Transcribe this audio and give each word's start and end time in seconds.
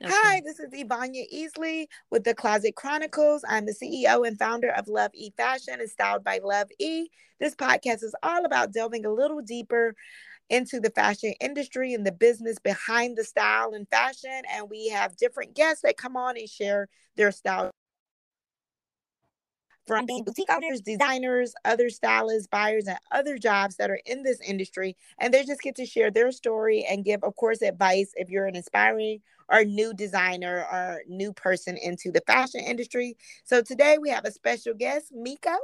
Okay. 0.00 0.14
Hi, 0.14 0.40
this 0.44 0.60
is 0.60 0.70
Ivania 0.72 1.24
Easley 1.34 1.88
with 2.12 2.22
the 2.22 2.32
Closet 2.32 2.76
Chronicles. 2.76 3.42
I'm 3.48 3.66
the 3.66 3.74
CEO 3.74 4.24
and 4.24 4.38
founder 4.38 4.70
of 4.70 4.86
Love 4.86 5.10
E 5.12 5.32
Fashion 5.36 5.80
and 5.80 5.90
Styled 5.90 6.22
by 6.22 6.38
Love 6.40 6.68
E. 6.78 7.08
This 7.40 7.56
podcast 7.56 8.04
is 8.04 8.14
all 8.22 8.44
about 8.44 8.72
delving 8.72 9.04
a 9.04 9.12
little 9.12 9.40
deeper 9.40 9.96
into 10.50 10.78
the 10.78 10.90
fashion 10.90 11.34
industry 11.40 11.94
and 11.94 12.06
the 12.06 12.12
business 12.12 12.60
behind 12.60 13.18
the 13.18 13.24
style 13.24 13.72
and 13.74 13.88
fashion. 13.88 14.42
And 14.54 14.70
we 14.70 14.88
have 14.90 15.16
different 15.16 15.56
guests 15.56 15.82
that 15.82 15.96
come 15.96 16.16
on 16.16 16.36
and 16.36 16.48
share 16.48 16.88
their 17.16 17.32
style 17.32 17.72
from 19.88 20.06
boutique 20.06 20.50
owners, 20.50 20.82
designers, 20.82 21.54
other 21.64 21.88
stylists, 21.88 22.46
buyers, 22.46 22.86
and 22.86 22.98
other 23.10 23.38
jobs 23.38 23.76
that 23.76 23.90
are 23.90 24.00
in 24.06 24.22
this 24.22 24.40
industry. 24.40 24.96
And 25.18 25.34
they 25.34 25.44
just 25.44 25.62
get 25.62 25.74
to 25.76 25.86
share 25.86 26.10
their 26.10 26.30
story 26.30 26.86
and 26.88 27.04
give, 27.04 27.24
of 27.24 27.34
course, 27.34 27.62
advice 27.62 28.12
if 28.14 28.28
you're 28.28 28.46
an 28.46 28.54
aspiring 28.54 29.20
or 29.48 29.64
new 29.64 29.94
designer 29.94 30.66
or 30.70 31.02
new 31.08 31.32
person 31.32 31.76
into 31.78 32.12
the 32.12 32.20
fashion 32.26 32.60
industry. 32.60 33.16
So 33.44 33.62
today 33.62 33.96
we 33.98 34.10
have 34.10 34.26
a 34.26 34.30
special 34.30 34.74
guest, 34.74 35.06
Miko. 35.12 35.56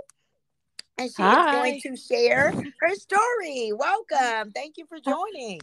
And 0.97 1.11
she 1.15 1.23
Hi. 1.23 1.41
is 1.41 1.53
going 1.53 1.81
to 1.83 1.97
share 1.97 2.51
her 2.81 2.95
story. 2.95 3.73
Welcome. 3.73 4.53
Thank 4.53 4.79
you 4.79 4.87
for 4.87 4.99
joining. 4.99 5.61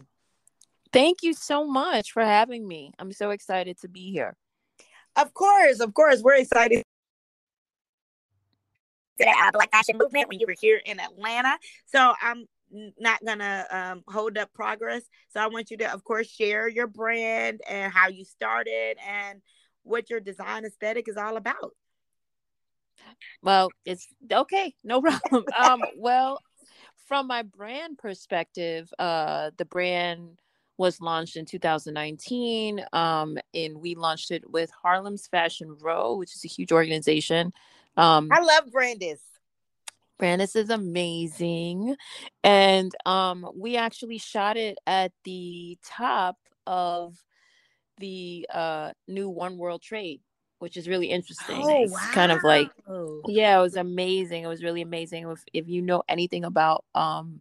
Thank 0.92 1.22
you 1.22 1.32
so 1.32 1.66
much 1.66 2.12
for 2.12 2.22
having 2.22 2.68
me. 2.68 2.92
I'm 2.98 3.12
so 3.12 3.30
excited 3.30 3.78
to 3.80 3.88
be 3.88 4.12
here. 4.12 4.36
Of 5.16 5.34
course, 5.34 5.80
of 5.80 5.94
course. 5.94 6.22
We're 6.22 6.36
excited 6.36 6.82
the 9.18 9.28
uh, 9.28 9.50
Black 9.52 9.70
Fashion 9.70 9.98
Movement 9.98 10.28
when 10.28 10.40
you 10.40 10.46
were 10.46 10.56
here 10.58 10.80
in 10.84 11.00
Atlanta. 11.00 11.58
So 11.86 12.14
I'm 12.20 12.46
not 12.98 13.24
gonna 13.24 13.66
um, 13.70 14.04
hold 14.08 14.38
up 14.38 14.52
progress. 14.52 15.02
So 15.30 15.40
I 15.40 15.46
want 15.48 15.70
you 15.70 15.76
to, 15.78 15.92
of 15.92 16.04
course, 16.04 16.28
share 16.28 16.68
your 16.68 16.86
brand 16.86 17.60
and 17.68 17.92
how 17.92 18.08
you 18.08 18.24
started 18.24 18.96
and 19.06 19.40
what 19.82 20.10
your 20.10 20.20
design 20.20 20.64
aesthetic 20.64 21.08
is 21.08 21.16
all 21.16 21.36
about. 21.36 21.72
Well, 23.42 23.70
it's 23.84 24.06
okay, 24.30 24.74
no 24.84 25.02
problem. 25.02 25.44
um, 25.58 25.82
well, 25.96 26.38
from 27.06 27.26
my 27.26 27.42
brand 27.42 27.98
perspective, 27.98 28.92
uh, 28.98 29.50
the 29.56 29.64
brand 29.64 30.38
was 30.78 31.00
launched 31.00 31.36
in 31.36 31.44
2019, 31.44 32.84
um, 32.92 33.36
and 33.54 33.76
we 33.76 33.94
launched 33.94 34.30
it 34.30 34.48
with 34.50 34.70
Harlem's 34.70 35.26
Fashion 35.26 35.76
Row, 35.80 36.16
which 36.16 36.34
is 36.34 36.44
a 36.44 36.48
huge 36.48 36.72
organization 36.72 37.52
um, 37.96 38.28
I 38.30 38.40
love 38.40 38.64
Brandice. 38.72 39.20
Brandice 40.20 40.56
is 40.56 40.70
amazing. 40.70 41.96
And 42.44 42.92
um, 43.04 43.50
we 43.56 43.76
actually 43.76 44.18
shot 44.18 44.56
it 44.56 44.78
at 44.86 45.12
the 45.24 45.78
top 45.84 46.36
of 46.66 47.16
the 47.98 48.46
uh, 48.52 48.92
new 49.08 49.28
One 49.28 49.58
World 49.58 49.82
Trade, 49.82 50.20
which 50.60 50.76
is 50.76 50.88
really 50.88 51.08
interesting. 51.08 51.62
Oh, 51.62 51.82
it's 51.82 51.92
wow. 51.92 52.10
kind 52.12 52.32
of 52.32 52.42
like, 52.44 52.68
yeah, 53.26 53.58
it 53.58 53.62
was 53.62 53.76
amazing. 53.76 54.44
It 54.44 54.48
was 54.48 54.62
really 54.62 54.82
amazing. 54.82 55.28
If, 55.28 55.44
if 55.52 55.68
you 55.68 55.82
know 55.82 56.02
anything 56.08 56.44
about 56.44 56.84
um, 56.94 57.40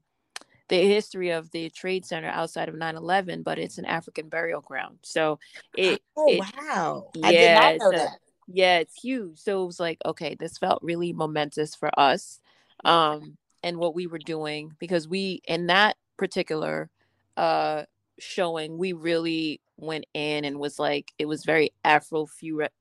the 0.72 0.88
history 0.88 1.32
of 1.32 1.52
the 1.52 1.70
trade 1.70 2.06
center 2.06 2.30
outside 2.30 2.70
of 2.70 2.76
9-11 2.76 3.44
but 3.44 3.60
it's 3.60 3.78
an 3.78 3.84
african 3.84 4.30
burial 4.30 4.62
ground 4.62 4.98
so 5.02 5.38
it 5.76 6.02
oh 6.16 6.30
it, 6.30 6.40
wow 6.40 7.10
yeah, 7.14 7.28
i 7.28 7.32
did 7.34 7.54
not 7.56 7.78
know 7.78 7.92
that 7.92 8.21
yeah 8.48 8.80
it's 8.80 9.02
huge. 9.02 9.38
So 9.38 9.64
it 9.64 9.68
was 9.68 9.80
like 9.80 10.00
okay 10.06 10.36
this 10.36 10.58
felt 10.58 10.82
really 10.82 11.14
momentous 11.14 11.76
for 11.76 11.90
us 11.98 12.40
um 12.84 13.38
and 13.64 13.78
what 13.78 13.94
we 13.94 14.08
were 14.08 14.20
doing 14.20 14.72
because 14.80 15.08
we 15.08 15.42
in 15.48 15.68
that 15.68 15.98
particular 16.18 16.90
uh 17.38 17.84
showing 18.20 18.78
we 18.78 18.94
really 18.94 19.62
went 19.78 20.06
in 20.14 20.46
and 20.46 20.60
was 20.60 20.78
like 20.78 21.12
it 21.18 21.26
was 21.26 21.44
very 21.44 21.72
afro 21.84 22.28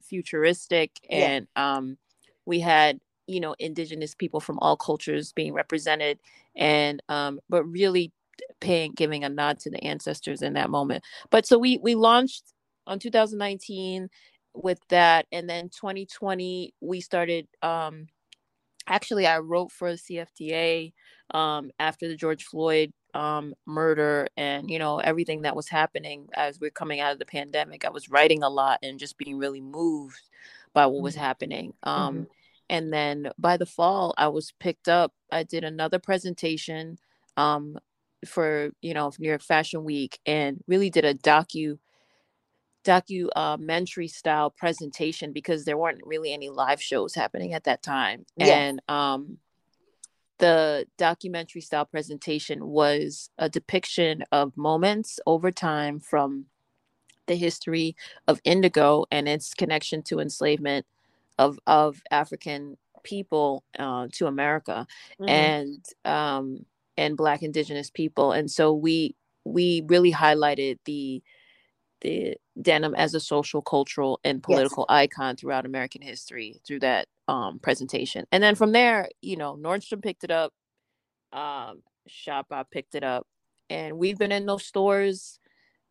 futuristic 0.02 0.91
and 1.08 1.47
yeah. 1.56 1.77
um 1.77 1.97
we 2.45 2.61
had 2.61 3.00
you 3.27 3.41
know 3.41 3.55
indigenous 3.58 4.14
people 4.14 4.41
from 4.41 4.58
all 4.58 4.77
cultures 4.77 5.33
being 5.33 5.55
represented 5.55 6.18
and 6.57 7.02
um 7.08 7.40
but 7.48 7.64
really 7.64 8.13
paying 8.61 8.92
giving 8.92 9.24
a 9.24 9.29
nod 9.29 9.58
to 9.61 9.70
the 9.70 9.83
ancestors 9.84 10.42
in 10.42 10.55
that 10.55 10.70
moment. 10.70 11.05
But 11.30 11.46
so 11.46 11.58
we 11.58 11.79
we 11.79 11.95
launched 11.95 12.45
on 12.86 12.98
2019 12.98 14.08
with 14.55 14.80
that 14.88 15.27
and 15.33 15.48
then 15.48 15.68
2020 15.68 16.74
we 16.80 17.00
started 17.00 17.46
um 17.62 18.06
actually 18.86 19.27
i 19.27 19.38
wrote 19.38 19.70
for 19.70 19.92
the 19.92 19.98
cfda 19.98 20.92
um 21.33 21.70
after 21.78 22.08
the 22.08 22.16
george 22.16 22.44
floyd 22.44 22.92
um 23.14 23.55
murder 23.66 24.27
and 24.36 24.70
you 24.70 24.78
know 24.78 24.98
everything 24.98 25.42
that 25.42 25.56
was 25.56 25.68
happening 25.68 26.28
as 26.34 26.58
we're 26.60 26.70
coming 26.70 27.00
out 27.00 27.12
of 27.12 27.18
the 27.18 27.27
pandemic 27.27 27.84
i 27.84 27.90
was 27.90 28.08
writing 28.08 28.42
a 28.42 28.48
lot 28.48 28.78
and 28.83 28.98
just 28.98 29.18
being 29.18 29.39
really 29.39 29.60
moved 29.60 30.28
by 30.72 30.86
what 30.86 31.02
was 31.02 31.14
mm-hmm. 31.14 31.24
happening 31.24 31.72
um 31.84 32.14
mm-hmm. 32.14 32.24
and 32.68 32.92
then 32.92 33.30
by 33.39 33.56
the 33.56 33.66
fall 33.66 34.14
i 34.18 34.28
was 34.28 34.52
picked 34.58 34.89
up 34.89 35.12
i 35.30 35.42
did 35.42 35.64
another 35.64 35.98
presentation 35.98 36.98
um 37.36 37.78
for 38.27 38.70
you 38.83 38.94
know 38.94 39.12
new 39.18 39.28
york 39.28 39.42
fashion 39.42 39.84
week 39.84 40.18
and 40.27 40.62
really 40.66 40.90
did 40.90 41.05
a 41.05 41.14
docu 41.14 41.78
documentary 42.85 44.08
style 44.08 44.51
presentation 44.51 45.33
because 45.33 45.64
there 45.64 45.77
weren't 45.77 46.01
really 46.05 46.33
any 46.33 46.48
live 46.48 46.83
shows 46.83 47.14
happening 47.14 47.52
at 47.52 47.64
that 47.64 47.83
time 47.83 48.24
and 48.39 48.80
um 48.89 49.39
the 50.39 50.86
documentary 50.96 51.61
style 51.61 51.85
presentation 51.85 52.67
was 52.67 53.29
a 53.36 53.51
depiction 53.51 54.24
of 54.33 54.57
moments 54.57 55.20
over 55.27 55.51
time 55.51 56.01
from 56.01 56.46
the 57.27 57.35
history 57.35 57.95
of 58.27 58.40
indigo 58.45 59.05
and 59.11 59.29
its 59.29 59.52
connection 59.52 60.02
to 60.02 60.19
enslavement 60.19 60.86
of 61.39 61.58
of 61.67 62.02
African 62.11 62.77
people 63.02 63.64
uh, 63.79 64.08
to 64.13 64.27
America 64.27 64.86
mm-hmm. 65.20 65.29
and 65.29 65.85
um, 66.05 66.67
and 66.96 67.17
Black 67.17 67.42
Indigenous 67.42 67.90
people, 67.90 68.33
and 68.33 68.51
so 68.51 68.73
we 68.73 69.17
we 69.45 69.83
really 69.86 70.13
highlighted 70.13 70.79
the 70.85 71.23
the 72.00 72.36
denim 72.61 72.94
as 72.94 73.14
a 73.14 73.20
social, 73.20 73.62
cultural, 73.62 74.20
and 74.24 74.42
political 74.42 74.86
yes. 74.88 74.94
icon 74.94 75.36
throughout 75.36 75.66
American 75.66 76.02
history 76.02 76.61
through 76.66 76.80
that 76.80 77.06
um, 77.28 77.58
presentation. 77.58 78.27
And 78.33 78.42
then 78.42 78.55
from 78.55 78.72
there, 78.72 79.08
you 79.22 79.36
know, 79.36 79.56
Nordstrom 79.56 80.02
picked 80.02 80.24
it 80.24 80.30
up, 80.30 80.52
um, 81.33 81.83
Shopbop 82.08 82.66
picked 82.70 82.94
it 82.94 83.05
up, 83.05 83.27
and 83.68 83.98
we've 83.98 84.18
been 84.18 84.33
in 84.33 84.46
those 84.46 84.64
stores 84.64 85.39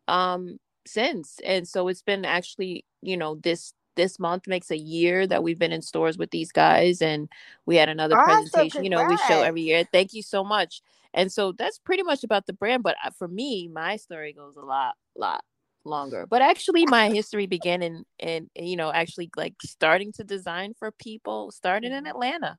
um, 0.08 0.58
since. 0.86 1.38
And 1.44 1.66
so 1.66 1.88
it's 1.88 2.02
been 2.02 2.24
actually, 2.24 2.84
you 3.02 3.16
know, 3.16 3.36
this 3.36 3.72
this 3.96 4.18
month 4.18 4.46
makes 4.46 4.70
a 4.70 4.78
year 4.78 5.26
that 5.26 5.42
we've 5.42 5.58
been 5.58 5.72
in 5.72 5.82
stores 5.82 6.16
with 6.16 6.30
these 6.30 6.52
guys, 6.52 7.02
and 7.02 7.28
we 7.66 7.76
had 7.76 7.88
another 7.88 8.16
presentation. 8.16 8.84
You 8.84 8.90
know, 8.90 9.04
we 9.04 9.16
show 9.28 9.42
every 9.42 9.62
year. 9.62 9.84
Thank 9.90 10.14
you 10.14 10.22
so 10.22 10.44
much. 10.44 10.82
And 11.12 11.32
so 11.32 11.50
that's 11.52 11.78
pretty 11.78 12.04
much 12.04 12.22
about 12.22 12.46
the 12.46 12.52
brand. 12.52 12.84
But 12.84 12.96
uh, 13.04 13.10
for 13.10 13.26
me, 13.26 13.68
my 13.68 13.96
story 13.96 14.32
goes 14.32 14.54
a 14.56 14.64
lot, 14.64 14.94
lot 15.16 15.42
longer. 15.84 16.26
But 16.28 16.42
actually 16.42 16.86
my 16.86 17.10
history 17.10 17.46
began 17.46 17.82
in 17.82 18.04
in 18.18 18.50
you 18.54 18.76
know 18.76 18.92
actually 18.92 19.30
like 19.36 19.54
starting 19.64 20.12
to 20.12 20.24
design 20.24 20.74
for 20.78 20.90
people 20.92 21.50
started 21.50 21.92
in 21.92 22.06
atlanta. 22.06 22.58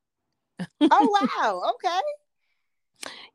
Oh 0.81 1.29
wow. 1.35 1.71
Okay. 1.75 1.99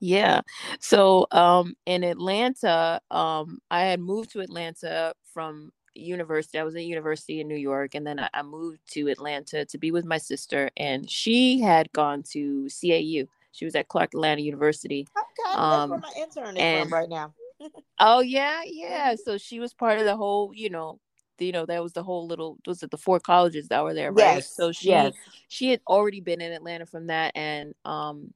Yeah. 0.00 0.42
So 0.80 1.26
um 1.30 1.74
in 1.86 2.04
atlanta 2.04 3.00
um 3.10 3.58
i 3.70 3.82
had 3.82 4.00
moved 4.00 4.32
to 4.32 4.40
atlanta 4.40 5.14
from 5.32 5.72
university. 5.94 6.58
I 6.58 6.62
was 6.62 6.76
at 6.76 6.84
university 6.84 7.40
in 7.40 7.48
new 7.48 7.56
york 7.56 7.94
and 7.94 8.06
then 8.06 8.20
I, 8.20 8.28
I 8.34 8.42
moved 8.42 8.80
to 8.92 9.08
atlanta 9.08 9.64
to 9.64 9.78
be 9.78 9.90
with 9.92 10.04
my 10.04 10.18
sister 10.18 10.70
and 10.76 11.10
she 11.10 11.60
had 11.60 11.90
gone 11.92 12.22
to 12.32 12.68
cau 12.68 13.26
she 13.52 13.64
was 13.64 13.74
at 13.74 13.88
clark 13.88 14.12
atlanta 14.12 14.42
university. 14.42 15.06
Okay. 15.16 15.56
Um, 15.56 15.90
that's 15.90 16.02
where 16.02 16.12
my 16.14 16.22
intern 16.22 16.56
is 16.58 16.62
and, 16.62 16.90
from 16.90 16.98
right 16.98 17.08
now 17.08 17.32
oh 17.98 18.20
yeah, 18.20 18.62
yeah. 18.64 19.14
So 19.22 19.38
she 19.38 19.60
was 19.60 19.74
part 19.74 19.98
of 19.98 20.04
the 20.04 20.16
whole, 20.16 20.52
you 20.54 20.70
know, 20.70 21.00
you 21.38 21.52
know, 21.52 21.66
that 21.66 21.82
was 21.82 21.92
the 21.92 22.02
whole 22.02 22.26
little 22.26 22.58
was 22.66 22.82
it 22.82 22.90
the 22.90 22.98
four 22.98 23.20
colleges 23.20 23.68
that 23.68 23.82
were 23.84 23.94
there, 23.94 24.12
right? 24.12 24.36
Yes. 24.36 24.54
So 24.54 24.72
she 24.72 24.88
yes. 24.88 25.14
she 25.48 25.70
had 25.70 25.80
already 25.86 26.20
been 26.20 26.40
in 26.40 26.52
Atlanta 26.52 26.86
from 26.86 27.08
that 27.08 27.32
and 27.34 27.74
um 27.84 28.32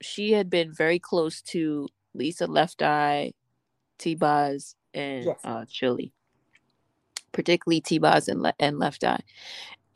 she 0.00 0.32
had 0.32 0.50
been 0.50 0.72
very 0.72 0.98
close 0.98 1.40
to 1.42 1.88
Lisa 2.14 2.46
Left 2.46 2.82
Eye, 2.82 3.32
T 3.98 4.14
Boz, 4.14 4.76
and 4.92 5.24
yes. 5.24 5.40
uh 5.44 5.64
Chilli. 5.64 6.12
Particularly 7.32 7.80
T 7.80 7.98
Boz 7.98 8.28
and, 8.28 8.42
Le- 8.42 8.54
and 8.60 8.78
Left 8.78 9.02
Eye. 9.02 9.22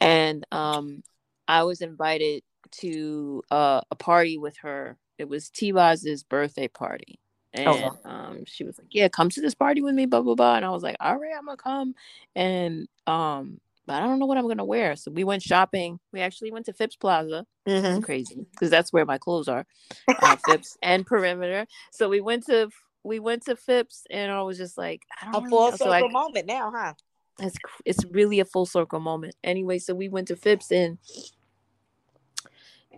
And 0.00 0.46
um 0.52 1.02
I 1.46 1.62
was 1.62 1.80
invited 1.80 2.42
to 2.70 3.42
uh, 3.50 3.80
a 3.90 3.94
party 3.94 4.36
with 4.36 4.58
her. 4.58 4.98
It 5.16 5.28
was 5.28 5.48
T 5.48 5.72
Boz's 5.72 6.22
birthday 6.22 6.68
party 6.68 7.18
and 7.54 7.68
okay. 7.68 7.88
um, 8.04 8.44
she 8.46 8.64
was 8.64 8.78
like, 8.78 8.88
"Yeah, 8.90 9.08
come 9.08 9.30
to 9.30 9.40
this 9.40 9.54
party 9.54 9.82
with 9.82 9.94
me." 9.94 10.06
Blah 10.06 10.22
blah 10.22 10.34
blah. 10.34 10.56
And 10.56 10.64
I 10.64 10.70
was 10.70 10.82
like, 10.82 10.96
"All 11.00 11.16
right, 11.16 11.32
I'm 11.36 11.46
gonna 11.46 11.56
come." 11.56 11.94
And 12.36 12.88
um, 13.06 13.60
but 13.86 13.94
I 13.94 14.06
don't 14.06 14.18
know 14.18 14.26
what 14.26 14.38
I'm 14.38 14.48
gonna 14.48 14.64
wear. 14.64 14.96
So 14.96 15.10
we 15.10 15.24
went 15.24 15.42
shopping. 15.42 15.98
We 16.12 16.20
actually 16.20 16.50
went 16.50 16.66
to 16.66 16.72
Phipps 16.72 16.96
Plaza. 16.96 17.46
Mm-hmm. 17.66 18.00
crazy 18.00 18.46
because 18.50 18.70
that's 18.70 18.94
where 18.94 19.04
my 19.04 19.18
clothes 19.18 19.46
are, 19.46 19.66
uh, 20.08 20.36
Phipps 20.46 20.78
and 20.82 21.06
Perimeter. 21.06 21.66
So 21.92 22.08
we 22.08 22.20
went 22.20 22.46
to 22.46 22.70
we 23.02 23.18
went 23.18 23.44
to 23.44 23.56
Phipps, 23.56 24.04
and 24.10 24.32
I 24.32 24.42
was 24.42 24.58
just 24.58 24.76
like, 24.78 25.02
I 25.20 25.30
don't 25.30 25.46
a 25.46 25.48
full 25.48 25.72
circle 25.72 25.86
so 25.86 25.92
I, 25.92 26.08
moment 26.08 26.46
now, 26.46 26.72
huh? 26.74 26.94
it's 27.40 27.56
it's 27.84 28.04
really 28.10 28.40
a 28.40 28.44
full 28.44 28.66
circle 28.66 29.00
moment. 29.00 29.34
Anyway, 29.44 29.78
so 29.78 29.94
we 29.94 30.08
went 30.08 30.28
to 30.28 30.36
Phipps 30.36 30.70
and 30.70 30.98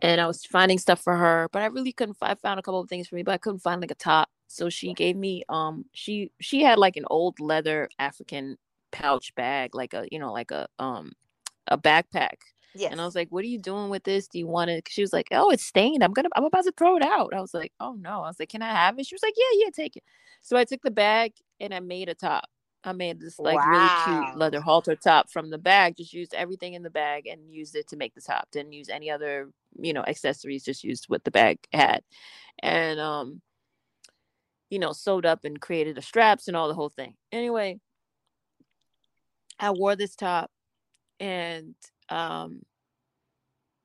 and 0.02 0.20
I 0.20 0.26
was 0.26 0.44
finding 0.46 0.78
stuff 0.78 1.02
for 1.02 1.14
her, 1.14 1.48
but 1.52 1.62
I 1.62 1.66
really 1.66 1.92
couldn't. 1.92 2.16
I 2.22 2.34
found 2.34 2.58
a 2.58 2.62
couple 2.62 2.80
of 2.80 2.88
things 2.88 3.08
for 3.08 3.16
me, 3.16 3.22
but 3.22 3.32
I 3.32 3.38
couldn't 3.38 3.60
find 3.60 3.80
like 3.80 3.90
a 3.90 3.96
top. 3.96 4.30
So 4.50 4.68
she 4.68 4.94
gave 4.94 5.16
me 5.16 5.44
um 5.48 5.84
she 5.94 6.32
she 6.40 6.62
had 6.62 6.76
like 6.76 6.96
an 6.96 7.04
old 7.08 7.38
leather 7.38 7.88
African 8.00 8.58
pouch 8.90 9.32
bag, 9.36 9.76
like 9.76 9.94
a 9.94 10.06
you 10.10 10.18
know 10.18 10.32
like 10.32 10.50
a 10.50 10.66
um 10.80 11.12
a 11.68 11.78
backpack. 11.78 12.34
Yeah. 12.74 12.88
And 12.90 13.00
I 13.00 13.04
was 13.04 13.14
like, 13.14 13.28
"What 13.30 13.44
are 13.44 13.48
you 13.48 13.58
doing 13.60 13.90
with 13.90 14.02
this? 14.04 14.26
Do 14.26 14.38
you 14.40 14.48
want 14.48 14.70
it?" 14.70 14.88
She 14.90 15.02
was 15.02 15.12
like, 15.12 15.28
"Oh, 15.30 15.50
it's 15.50 15.64
stained. 15.64 16.02
I'm 16.02 16.12
gonna. 16.12 16.30
I'm 16.34 16.44
about 16.44 16.64
to 16.64 16.72
throw 16.72 16.96
it 16.96 17.02
out." 17.04 17.32
I 17.32 17.40
was 17.40 17.54
like, 17.54 17.72
"Oh 17.78 17.94
no!" 17.94 18.22
I 18.22 18.28
was 18.28 18.40
like, 18.40 18.48
"Can 18.48 18.62
I 18.62 18.70
have 18.72 18.98
it?" 18.98 19.06
She 19.06 19.14
was 19.14 19.22
like, 19.22 19.34
"Yeah, 19.36 19.64
yeah, 19.64 19.70
take 19.70 19.96
it." 19.96 20.04
So 20.42 20.56
I 20.56 20.64
took 20.64 20.82
the 20.82 20.90
bag 20.90 21.32
and 21.60 21.72
I 21.72 21.78
made 21.80 22.08
a 22.08 22.14
top. 22.14 22.46
I 22.82 22.92
made 22.92 23.20
this 23.20 23.38
like 23.38 23.56
wow. 23.56 23.70
really 23.70 23.90
cute 24.04 24.36
leather 24.38 24.60
halter 24.60 24.96
top 24.96 25.30
from 25.30 25.50
the 25.50 25.58
bag. 25.58 25.96
Just 25.96 26.12
used 26.12 26.34
everything 26.34 26.74
in 26.74 26.82
the 26.82 26.90
bag 26.90 27.26
and 27.28 27.52
used 27.52 27.76
it 27.76 27.86
to 27.88 27.96
make 27.96 28.14
the 28.14 28.20
top. 28.20 28.48
Didn't 28.50 28.72
use 28.72 28.88
any 28.88 29.10
other, 29.10 29.50
you 29.78 29.92
know, 29.92 30.04
accessories. 30.06 30.64
Just 30.64 30.82
used 30.82 31.04
what 31.06 31.22
the 31.24 31.30
bag 31.30 31.58
had, 31.72 32.02
and 32.62 32.98
um, 33.00 33.42
you 34.70 34.78
know, 34.78 34.92
sewed 34.92 35.26
up 35.26 35.44
and 35.44 35.60
created 35.60 35.96
the 35.96 36.02
straps 36.02 36.48
and 36.48 36.56
all 36.56 36.68
the 36.68 36.74
whole 36.74 36.88
thing. 36.88 37.14
Anyway, 37.32 37.80
I 39.58 39.72
wore 39.72 39.96
this 39.96 40.16
top, 40.16 40.50
and 41.18 41.74
um, 42.08 42.62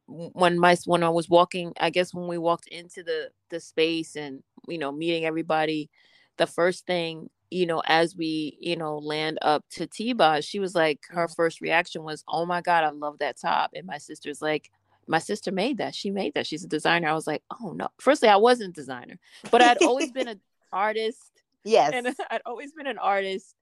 when 0.07 0.57
my 0.59 0.77
when 0.85 1.03
I 1.03 1.09
was 1.09 1.29
walking, 1.29 1.73
I 1.79 1.89
guess 1.89 2.13
when 2.13 2.27
we 2.27 2.37
walked 2.37 2.67
into 2.67 3.03
the 3.03 3.31
the 3.49 3.59
space 3.59 4.15
and 4.15 4.43
you 4.67 4.77
know 4.77 4.91
meeting 4.91 5.25
everybody, 5.25 5.89
the 6.37 6.47
first 6.47 6.85
thing 6.85 7.29
you 7.51 7.65
know, 7.65 7.81
as 7.85 8.15
we, 8.15 8.57
you 8.59 8.75
know, 8.75 8.97
land 8.97 9.37
up 9.41 9.63
to 9.69 9.85
T-Boz, 9.85 10.43
she 10.43 10.59
was 10.59 10.73
like, 10.73 11.01
her 11.09 11.27
first 11.27 11.61
reaction 11.61 12.03
was, 12.03 12.23
Oh 12.27 12.45
my 12.45 12.59
God, 12.59 12.83
I 12.83 12.89
love 12.89 13.19
that 13.19 13.39
top. 13.39 13.71
And 13.75 13.85
my 13.85 13.99
sister's 13.99 14.41
like, 14.41 14.71
my 15.07 15.19
sister 15.19 15.51
made 15.51 15.77
that. 15.77 15.95
She 15.95 16.09
made 16.09 16.33
that. 16.33 16.47
She's 16.47 16.63
a 16.63 16.67
designer. 16.67 17.07
I 17.07 17.13
was 17.13 17.27
like, 17.27 17.43
oh 17.61 17.71
no. 17.71 17.89
Firstly, 17.99 18.29
I 18.29 18.37
wasn't 18.37 18.71
a 18.71 18.73
designer, 18.73 19.19
but 19.51 19.61
I'd 19.61 19.77
always 19.77 20.11
been 20.11 20.27
an 20.27 20.41
artist. 20.75 21.41
Yes. 21.63 21.91
And 21.93 22.07
I'd 22.29 22.41
always 22.45 22.73
been 22.73 22.87
an 22.87 22.99
artist. 22.99 23.55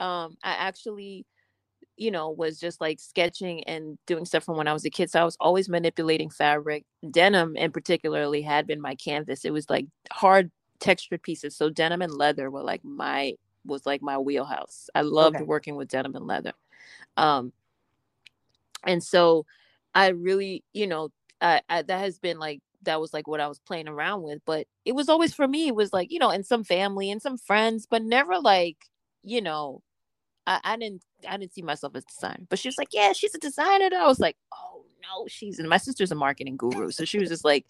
Um, 0.00 0.36
I 0.42 0.54
actually, 0.54 1.26
you 1.96 2.10
know, 2.10 2.30
was 2.30 2.58
just 2.58 2.80
like 2.80 2.98
sketching 2.98 3.62
and 3.64 3.96
doing 4.06 4.24
stuff 4.24 4.42
from 4.42 4.56
when 4.56 4.66
I 4.66 4.72
was 4.72 4.84
a 4.84 4.90
kid. 4.90 5.10
So 5.10 5.20
I 5.20 5.24
was 5.24 5.36
always 5.38 5.68
manipulating 5.68 6.30
fabric. 6.30 6.84
Denim, 7.08 7.56
in 7.56 7.70
particularly, 7.70 8.42
had 8.42 8.66
been 8.66 8.80
my 8.80 8.96
canvas. 8.96 9.44
It 9.44 9.52
was 9.52 9.70
like 9.70 9.86
hard 10.10 10.50
textured 10.80 11.22
pieces. 11.22 11.56
So 11.56 11.70
denim 11.70 12.02
and 12.02 12.12
leather 12.12 12.50
were 12.50 12.62
like 12.62 12.84
my 12.84 13.34
was 13.64 13.86
like 13.86 14.02
my 14.02 14.18
wheelhouse. 14.18 14.90
I 14.94 15.02
loved 15.02 15.36
okay. 15.36 15.44
working 15.44 15.76
with 15.76 15.88
denim 15.88 16.16
and 16.16 16.26
leather. 16.26 16.52
Um 17.16 17.52
and 18.82 19.02
so 19.02 19.46
I 19.94 20.08
really, 20.08 20.64
you 20.72 20.86
know, 20.86 21.10
I, 21.40 21.62
I, 21.68 21.82
that 21.82 21.98
has 22.00 22.18
been 22.18 22.38
like 22.38 22.60
that 22.84 23.00
was 23.00 23.12
like 23.12 23.26
what 23.26 23.40
I 23.40 23.48
was 23.48 23.58
playing 23.58 23.88
around 23.88 24.22
with, 24.22 24.40
but 24.44 24.66
it 24.84 24.92
was 24.92 25.08
always 25.08 25.34
for 25.34 25.48
me 25.48 25.68
it 25.68 25.74
was 25.74 25.92
like, 25.92 26.10
you 26.10 26.18
know, 26.18 26.30
and 26.30 26.44
some 26.44 26.64
family 26.64 27.10
and 27.10 27.20
some 27.20 27.38
friends, 27.38 27.86
but 27.88 28.02
never 28.02 28.38
like, 28.38 28.76
you 29.22 29.40
know, 29.40 29.82
I, 30.46 30.60
I 30.64 30.76
didn't 30.76 31.02
I 31.28 31.36
didn't 31.36 31.54
see 31.54 31.62
myself 31.62 31.96
as 31.96 32.04
a 32.04 32.06
designer. 32.06 32.46
But 32.48 32.58
she 32.58 32.68
was 32.68 32.78
like, 32.78 32.88
Yeah, 32.92 33.12
she's 33.12 33.34
a 33.34 33.38
designer. 33.38 33.86
And 33.86 33.94
I 33.94 34.06
was 34.06 34.20
like, 34.20 34.36
Oh 34.52 34.84
no, 35.02 35.26
she's 35.28 35.58
and 35.58 35.68
my 35.68 35.78
sister's 35.78 36.12
a 36.12 36.14
marketing 36.14 36.56
guru. 36.56 36.90
So 36.90 37.04
she 37.04 37.18
was 37.18 37.28
just 37.28 37.44
like, 37.44 37.66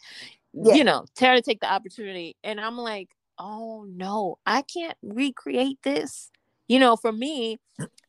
yeah. 0.52 0.74
you 0.74 0.84
know, 0.84 1.04
Tara 1.14 1.36
to 1.36 1.42
take 1.42 1.60
the 1.60 1.72
opportunity. 1.72 2.36
And 2.44 2.60
I'm 2.60 2.78
like, 2.78 3.10
oh 3.38 3.86
no, 3.88 4.38
I 4.46 4.62
can't 4.62 4.96
recreate 5.02 5.78
this. 5.82 6.30
You 6.68 6.78
know, 6.78 6.96
for 6.96 7.12
me, 7.12 7.58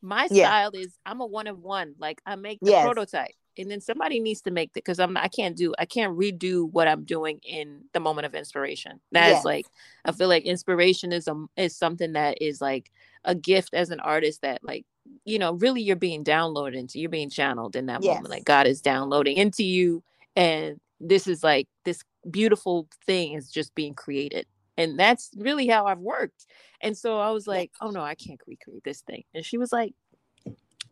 my 0.01 0.27
yeah. 0.31 0.47
style 0.47 0.71
is 0.73 0.93
I'm 1.05 1.21
a 1.21 1.25
one 1.25 1.47
of 1.47 1.59
one. 1.59 1.95
Like 1.99 2.21
I 2.25 2.35
make 2.35 2.59
the 2.61 2.71
yes. 2.71 2.85
prototype 2.85 3.33
and 3.57 3.69
then 3.69 3.81
somebody 3.81 4.19
needs 4.19 4.41
to 4.41 4.51
make 4.51 4.69
it 4.69 4.73
because 4.75 4.99
I'm 4.99 5.17
I 5.17 5.27
can't 5.27 5.55
do 5.55 5.73
I 5.77 5.85
can't 5.85 6.17
redo 6.17 6.69
what 6.71 6.87
I'm 6.87 7.03
doing 7.03 7.39
in 7.43 7.81
the 7.93 7.99
moment 7.99 8.25
of 8.25 8.35
inspiration. 8.35 8.99
That's 9.11 9.37
yes. 9.37 9.45
like 9.45 9.65
I 10.03 10.11
feel 10.11 10.27
like 10.27 10.43
inspiration 10.43 11.11
is 11.11 11.27
a 11.27 11.45
is 11.57 11.75
something 11.75 12.13
that 12.13 12.41
is 12.41 12.61
like 12.61 12.91
a 13.23 13.35
gift 13.35 13.73
as 13.73 13.89
an 13.89 13.99
artist 13.99 14.41
that 14.41 14.63
like 14.63 14.85
you 15.23 15.39
know 15.39 15.53
really 15.53 15.81
you're 15.81 15.95
being 15.95 16.23
downloaded 16.23 16.75
into 16.75 16.99
you're 16.99 17.09
being 17.09 17.29
channeled 17.29 17.75
in 17.75 17.87
that 17.87 18.03
yes. 18.03 18.15
moment 18.15 18.29
like 18.29 18.45
God 18.45 18.67
is 18.67 18.81
downloading 18.81 19.37
into 19.37 19.63
you 19.63 20.03
and 20.35 20.79
this 20.99 21.27
is 21.27 21.43
like 21.43 21.67
this 21.83 22.01
beautiful 22.29 22.87
thing 23.05 23.33
is 23.33 23.49
just 23.49 23.73
being 23.75 23.93
created 23.93 24.45
and 24.77 24.99
that's 24.99 25.31
really 25.37 25.67
how 25.67 25.85
I've 25.85 25.99
worked. 25.99 26.45
And 26.81 26.97
so 26.97 27.19
I 27.19 27.31
was 27.31 27.47
like, 27.47 27.71
oh 27.81 27.91
no, 27.91 28.01
I 28.01 28.15
can't 28.15 28.39
recreate 28.45 28.83
this 28.83 29.01
thing. 29.01 29.23
And 29.33 29.45
she 29.45 29.57
was 29.57 29.71
like, 29.71 29.93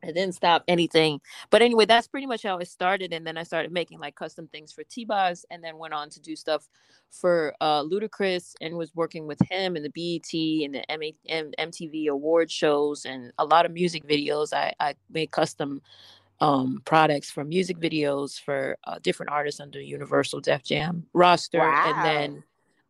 I 0.03 0.07
didn't 0.07 0.33
stop 0.33 0.63
anything. 0.67 1.21
But 1.49 1.61
anyway, 1.61 1.85
that's 1.85 2.07
pretty 2.07 2.27
much 2.27 2.43
how 2.43 2.57
it 2.57 2.67
started. 2.67 3.13
And 3.13 3.25
then 3.25 3.37
I 3.37 3.43
started 3.43 3.71
making 3.71 3.99
like 3.99 4.15
custom 4.15 4.47
things 4.47 4.71
for 4.73 4.83
T-Boz 4.83 5.45
and 5.49 5.63
then 5.63 5.77
went 5.77 5.93
on 5.93 6.09
to 6.09 6.19
do 6.19 6.35
stuff 6.35 6.67
for 7.09 7.53
uh, 7.61 7.83
Ludacris 7.83 8.53
and 8.59 8.75
was 8.75 8.93
working 8.95 9.27
with 9.27 9.39
him 9.49 9.75
in 9.77 9.83
the 9.83 9.89
BET 9.89 10.33
and 10.65 10.75
the 10.75 10.91
M- 10.91 11.51
M- 11.57 11.71
MTV 11.71 12.07
award 12.07 12.51
shows 12.51 13.05
and 13.05 13.31
a 13.37 13.45
lot 13.45 13.65
of 13.65 13.71
music 13.71 14.05
videos. 14.05 14.53
I, 14.53 14.73
I 14.79 14.95
made 15.09 15.31
custom 15.31 15.81
um, 16.39 16.81
products 16.83 17.31
for 17.31 17.43
music 17.43 17.77
videos 17.77 18.39
for 18.39 18.77
uh, 18.83 18.99
different 19.01 19.31
artists 19.31 19.61
under 19.61 19.79
Universal 19.79 20.41
Def 20.41 20.63
Jam 20.63 21.05
roster. 21.13 21.59
Wow. 21.59 21.83
And 21.85 22.05
then, 22.05 22.43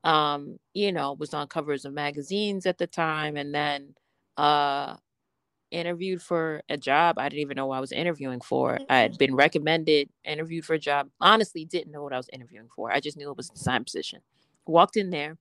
um, 0.04 0.60
you 0.74 0.92
know, 0.92 1.14
was 1.14 1.34
on 1.34 1.48
covers 1.48 1.86
of 1.86 1.94
magazines 1.94 2.66
at 2.66 2.78
the 2.78 2.88
time. 2.88 3.38
And 3.38 3.54
then, 3.54 3.94
uh, 4.38 4.96
interviewed 5.74 6.22
for 6.22 6.62
a 6.70 6.78
job 6.78 7.18
I 7.18 7.28
didn't 7.28 7.42
even 7.42 7.56
know 7.56 7.72
I 7.72 7.80
was 7.80 7.92
interviewing 7.92 8.40
for. 8.40 8.80
I 8.90 9.00
had 9.00 9.12
mm-hmm. 9.12 9.18
been 9.18 9.36
recommended, 9.36 10.10
interviewed 10.24 10.66
for 10.66 10.76
a 10.76 10.80
job. 10.80 11.10
Honestly, 11.20 11.66
didn't 11.66 11.92
know 11.92 12.04
what 12.04 12.14
I 12.14 12.18
was 12.18 12.30
interviewing 12.32 12.70
for. 12.74 12.92
I 12.92 13.00
just 13.00 13.18
knew 13.18 13.30
it 13.30 13.38
was 13.38 13.50
a 13.50 13.54
design 13.54 13.84
position. 13.84 14.22
Walked 14.66 14.96
in 14.96 15.10
there, 15.10 15.38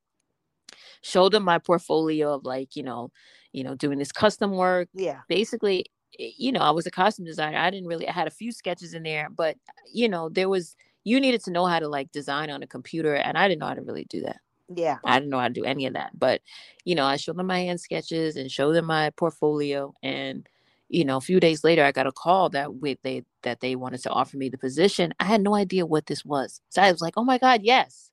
showed 1.03 1.33
them 1.33 1.45
my 1.45 1.59
portfolio 1.59 2.35
of 2.35 2.45
like, 2.45 2.75
you 2.75 2.83
know, 2.83 3.11
you 3.53 3.63
know, 3.63 3.75
doing 3.75 3.99
this 3.99 4.13
custom 4.13 4.53
work. 4.53 4.89
Yeah. 4.95 5.21
Basically, 5.29 5.87
you 6.19 6.53
know, 6.53 6.61
I 6.61 6.71
was 6.71 6.87
a 6.87 6.91
costume 6.91 7.27
designer. 7.27 7.59
I 7.59 7.71
didn't 7.71 7.89
really 7.89 8.09
I 8.09 8.13
had 8.13 8.27
a 8.27 8.33
few 8.33 8.53
sketches 8.53 8.95
in 8.95 9.03
there, 9.03 9.29
but 9.31 9.57
you 9.93 10.09
know, 10.09 10.29
there 10.29 10.49
was 10.49 10.75
you 11.05 11.21
needed 11.21 11.45
to 11.45 11.51
know 11.51 11.67
how 11.67 11.79
to 11.79 11.89
like 11.89 12.11
design 12.13 12.51
on 12.51 12.63
a 12.63 12.67
computer 12.67 13.15
and 13.15 13.37
I 13.37 13.49
didn't 13.49 13.61
know 13.61 13.67
how 13.67 13.75
to 13.75 13.83
really 13.83 14.07
do 14.09 14.23
that. 14.23 14.39
Yeah. 14.69 14.99
I 15.05 15.19
didn't 15.19 15.31
know 15.31 15.41
how 15.41 15.49
to 15.49 15.55
do 15.55 15.65
any 15.65 15.87
of 15.87 15.95
that. 15.95 16.19
But, 16.19 16.41
you 16.85 16.95
know, 16.95 17.05
I 17.05 17.17
showed 17.17 17.37
them 17.37 17.47
my 17.47 17.61
hand 17.61 17.81
sketches 17.81 18.37
and 18.37 18.51
showed 18.51 18.75
them 18.75 18.87
my 18.87 19.11
portfolio. 19.11 19.95
And, 20.03 20.49
you 20.89 21.05
know, 21.05 21.17
a 21.17 21.21
few 21.23 21.41
days 21.41 21.65
later 21.65 21.85
I 21.85 21.93
got 21.93 22.07
a 22.07 22.13
call 22.13 22.51
that 22.51 22.75
with 22.75 22.99
they 23.03 23.25
that 23.43 23.61
they 23.61 23.77
wanted 23.77 24.03
to 24.05 24.11
offer 24.11 24.37
me 24.37 24.49
the 24.49 24.59
position. 24.59 25.15
I 25.19 25.25
had 25.25 25.43
no 25.43 25.55
idea 25.55 25.87
what 25.87 26.07
this 26.07 26.25
was. 26.25 26.61
So 26.69 26.83
I 26.83 26.93
was 26.93 27.01
like, 27.01 27.15
oh 27.17 27.25
my 27.25 27.39
God, 27.39 27.61
yes. 27.63 28.11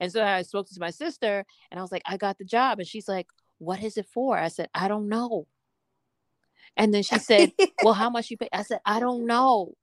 And 0.00 0.10
so 0.10 0.24
I 0.24 0.42
spoke 0.42 0.68
to 0.68 0.80
my 0.80 0.90
sister 0.90 1.44
and 1.70 1.78
I 1.78 1.82
was 1.82 1.92
like, 1.92 2.02
I 2.06 2.16
got 2.16 2.36
the 2.36 2.44
job. 2.44 2.80
And 2.80 2.88
she's 2.88 3.06
like, 3.06 3.28
What 3.58 3.82
is 3.82 3.96
it 3.96 4.06
for? 4.12 4.36
I 4.36 4.48
said, 4.48 4.68
I 4.74 4.88
don't 4.88 5.08
know. 5.08 5.46
And 6.76 6.92
then 6.92 7.04
she 7.04 7.18
said, 7.18 7.52
Well, 7.84 7.94
how 7.94 8.10
much 8.10 8.28
you 8.28 8.36
pay? 8.36 8.48
I 8.52 8.62
said, 8.64 8.80
I 8.84 8.98
don't 8.98 9.26
know. 9.26 9.74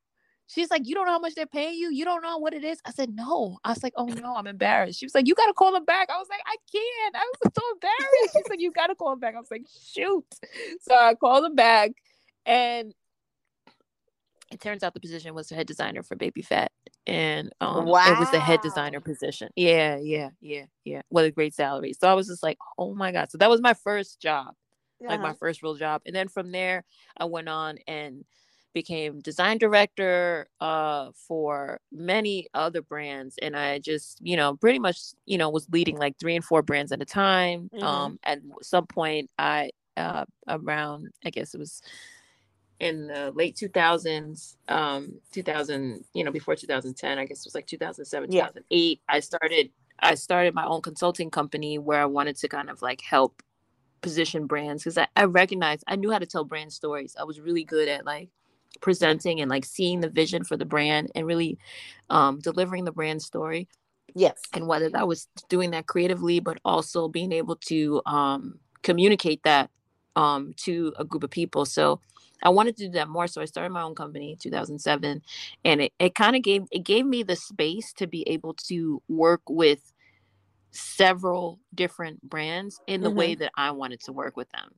She's 0.50 0.72
like, 0.72 0.88
You 0.88 0.96
don't 0.96 1.06
know 1.06 1.12
how 1.12 1.20
much 1.20 1.36
they're 1.36 1.46
paying 1.46 1.78
you? 1.78 1.92
You 1.92 2.06
don't 2.06 2.24
know 2.24 2.40
what 2.40 2.56
it 2.56 2.64
is? 2.64 2.80
I 2.84 2.92
said, 2.92 3.16
No. 3.16 3.60
I 3.64 3.70
was 3.70 3.84
like, 3.84 3.94
Oh 3.96 4.08
no, 4.08 4.36
I'm 4.36 4.48
embarrassed. 4.48 5.00
She 5.00 5.06
was 5.06 5.14
like, 5.14 5.28
You 5.28 5.36
gotta 5.36 5.54
call 5.54 5.72
them 5.72 5.86
back. 5.86 6.10
I 6.10 6.18
was 6.18 6.28
like, 6.30 6.42
I 6.46 6.56
can't. 6.72 7.16
I 7.16 7.20
was 7.20 7.54
so 7.56 7.62
embarrassed. 7.74 8.34
She's 8.34 8.50
like, 8.50 8.60
You 8.60 8.72
gotta 8.72 8.96
call 8.96 9.12
them 9.12 9.20
back. 9.20 9.36
I 9.36 9.40
was 9.40 9.52
like, 9.52 9.66
shoot. 9.70 10.26
So 10.82 10.96
I 10.96 11.14
called 11.14 11.46
them 11.46 11.56
back 11.56 11.92
and 12.48 12.94
it 14.52 14.60
turns 14.60 14.82
out 14.82 14.96
the 14.96 15.00
position 15.00 15.36
was 15.36 15.50
the 15.50 15.56
head 15.56 15.68
designer 15.68 16.02
for 16.02 16.16
Baby 16.16 16.42
Phat, 16.42 16.72
And 17.06 17.54
um 17.62 17.86
wow. 17.86 18.12
it 18.12 18.20
was 18.20 18.32
the 18.32 18.40
head 18.40 18.62
designer 18.62 19.00
position. 19.00 19.50
Yeah, 19.56 19.98
yeah, 20.02 20.30
yeah, 20.42 20.66
yeah. 20.84 21.04
What 21.10 21.26
a 21.26 21.32
great 21.32 21.54
salary. 21.54 21.94
So 21.94 22.10
I 22.10 22.16
was 22.16 22.28
just 22.28 22.42
like, 22.42 22.58
oh 22.80 22.96
my 22.96 23.12
God. 23.12 23.30
So 23.30 23.38
that 23.38 23.52
was 23.52 23.62
my 23.62 23.76
first 23.76 24.20
job. 24.20 24.48
Uh-huh. 24.48 25.12
Like 25.12 25.22
my 25.22 25.34
first 25.34 25.62
real 25.62 25.76
job. 25.76 26.02
And 26.08 26.16
then 26.16 26.28
from 26.28 26.52
there 26.52 26.84
I 27.16 27.26
went 27.26 27.50
on 27.50 27.78
and 27.88 28.26
became 28.74 29.20
design 29.22 29.58
director 29.58 30.48
uh, 30.62 31.10
for 31.16 31.80
many 31.92 32.48
other 32.54 32.82
brands 32.82 33.38
and 33.42 33.56
i 33.56 33.80
just 33.80 34.20
you 34.22 34.38
know 34.38 34.56
pretty 34.56 34.80
much 34.80 35.00
you 35.26 35.38
know 35.38 35.50
was 35.50 35.68
leading 35.72 35.98
like 35.98 36.18
three 36.20 36.36
and 36.36 36.46
four 36.46 36.62
brands 36.62 36.92
at 36.92 37.02
a 37.02 37.06
time 37.06 37.70
mm-hmm. 37.74 37.84
um 37.84 38.20
at 38.24 38.40
some 38.62 38.86
point 38.86 39.30
i 39.38 39.70
uh 39.98 40.26
around 40.48 41.08
i 41.26 41.30
guess 41.30 41.54
it 41.54 41.60
was 41.60 41.82
in 42.80 43.08
the 43.08 43.32
late 43.32 43.56
2000s 43.56 44.56
um 44.70 45.14
2000 45.34 46.04
you 46.14 46.24
know 46.24 46.32
before 46.32 46.56
2010 46.56 47.18
i 47.18 47.26
guess 47.26 47.40
it 47.40 47.46
was 47.46 47.56
like 47.56 47.68
2007 47.68 48.32
yeah. 48.32 48.48
2008 48.48 49.02
i 49.10 49.20
started 49.20 49.70
i 50.00 50.16
started 50.16 50.54
my 50.54 50.66
own 50.66 50.82
consulting 50.82 51.30
company 51.30 51.78
where 51.78 52.02
i 52.02 52.06
wanted 52.06 52.38
to 52.38 52.48
kind 52.48 52.70
of 52.70 52.82
like 52.82 53.02
help 53.02 53.44
position 54.02 54.48
brands 54.48 54.84
because 54.84 54.98
I, 54.98 55.08
I 55.16 55.26
recognized 55.26 55.84
i 55.88 55.98
knew 55.98 56.12
how 56.12 56.20
to 56.20 56.26
tell 56.26 56.46
brand 56.46 56.72
stories 56.72 57.18
i 57.20 57.24
was 57.24 57.42
really 57.42 57.66
good 57.66 57.90
at 57.90 58.06
like 58.06 58.30
presenting 58.82 59.42
and 59.42 59.50
like 59.50 59.66
seeing 59.66 60.00
the 60.00 60.10
vision 60.10 60.44
for 60.44 60.58
the 60.58 60.66
brand 60.66 61.12
and 61.16 61.26
really 61.26 61.58
um, 62.10 62.40
delivering 62.40 62.86
the 62.86 62.92
brand 62.92 63.22
story. 63.22 63.68
Yes. 64.16 64.40
And 64.54 64.68
whether 64.68 64.90
that 64.90 65.08
was 65.08 65.28
doing 65.50 65.72
that 65.72 65.88
creatively, 65.88 66.40
but 66.40 66.60
also 66.66 67.08
being 67.08 67.32
able 67.32 67.56
to 67.68 68.02
um, 68.06 68.60
communicate 68.82 69.44
that 69.44 69.70
um, 70.16 70.54
to 70.58 70.94
a 70.98 71.06
group 71.06 71.24
of 71.24 71.30
people. 71.30 71.66
So 71.66 72.02
I 72.42 72.50
wanted 72.50 72.78
to 72.78 72.88
do 72.88 72.92
that 72.94 73.10
more. 73.10 73.28
So 73.28 73.42
I 73.42 73.46
started 73.46 73.72
my 73.72 73.82
own 73.82 73.96
company 73.96 74.32
in 74.32 74.38
2007 74.38 75.22
and 75.66 75.82
it, 75.82 75.94
it 76.00 76.16
kind 76.16 76.36
of 76.36 76.42
gave, 76.42 76.64
it 76.72 76.84
gave 76.84 77.06
me 77.06 77.24
the 77.24 77.36
space 77.36 77.94
to 77.94 78.08
be 78.08 78.28
able 78.28 78.54
to 78.68 79.02
work 79.08 79.42
with 79.48 79.94
several 80.72 81.60
different 81.74 82.22
brands 82.28 82.80
in 82.88 83.02
the 83.02 83.10
mm-hmm. 83.10 83.18
way 83.18 83.36
that 83.36 83.52
I 83.56 83.72
wanted 83.72 84.02
to 84.02 84.14
work 84.14 84.38
with 84.38 84.50
them. 84.52 84.72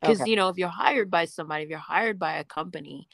Because, 0.00 0.20
okay. 0.22 0.30
you 0.30 0.36
know, 0.36 0.48
if 0.48 0.56
you're 0.56 0.68
hired 0.68 1.10
by 1.10 1.26
somebody, 1.26 1.64
if 1.64 1.70
you're 1.70 1.78
hired 1.78 2.18
by 2.18 2.34
a 2.34 2.44
company, 2.44 3.08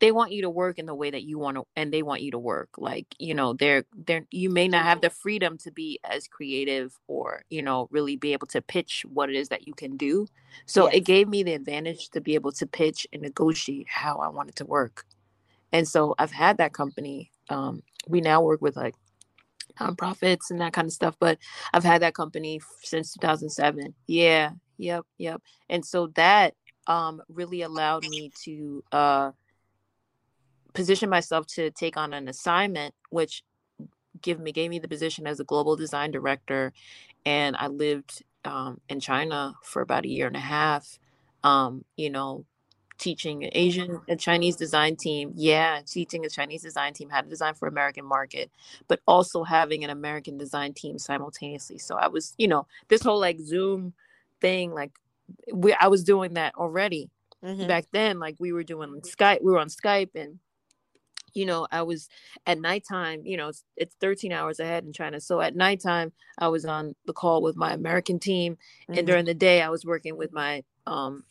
they 0.00 0.10
want 0.10 0.32
you 0.32 0.42
to 0.42 0.50
work 0.50 0.78
in 0.78 0.86
the 0.86 0.94
way 0.94 1.10
that 1.10 1.22
you 1.22 1.38
want 1.38 1.56
to 1.56 1.64
and 1.76 1.92
they 1.92 2.02
want 2.02 2.22
you 2.22 2.30
to 2.30 2.38
work 2.38 2.70
like 2.78 3.06
you 3.18 3.34
know 3.34 3.52
they're 3.52 3.84
they're 4.06 4.26
you 4.30 4.50
may 4.50 4.66
not 4.66 4.84
have 4.84 5.00
the 5.00 5.10
freedom 5.10 5.56
to 5.58 5.70
be 5.70 6.00
as 6.04 6.26
creative 6.26 6.98
or 7.06 7.44
you 7.50 7.62
know 7.62 7.86
really 7.90 8.16
be 8.16 8.32
able 8.32 8.46
to 8.46 8.60
pitch 8.60 9.04
what 9.08 9.28
it 9.28 9.36
is 9.36 9.48
that 9.48 9.66
you 9.66 9.74
can 9.74 9.96
do. 9.96 10.26
So 10.66 10.86
yes. 10.86 10.94
it 10.96 11.00
gave 11.00 11.28
me 11.28 11.42
the 11.42 11.54
advantage 11.54 12.10
to 12.10 12.20
be 12.20 12.34
able 12.34 12.52
to 12.52 12.66
pitch 12.66 13.06
and 13.12 13.22
negotiate 13.22 13.86
how 13.88 14.16
i 14.16 14.28
wanted 14.28 14.56
to 14.56 14.64
work. 14.64 15.04
And 15.72 15.86
so 15.86 16.14
i've 16.18 16.32
had 16.32 16.58
that 16.58 16.72
company 16.72 17.30
um, 17.48 17.82
we 18.08 18.20
now 18.20 18.42
work 18.42 18.60
with 18.62 18.76
like 18.76 18.94
nonprofits 19.78 20.50
and 20.50 20.60
that 20.60 20.72
kind 20.72 20.86
of 20.86 20.92
stuff 20.92 21.16
but 21.20 21.38
i've 21.72 21.84
had 21.84 22.02
that 22.02 22.14
company 22.14 22.60
since 22.82 23.14
2007 23.14 23.94
yeah 24.06 24.50
yep 24.78 25.04
yep. 25.18 25.40
And 25.68 25.84
so 25.84 26.08
that 26.08 26.54
um, 26.86 27.22
really 27.28 27.62
allowed 27.62 28.02
me 28.08 28.32
to 28.44 28.82
uh, 28.92 29.30
position 30.72 31.08
myself 31.08 31.46
to 31.46 31.70
take 31.70 31.96
on 31.96 32.12
an 32.12 32.28
assignment 32.28 32.94
which 33.10 33.42
give 34.20 34.40
me 34.40 34.52
gave 34.52 34.70
me 34.70 34.78
the 34.78 34.88
position 34.88 35.26
as 35.26 35.40
a 35.40 35.44
global 35.44 35.76
design 35.76 36.10
director 36.10 36.72
and 37.24 37.56
i 37.56 37.66
lived 37.66 38.22
um, 38.44 38.80
in 38.88 39.00
china 39.00 39.54
for 39.62 39.82
about 39.82 40.04
a 40.04 40.08
year 40.08 40.26
and 40.26 40.36
a 40.36 40.40
half 40.40 40.98
um, 41.44 41.84
you 41.96 42.10
know 42.10 42.44
teaching 42.98 43.44
an 43.44 43.50
asian 43.54 44.00
a 44.08 44.16
chinese 44.16 44.56
design 44.56 44.94
team. 44.94 45.32
Yeah 45.34 45.80
teaching 45.86 46.26
a 46.26 46.28
chinese 46.28 46.62
design 46.62 46.92
team 46.92 47.08
how 47.08 47.22
to 47.22 47.28
design 47.28 47.54
for 47.54 47.66
american 47.66 48.04
market 48.04 48.50
but 48.88 49.00
also 49.06 49.42
having 49.42 49.84
an 49.84 49.90
american 49.90 50.36
design 50.36 50.74
team 50.74 50.98
simultaneously. 50.98 51.78
So 51.78 51.96
i 51.96 52.08
was 52.08 52.34
you 52.36 52.46
know 52.46 52.66
this 52.88 53.02
whole 53.02 53.18
like 53.18 53.40
zoom 53.40 53.94
thing 54.40 54.72
like 54.72 54.92
we, 55.52 55.72
i 55.74 55.88
was 55.88 56.04
doing 56.04 56.34
that 56.34 56.54
already. 56.56 57.10
Mm-hmm. 57.42 57.68
back 57.68 57.86
then 57.90 58.18
like 58.18 58.36
we 58.38 58.52
were 58.52 58.62
doing 58.62 59.00
skype 59.00 59.40
we 59.42 59.50
were 59.50 59.58
on 59.58 59.68
skype 59.68 60.10
and 60.14 60.38
you 61.34 61.46
know, 61.46 61.66
I 61.70 61.82
was 61.82 62.08
at 62.46 62.60
nighttime, 62.60 63.22
you 63.24 63.36
know, 63.36 63.48
it's, 63.48 63.64
it's 63.76 63.94
13 64.00 64.32
hours 64.32 64.60
ahead 64.60 64.84
in 64.84 64.92
China. 64.92 65.20
So 65.20 65.40
at 65.40 65.56
nighttime, 65.56 66.12
I 66.38 66.48
was 66.48 66.64
on 66.64 66.94
the 67.06 67.12
call 67.12 67.42
with 67.42 67.56
my 67.56 67.72
American 67.72 68.18
team. 68.18 68.54
Mm-hmm. 68.82 68.98
And 68.98 69.06
during 69.06 69.24
the 69.24 69.34
day, 69.34 69.62
I 69.62 69.68
was 69.68 69.84
working 69.84 70.16
with 70.16 70.32
my, 70.32 70.64
um, 70.86 71.24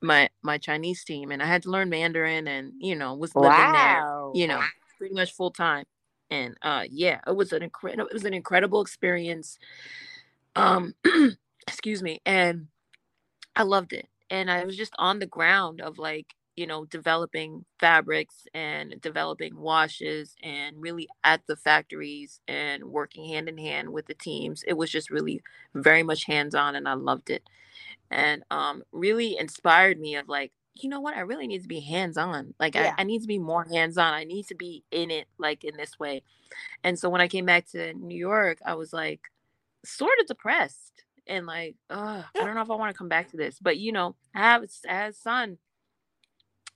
my, 0.00 0.30
my 0.42 0.58
Chinese 0.58 1.04
team 1.04 1.30
and 1.30 1.42
I 1.42 1.46
had 1.46 1.62
to 1.64 1.70
learn 1.70 1.90
Mandarin 1.90 2.48
and, 2.48 2.72
you 2.78 2.94
know, 2.94 3.14
was 3.14 3.34
living 3.34 3.50
wow. 3.50 4.32
there, 4.34 4.40
you 4.40 4.48
know, 4.48 4.60
pretty 4.98 5.14
much 5.14 5.32
full 5.32 5.50
time. 5.50 5.84
And, 6.30 6.56
uh, 6.62 6.84
yeah, 6.90 7.20
it 7.26 7.34
was 7.34 7.52
an 7.52 7.62
incredible, 7.62 8.08
it 8.08 8.14
was 8.14 8.24
an 8.24 8.34
incredible 8.34 8.80
experience. 8.80 9.58
Um, 10.56 10.94
excuse 11.66 12.02
me. 12.02 12.20
And 12.24 12.68
I 13.56 13.64
loved 13.64 13.92
it. 13.92 14.08
And 14.30 14.50
I 14.50 14.64
was 14.64 14.76
just 14.76 14.94
on 14.96 15.18
the 15.18 15.26
ground 15.26 15.80
of 15.80 15.98
like, 15.98 16.34
you 16.60 16.66
know, 16.66 16.84
developing 16.84 17.64
fabrics 17.78 18.46
and 18.52 19.00
developing 19.00 19.56
washes 19.56 20.36
and 20.42 20.76
really 20.78 21.08
at 21.24 21.40
the 21.46 21.56
factories 21.56 22.38
and 22.46 22.84
working 22.84 23.24
hand 23.24 23.48
in 23.48 23.56
hand 23.56 23.88
with 23.88 24.04
the 24.04 24.12
teams. 24.12 24.62
It 24.64 24.74
was 24.74 24.90
just 24.90 25.08
really 25.08 25.40
very 25.72 26.02
much 26.02 26.26
hands 26.26 26.54
on 26.54 26.76
and 26.76 26.86
I 26.86 26.92
loved 26.92 27.30
it. 27.30 27.48
And 28.10 28.44
um, 28.50 28.82
really 28.92 29.38
inspired 29.38 29.98
me 29.98 30.16
of 30.16 30.28
like, 30.28 30.52
you 30.74 30.90
know 30.90 31.00
what? 31.00 31.16
I 31.16 31.20
really 31.20 31.46
need 31.46 31.62
to 31.62 31.68
be 31.68 31.80
hands 31.80 32.18
on. 32.18 32.52
Like, 32.60 32.74
yeah. 32.74 32.94
I, 32.98 33.00
I 33.00 33.04
need 33.04 33.22
to 33.22 33.26
be 33.26 33.38
more 33.38 33.64
hands 33.64 33.96
on. 33.96 34.12
I 34.12 34.24
need 34.24 34.46
to 34.48 34.54
be 34.54 34.84
in 34.90 35.10
it, 35.10 35.28
like 35.38 35.64
in 35.64 35.78
this 35.78 35.98
way. 35.98 36.22
And 36.84 36.98
so 36.98 37.08
when 37.08 37.22
I 37.22 37.28
came 37.28 37.46
back 37.46 37.70
to 37.70 37.94
New 37.94 38.18
York, 38.18 38.58
I 38.66 38.74
was 38.74 38.92
like, 38.92 39.22
sort 39.82 40.18
of 40.20 40.26
depressed 40.26 41.04
and 41.26 41.46
like, 41.46 41.76
I 42.34 42.44
don't 42.44 42.54
know 42.54 42.60
if 42.60 42.70
I 42.70 42.74
want 42.74 42.92
to 42.92 42.98
come 42.98 43.08
back 43.08 43.30
to 43.30 43.38
this. 43.38 43.58
But 43.58 43.78
you 43.78 43.92
know, 43.92 44.14
I 44.34 44.40
have, 44.40 44.64
I 44.86 44.92
have 44.92 45.10
a 45.12 45.14
son 45.14 45.56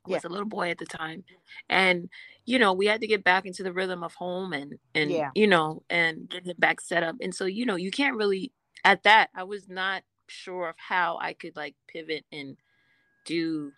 was 0.06 0.22
yeah. 0.22 0.28
a 0.28 0.32
little 0.32 0.46
boy 0.46 0.70
at 0.70 0.78
the 0.78 0.86
time 0.86 1.24
and 1.68 2.08
you 2.44 2.58
know 2.58 2.72
we 2.72 2.86
had 2.86 3.00
to 3.00 3.06
get 3.06 3.24
back 3.24 3.46
into 3.46 3.62
the 3.62 3.72
rhythm 3.72 4.02
of 4.02 4.14
home 4.14 4.52
and 4.52 4.78
and 4.94 5.10
yeah. 5.10 5.30
you 5.34 5.46
know 5.46 5.82
and 5.88 6.28
get 6.28 6.46
it 6.46 6.60
back 6.60 6.80
set 6.80 7.02
up 7.02 7.16
and 7.20 7.34
so 7.34 7.44
you 7.44 7.64
know 7.64 7.76
you 7.76 7.90
can't 7.90 8.16
really 8.16 8.52
at 8.84 9.02
that 9.02 9.30
i 9.34 9.42
was 9.42 9.68
not 9.68 10.02
sure 10.28 10.68
of 10.68 10.76
how 10.78 11.18
i 11.20 11.32
could 11.32 11.56
like 11.56 11.74
pivot 11.86 12.24
and 12.32 12.56
do 13.24 13.72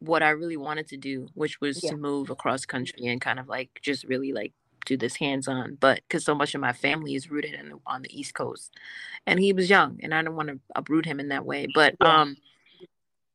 what 0.00 0.22
i 0.22 0.30
really 0.30 0.56
wanted 0.56 0.86
to 0.86 0.96
do 0.96 1.28
which 1.34 1.60
was 1.60 1.82
yeah. 1.82 1.90
to 1.90 1.96
move 1.96 2.30
across 2.30 2.64
country 2.64 3.06
and 3.06 3.20
kind 3.20 3.38
of 3.38 3.48
like 3.48 3.80
just 3.82 4.04
really 4.04 4.32
like 4.32 4.52
do 4.86 4.96
this 4.96 5.16
hands 5.16 5.48
on 5.48 5.76
but 5.80 6.00
because 6.08 6.24
so 6.24 6.34
much 6.34 6.54
of 6.54 6.60
my 6.62 6.72
family 6.72 7.14
is 7.14 7.30
rooted 7.30 7.52
in 7.52 7.68
the, 7.68 7.78
on 7.86 8.00
the 8.00 8.18
east 8.18 8.32
coast 8.32 8.72
and 9.26 9.38
he 9.38 9.52
was 9.52 9.68
young 9.68 9.98
and 10.02 10.14
i 10.14 10.22
don't 10.22 10.36
want 10.36 10.48
to 10.48 10.58
uproot 10.74 11.04
him 11.04 11.20
in 11.20 11.28
that 11.28 11.44
way 11.44 11.66
but 11.74 11.94
yeah. 12.00 12.20
um 12.22 12.36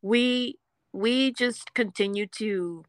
we 0.02 0.58
we 0.93 1.33
just 1.33 1.73
continue 1.73 2.27
to 2.27 2.85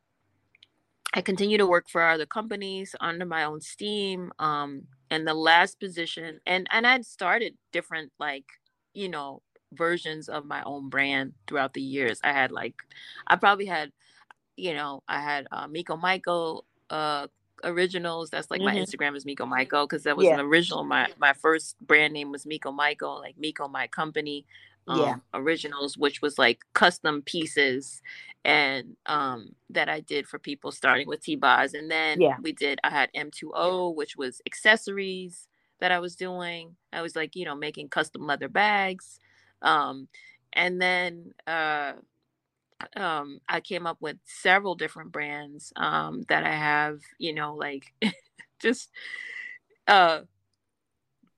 I 1.16 1.20
continue 1.20 1.58
to 1.58 1.66
work 1.66 1.88
for 1.88 2.02
other 2.02 2.26
companies 2.26 2.96
under 3.00 3.24
my 3.24 3.44
own 3.44 3.60
steam. 3.60 4.32
Um, 4.40 4.82
and 5.10 5.26
the 5.26 5.34
last 5.34 5.78
position, 5.78 6.40
and 6.44 6.66
and 6.70 6.86
I'd 6.86 7.06
started 7.06 7.54
different 7.72 8.12
like 8.18 8.44
you 8.94 9.08
know 9.08 9.42
versions 9.72 10.28
of 10.28 10.44
my 10.44 10.62
own 10.64 10.88
brand 10.88 11.32
throughout 11.46 11.72
the 11.72 11.80
years. 11.80 12.20
I 12.24 12.32
had 12.32 12.50
like, 12.50 12.74
I 13.26 13.36
probably 13.36 13.66
had, 13.66 13.92
you 14.56 14.74
know, 14.74 15.02
I 15.08 15.20
had 15.20 15.46
uh, 15.52 15.66
Miko 15.68 15.96
Michael 15.96 16.64
uh, 16.90 17.28
originals. 17.62 18.30
That's 18.30 18.50
like 18.50 18.60
mm-hmm. 18.60 18.76
my 18.76 18.80
Instagram 18.80 19.16
is 19.16 19.24
Miko 19.24 19.46
Michael 19.46 19.86
because 19.86 20.02
that 20.04 20.16
was 20.16 20.26
yeah. 20.26 20.34
an 20.34 20.40
original. 20.40 20.84
My 20.84 21.08
my 21.18 21.32
first 21.32 21.76
brand 21.80 22.12
name 22.12 22.32
was 22.32 22.44
Miko 22.44 22.72
Michael, 22.72 23.18
like 23.20 23.36
Miko 23.38 23.68
My 23.68 23.86
Company 23.86 24.46
um, 24.86 25.00
yeah. 25.00 25.14
originals, 25.32 25.96
which 25.96 26.20
was 26.20 26.38
like 26.38 26.60
custom 26.74 27.22
pieces 27.22 28.02
and 28.44 28.96
um 29.06 29.54
that 29.70 29.88
I 29.88 30.00
did 30.00 30.26
for 30.26 30.38
people 30.38 30.70
starting 30.70 31.08
with 31.08 31.22
T-Boz. 31.22 31.74
And 31.74 31.90
then 31.90 32.20
yeah. 32.20 32.36
we 32.42 32.52
did 32.52 32.78
I 32.84 32.90
had 32.90 33.10
M2O, 33.16 33.94
which 33.94 34.16
was 34.16 34.40
accessories 34.46 35.48
that 35.80 35.90
I 35.90 35.98
was 35.98 36.14
doing. 36.14 36.76
I 36.92 37.02
was 37.02 37.16
like, 37.16 37.34
you 37.34 37.44
know, 37.44 37.54
making 37.54 37.88
custom 37.88 38.26
leather 38.26 38.48
bags. 38.48 39.18
Um 39.62 40.08
and 40.52 40.80
then 40.80 41.32
uh 41.46 41.94
um 42.96 43.40
I 43.48 43.60
came 43.60 43.86
up 43.86 43.96
with 44.00 44.18
several 44.24 44.74
different 44.74 45.10
brands 45.10 45.72
um 45.76 46.24
that 46.28 46.44
I 46.44 46.54
have, 46.54 47.00
you 47.18 47.34
know, 47.34 47.54
like 47.54 47.94
just 48.60 48.90
uh 49.88 50.20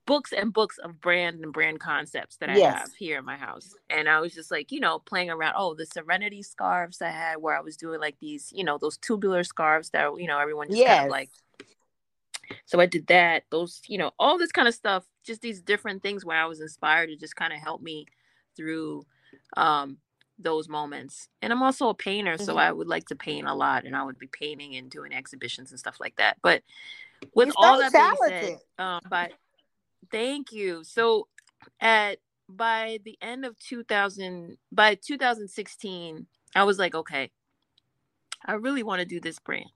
books 0.07 0.33
and 0.33 0.51
books 0.51 0.79
of 0.79 0.99
brand 0.99 1.43
and 1.43 1.53
brand 1.53 1.79
concepts 1.79 2.37
that 2.37 2.49
I 2.49 2.57
yes. 2.57 2.79
have 2.79 2.93
here 2.95 3.19
in 3.19 3.25
my 3.25 3.37
house. 3.37 3.75
And 3.91 4.09
I 4.09 4.19
was 4.21 4.33
just 4.33 4.49
like, 4.49 4.71
you 4.71 4.79
know, 4.79 4.97
playing 4.97 5.29
around. 5.29 5.53
Oh, 5.55 5.75
the 5.75 5.85
Serenity 5.85 6.41
scarves 6.41 7.01
I 7.01 7.09
had 7.09 7.37
where 7.37 7.55
I 7.55 7.61
was 7.61 7.77
doing 7.77 7.99
like 7.99 8.15
these, 8.19 8.51
you 8.55 8.63
know, 8.63 8.79
those 8.79 8.97
tubular 8.97 9.43
scarves 9.43 9.91
that, 9.91 10.09
you 10.17 10.25
know, 10.25 10.39
everyone 10.39 10.69
just 10.69 10.79
yes. 10.79 10.97
kind 10.97 11.05
of 11.05 11.11
like. 11.11 11.29
So 12.65 12.79
I 12.79 12.85
did 12.85 13.07
that, 13.07 13.43
those, 13.51 13.81
you 13.87 13.97
know, 13.97 14.11
all 14.17 14.37
this 14.37 14.53
kind 14.53 14.67
of 14.67 14.73
stuff, 14.73 15.03
just 15.25 15.41
these 15.41 15.61
different 15.61 16.01
things 16.01 16.23
where 16.23 16.37
I 16.37 16.45
was 16.45 16.61
inspired 16.61 17.07
to 17.07 17.17
just 17.17 17.35
kind 17.35 17.51
of 17.53 17.59
help 17.59 17.81
me 17.81 18.07
through 18.55 19.05
um 19.55 19.97
those 20.39 20.69
moments. 20.69 21.27
And 21.41 21.51
I'm 21.51 21.61
also 21.61 21.89
a 21.89 21.93
painter, 21.93 22.35
mm-hmm. 22.35 22.43
so 22.45 22.57
I 22.57 22.71
would 22.71 22.87
like 22.87 23.07
to 23.07 23.15
paint 23.15 23.47
a 23.47 23.53
lot 23.53 23.85
and 23.85 23.95
I 23.95 24.03
would 24.03 24.17
be 24.17 24.27
painting 24.27 24.75
and 24.75 24.89
doing 24.89 25.13
exhibitions 25.13 25.71
and 25.71 25.79
stuff 25.79 25.97
like 25.99 26.15
that. 26.15 26.37
But 26.41 26.63
with 27.33 27.51
all 27.57 27.79
that 27.79 27.91
talented. 27.91 28.41
being 28.41 28.57
said, 28.77 28.83
um, 28.83 29.01
but 29.09 29.31
Thank 30.11 30.51
you. 30.51 30.83
So 30.83 31.27
at 31.79 32.19
by 32.49 32.99
the 33.03 33.17
end 33.21 33.43
of 33.43 33.59
2000 33.59 34.57
by 34.71 34.95
2016 34.95 36.27
I 36.55 36.63
was 36.63 36.79
like 36.79 36.95
okay 36.95 37.29
I 38.45 38.53
really 38.53 38.83
want 38.83 38.99
to 38.99 39.05
do 39.05 39.19
this 39.19 39.37
brand. 39.39 39.69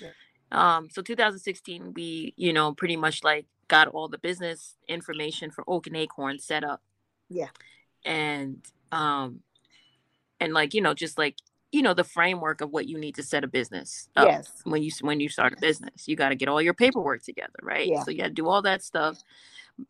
Yeah. 0.00 0.10
Um 0.50 0.88
so 0.90 1.00
2016 1.00 1.94
we 1.94 2.34
you 2.36 2.52
know 2.52 2.72
pretty 2.74 2.96
much 2.96 3.22
like 3.22 3.46
got 3.68 3.88
all 3.88 4.08
the 4.08 4.18
business 4.18 4.74
information 4.88 5.50
for 5.50 5.64
Oak 5.68 5.86
and 5.86 5.96
Acorn 5.96 6.38
set 6.38 6.64
up. 6.64 6.82
Yeah. 7.28 7.50
And 8.04 8.64
um 8.90 9.40
and 10.40 10.52
like 10.52 10.74
you 10.74 10.80
know 10.80 10.94
just 10.94 11.18
like 11.18 11.36
you 11.74 11.82
know 11.82 11.92
the 11.92 12.04
framework 12.04 12.60
of 12.60 12.70
what 12.70 12.86
you 12.86 12.96
need 12.96 13.16
to 13.16 13.22
set 13.22 13.42
a 13.42 13.48
business 13.48 14.08
up 14.14 14.28
yes. 14.28 14.48
when 14.62 14.80
you 14.80 14.92
when 15.00 15.18
you 15.18 15.28
start 15.28 15.52
a 15.52 15.60
business. 15.60 16.06
You 16.06 16.14
got 16.14 16.28
to 16.28 16.36
get 16.36 16.48
all 16.48 16.62
your 16.62 16.72
paperwork 16.72 17.24
together 17.24 17.58
right? 17.62 17.88
Yeah. 17.88 18.04
so 18.04 18.12
you 18.12 18.18
got 18.18 18.28
to 18.28 18.30
do 18.30 18.48
all 18.48 18.62
that 18.62 18.82
stuff. 18.84 19.18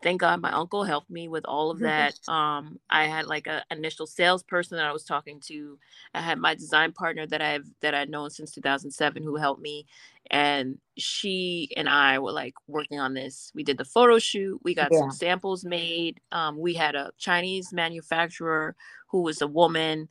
Thank 0.03 0.23
god 0.23 0.41
my 0.41 0.51
uncle 0.51 0.83
helped 0.83 1.11
me 1.11 1.29
with 1.29 1.45
all 1.45 1.71
of 1.71 1.81
that. 1.81 2.19
Um 2.29 2.79
i 2.89 3.05
had 3.05 3.27
like 3.27 3.47
a 3.47 3.63
initial 3.71 4.07
salesperson 4.07 4.79
that 4.79 4.87
i 4.87 4.93
was 4.93 5.05
talking 5.05 5.41
to. 5.49 5.79
I 6.15 6.23
had 6.23 6.39
my 6.39 6.55
design 6.55 6.93
partner 6.93 7.27
that 7.27 7.43
i've 7.43 7.69
that 7.81 7.95
i've 7.95 8.09
known 8.09 8.31
since 8.31 8.51
2007 8.53 9.23
who 9.23 9.37
helped 9.37 9.61
me 9.61 9.85
and 10.31 10.79
she 10.97 11.69
and 11.77 11.87
i 11.87 12.19
were 12.19 12.33
like 12.33 12.55
working 12.67 12.99
on 12.99 13.13
this. 13.13 13.53
We 13.55 13.63
did 13.63 13.77
the 13.77 13.85
photo 13.85 14.19
shoot. 14.19 14.59
We 14.63 14.75
got 14.75 14.89
yeah. 14.91 15.01
some 15.01 15.11
samples 15.11 15.67
made. 15.67 16.19
Um 16.33 16.59
we 16.59 16.73
had 16.73 16.95
a 16.95 17.13
chinese 17.19 17.75
manufacturer 17.75 18.75
who 19.09 19.21
was 19.21 19.43
a 19.43 19.47
woman 19.47 20.09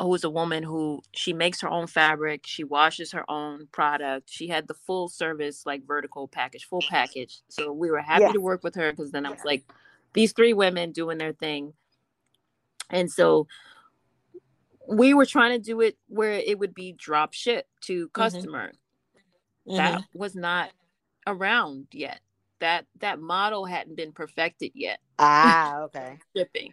who's 0.00 0.24
a 0.24 0.30
woman 0.30 0.62
who 0.62 1.02
she 1.12 1.32
makes 1.32 1.60
her 1.60 1.70
own 1.70 1.86
fabric, 1.86 2.42
she 2.44 2.64
washes 2.64 3.12
her 3.12 3.28
own 3.30 3.68
product. 3.70 4.28
She 4.28 4.48
had 4.48 4.66
the 4.66 4.74
full 4.74 5.08
service, 5.08 5.64
like 5.66 5.86
vertical 5.86 6.26
package, 6.26 6.64
full 6.64 6.82
package. 6.88 7.42
So 7.48 7.72
we 7.72 7.90
were 7.90 8.00
happy 8.00 8.32
to 8.32 8.40
work 8.40 8.64
with 8.64 8.74
her 8.74 8.90
because 8.90 9.12
then 9.12 9.24
I 9.24 9.30
was 9.30 9.44
like, 9.44 9.64
these 10.12 10.32
three 10.32 10.52
women 10.52 10.92
doing 10.92 11.18
their 11.18 11.32
thing. 11.32 11.74
And 12.90 13.10
so 13.10 13.46
we 14.88 15.14
were 15.14 15.26
trying 15.26 15.52
to 15.52 15.64
do 15.64 15.80
it 15.80 15.96
where 16.08 16.32
it 16.32 16.58
would 16.58 16.74
be 16.74 16.92
drop 16.92 17.32
ship 17.32 17.66
to 17.82 18.06
mm-hmm. 18.06 18.20
customer. 18.20 18.72
Mm-hmm. 19.66 19.76
That 19.76 19.98
mm-hmm. 20.00 20.18
was 20.18 20.34
not 20.34 20.70
around 21.26 21.86
yet. 21.92 22.20
That 22.60 22.86
that 23.00 23.20
model 23.20 23.64
hadn't 23.64 23.96
been 23.96 24.12
perfected 24.12 24.72
yet. 24.74 24.98
Ah, 25.18 25.82
okay. 25.82 26.18
Shipping. 26.36 26.72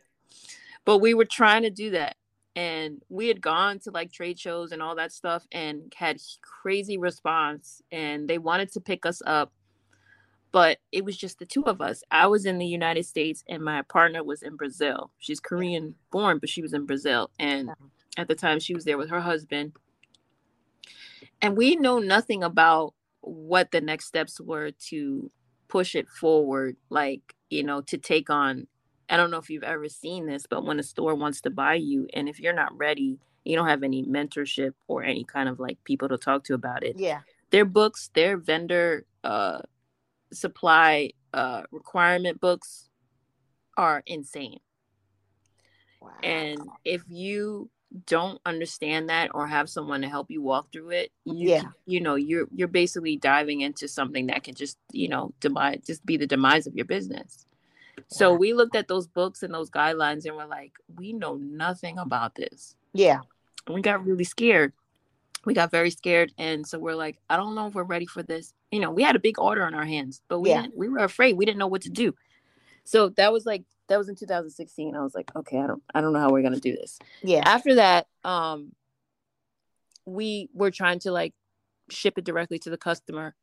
But 0.85 0.97
we 0.97 1.13
were 1.13 1.25
trying 1.25 1.63
to 1.63 1.69
do 1.69 1.91
that 1.91 2.15
and 2.55 3.01
we 3.09 3.27
had 3.27 3.41
gone 3.41 3.79
to 3.79 3.91
like 3.91 4.11
trade 4.11 4.39
shows 4.39 4.71
and 4.71 4.81
all 4.81 4.95
that 4.95 5.11
stuff 5.11 5.47
and 5.51 5.93
had 5.95 6.17
crazy 6.41 6.97
response 6.97 7.81
and 7.91 8.27
they 8.27 8.37
wanted 8.37 8.71
to 8.71 8.81
pick 8.81 9.05
us 9.05 9.21
up 9.25 9.51
but 10.51 10.79
it 10.91 11.05
was 11.05 11.15
just 11.15 11.39
the 11.39 11.45
two 11.45 11.63
of 11.63 11.79
us. 11.79 12.03
I 12.11 12.27
was 12.27 12.45
in 12.45 12.57
the 12.57 12.65
united 12.65 13.05
states 13.05 13.43
and 13.47 13.63
my 13.63 13.83
partner 13.83 14.23
was 14.23 14.43
in 14.43 14.55
brazil. 14.57 15.11
She's 15.19 15.39
korean 15.39 15.95
born 16.11 16.39
but 16.39 16.49
she 16.49 16.61
was 16.61 16.73
in 16.73 16.85
brazil 16.85 17.29
and 17.39 17.69
at 18.17 18.27
the 18.27 18.35
time 18.35 18.59
she 18.59 18.73
was 18.73 18.83
there 18.83 18.97
with 18.97 19.09
her 19.09 19.21
husband. 19.21 19.73
And 21.41 21.55
we 21.55 21.75
know 21.75 21.99
nothing 21.99 22.43
about 22.43 22.93
what 23.21 23.71
the 23.71 23.81
next 23.81 24.05
steps 24.05 24.41
were 24.41 24.71
to 24.89 25.31
push 25.67 25.95
it 25.95 26.09
forward 26.09 26.75
like 26.89 27.21
you 27.49 27.63
know 27.63 27.79
to 27.79 27.97
take 27.97 28.29
on 28.29 28.67
I 29.11 29.17
don't 29.17 29.29
know 29.29 29.37
if 29.37 29.49
you've 29.49 29.63
ever 29.63 29.89
seen 29.89 30.25
this, 30.25 30.45
but 30.49 30.65
when 30.65 30.79
a 30.79 30.83
store 30.83 31.13
wants 31.15 31.41
to 31.41 31.49
buy 31.49 31.75
you, 31.75 32.07
and 32.13 32.29
if 32.29 32.39
you're 32.39 32.53
not 32.53 32.75
ready, 32.77 33.19
you 33.43 33.57
don't 33.57 33.67
have 33.67 33.83
any 33.83 34.03
mentorship 34.03 34.73
or 34.87 35.03
any 35.03 35.25
kind 35.25 35.49
of 35.49 35.59
like 35.59 35.83
people 35.83 36.07
to 36.07 36.17
talk 36.17 36.45
to 36.45 36.53
about 36.53 36.83
it. 36.83 36.97
Yeah. 36.97 37.19
Their 37.49 37.65
books, 37.65 38.09
their 38.13 38.37
vendor 38.37 39.05
uh, 39.25 39.59
supply 40.31 41.11
uh, 41.33 41.63
requirement 41.71 42.39
books 42.39 42.89
are 43.75 44.01
insane. 44.07 44.59
Wow. 46.01 46.11
And 46.23 46.61
if 46.85 47.03
you 47.09 47.69
don't 48.05 48.39
understand 48.45 49.09
that 49.09 49.31
or 49.33 49.45
have 49.45 49.69
someone 49.69 50.01
to 50.01 50.07
help 50.07 50.31
you 50.31 50.41
walk 50.41 50.71
through 50.71 50.91
it, 50.91 51.11
you, 51.25 51.49
yeah. 51.49 51.63
you 51.85 51.99
know, 51.99 52.15
you're 52.15 52.47
you're 52.55 52.69
basically 52.69 53.17
diving 53.17 53.59
into 53.61 53.89
something 53.89 54.27
that 54.27 54.43
can 54.43 54.55
just, 54.55 54.77
you 54.93 55.09
know, 55.09 55.33
demise 55.41 55.81
just 55.85 56.05
be 56.05 56.15
the 56.15 56.25
demise 56.25 56.65
of 56.65 56.75
your 56.75 56.85
business. 56.85 57.45
So 58.07 58.33
we 58.33 58.53
looked 58.53 58.75
at 58.75 58.87
those 58.87 59.07
books 59.07 59.43
and 59.43 59.53
those 59.53 59.69
guidelines 59.69 60.25
and 60.25 60.35
we're 60.35 60.45
like, 60.45 60.73
we 60.95 61.13
know 61.13 61.35
nothing 61.35 61.97
about 61.97 62.35
this. 62.35 62.75
Yeah. 62.93 63.19
And 63.65 63.75
we 63.75 63.81
got 63.81 64.05
really 64.05 64.23
scared. 64.23 64.73
We 65.45 65.53
got 65.53 65.71
very 65.71 65.89
scared. 65.89 66.33
And 66.37 66.65
so 66.65 66.77
we're 66.79 66.95
like, 66.95 67.17
I 67.29 67.37
don't 67.37 67.55
know 67.55 67.67
if 67.67 67.73
we're 67.73 67.83
ready 67.83 68.05
for 68.05 68.23
this. 68.23 68.53
You 68.71 68.79
know, 68.79 68.91
we 68.91 69.03
had 69.03 69.15
a 69.15 69.19
big 69.19 69.39
order 69.39 69.63
on 69.63 69.73
our 69.73 69.85
hands, 69.85 70.21
but 70.27 70.39
we 70.39 70.49
yeah. 70.49 70.67
we 70.75 70.87
were 70.87 70.99
afraid. 70.99 71.37
We 71.37 71.45
didn't 71.45 71.59
know 71.59 71.67
what 71.67 71.81
to 71.83 71.89
do. 71.89 72.15
So 72.83 73.09
that 73.09 73.33
was 73.33 73.45
like 73.45 73.63
that 73.87 73.97
was 73.97 74.07
in 74.07 74.15
2016. 74.15 74.95
I 74.95 75.01
was 75.01 75.15
like, 75.15 75.35
okay, 75.35 75.59
I 75.59 75.67
don't 75.67 75.83
I 75.93 76.01
don't 76.01 76.13
know 76.13 76.19
how 76.19 76.29
we're 76.29 76.43
gonna 76.43 76.59
do 76.59 76.75
this. 76.75 76.99
Yeah. 77.23 77.41
After 77.45 77.75
that, 77.75 78.07
um 78.23 78.73
we 80.05 80.49
were 80.53 80.71
trying 80.71 80.99
to 80.99 81.11
like 81.11 81.33
ship 81.89 82.17
it 82.17 82.23
directly 82.23 82.59
to 82.59 82.69
the 82.69 82.77
customer 82.77 83.35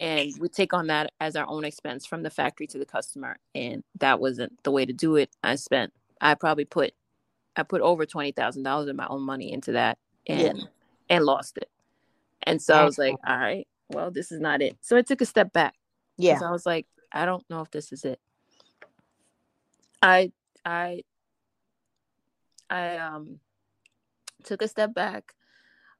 and 0.00 0.32
we 0.38 0.48
take 0.48 0.72
on 0.72 0.86
that 0.88 1.12
as 1.20 1.36
our 1.36 1.46
own 1.48 1.64
expense 1.64 2.06
from 2.06 2.22
the 2.22 2.30
factory 2.30 2.66
to 2.68 2.78
the 2.78 2.86
customer 2.86 3.38
and 3.54 3.82
that 3.98 4.20
wasn't 4.20 4.52
the 4.62 4.70
way 4.70 4.86
to 4.86 4.92
do 4.92 5.16
it. 5.16 5.30
I 5.42 5.56
spent 5.56 5.92
i 6.20 6.34
probably 6.34 6.64
put 6.64 6.92
i 7.56 7.62
put 7.62 7.80
over 7.80 8.04
$20000 8.04 8.88
of 8.88 8.96
my 8.96 9.06
own 9.08 9.22
money 9.22 9.52
into 9.52 9.72
that 9.72 9.98
and 10.26 10.58
yeah. 10.58 10.64
and 11.10 11.24
lost 11.24 11.56
it. 11.56 11.70
And 12.42 12.62
so 12.62 12.74
i 12.74 12.84
was 12.84 12.98
like 12.98 13.16
all 13.26 13.38
right 13.38 13.66
well 13.90 14.10
this 14.10 14.30
is 14.30 14.40
not 14.40 14.62
it. 14.62 14.76
So 14.80 14.96
i 14.96 15.02
took 15.02 15.20
a 15.20 15.26
step 15.26 15.52
back. 15.52 15.74
Yeah. 16.16 16.40
I 16.44 16.50
was 16.50 16.66
like 16.66 16.86
i 17.12 17.24
don't 17.24 17.48
know 17.50 17.60
if 17.60 17.70
this 17.70 17.92
is 17.92 18.04
it. 18.04 18.20
I 20.00 20.32
i 20.64 21.02
i 22.70 22.96
um 22.98 23.40
took 24.44 24.62
a 24.62 24.68
step 24.68 24.94
back. 24.94 25.34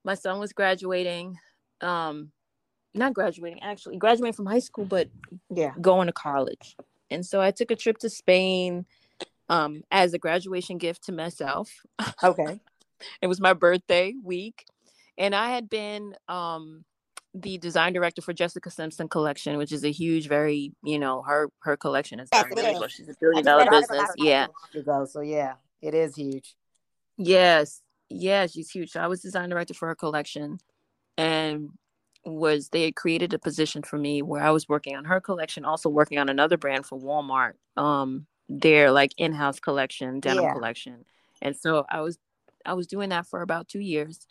My 0.05 0.15
son 0.15 0.39
was 0.39 0.53
graduating 0.53 1.37
um 1.81 2.33
not 2.95 3.15
graduating 3.15 3.63
actually 3.63 3.97
graduating 3.97 4.33
from 4.33 4.47
high 4.47 4.59
school 4.59 4.85
but 4.85 5.09
yeah 5.51 5.73
going 5.81 6.07
to 6.07 6.13
college 6.13 6.77
and 7.11 7.25
so 7.25 7.41
i 7.41 7.51
took 7.51 7.71
a 7.71 7.77
trip 7.77 7.99
to 7.99 8.09
spain 8.09 8.85
um 9.49 9.83
as 9.91 10.15
a 10.15 10.19
graduation 10.19 10.79
gift 10.79 11.05
to 11.05 11.13
myself 11.13 11.85
okay 12.23 12.61
it 13.23 13.27
was 13.27 13.41
my 13.41 13.53
birthday 13.53 14.15
week 14.23 14.65
and 15.17 15.35
i 15.35 15.51
had 15.51 15.69
been 15.69 16.15
um 16.29 16.85
the 17.35 17.59
design 17.59 17.93
director 17.93 18.23
for 18.23 18.33
Jessica 18.33 18.71
Simpson 18.71 19.09
collection, 19.09 19.59
which 19.59 19.73
is 19.73 19.85
a 19.85 19.91
huge, 19.91 20.29
very 20.29 20.73
you 20.83 20.99
know 20.99 21.23
her 21.23 21.51
her 21.61 21.77
collection 21.77 22.21
is 22.21 22.29
very 22.33 22.55
big. 22.55 22.77
She's 22.91 23.09
a 23.09 23.15
billion 23.21 23.45
dollar 23.45 23.71
business. 23.71 24.11
Yeah. 24.17 24.47
Ago, 24.75 25.05
so 25.05 25.21
yeah, 25.21 25.55
it 25.83 25.95
is 25.95 26.17
huge. 26.17 26.57
Yes, 27.17 27.83
yeah, 28.09 28.47
she's 28.47 28.71
huge. 28.71 28.91
So 28.91 29.01
I 29.01 29.07
was 29.07 29.21
design 29.21 29.51
director 29.51 29.75
for 29.75 29.89
her 29.89 29.95
collection, 29.95 30.59
and 31.17 31.71
was 32.33 32.69
they 32.69 32.85
had 32.85 32.97
created 32.97 33.33
a 33.35 33.39
position 33.39 33.83
for 33.83 33.99
me 33.99 34.23
where 34.23 34.43
I 34.43 34.51
was 34.51 34.69
working 34.69 34.97
on 34.97 35.05
her 35.05 35.21
collection, 35.21 35.65
also 35.65 35.89
working 35.89 36.19
on 36.19 36.29
another 36.29 36.57
brand 36.57 36.87
for 36.87 36.99
Walmart, 36.99 37.53
um, 37.77 38.27
their 38.49 38.91
like 38.91 39.13
in-house 39.17 39.61
collection, 39.61 40.21
denim 40.21 40.45
yeah. 40.45 40.53
collection. 40.53 41.05
And 41.43 41.57
so 41.57 41.87
I 41.89 42.01
was 42.01 42.19
I 42.65 42.75
was 42.75 42.87
doing 42.87 43.11
that 43.11 43.27
for 43.27 43.43
about 43.43 43.69
two 43.69 43.81
years 43.81 44.27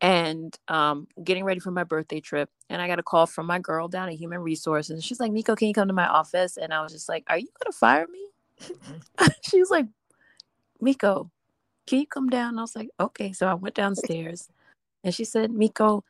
and 0.00 0.58
um, 0.68 1.06
getting 1.22 1.44
ready 1.44 1.60
for 1.60 1.70
my 1.70 1.84
birthday 1.84 2.20
trip. 2.20 2.50
And 2.68 2.80
I 2.80 2.86
got 2.86 2.98
a 2.98 3.02
call 3.02 3.26
from 3.26 3.46
my 3.46 3.58
girl 3.58 3.88
down 3.88 4.08
at 4.08 4.14
Human 4.14 4.40
Resources. 4.40 4.90
And 4.90 5.04
she's 5.04 5.20
like, 5.20 5.32
Miko, 5.32 5.54
can 5.54 5.68
you 5.68 5.74
come 5.74 5.88
to 5.88 5.94
my 5.94 6.06
office? 6.06 6.56
And 6.56 6.72
I 6.72 6.82
was 6.82 6.92
just 6.92 7.08
like, 7.08 7.24
Are 7.28 7.38
you 7.38 7.48
gonna 7.62 7.72
fire 7.72 8.06
me? 8.10 8.26
Mm-hmm. 8.62 9.26
she's 9.42 9.70
like, 9.70 9.86
Miko, 10.80 11.30
can 11.86 12.00
you 12.00 12.06
come 12.06 12.28
down? 12.28 12.50
And 12.50 12.58
I 12.58 12.62
was 12.62 12.76
like, 12.76 12.88
Okay. 12.98 13.32
So 13.32 13.46
I 13.46 13.54
went 13.54 13.74
downstairs 13.74 14.48
and 15.04 15.14
she 15.14 15.24
said, 15.24 15.50
Miko, 15.50 16.04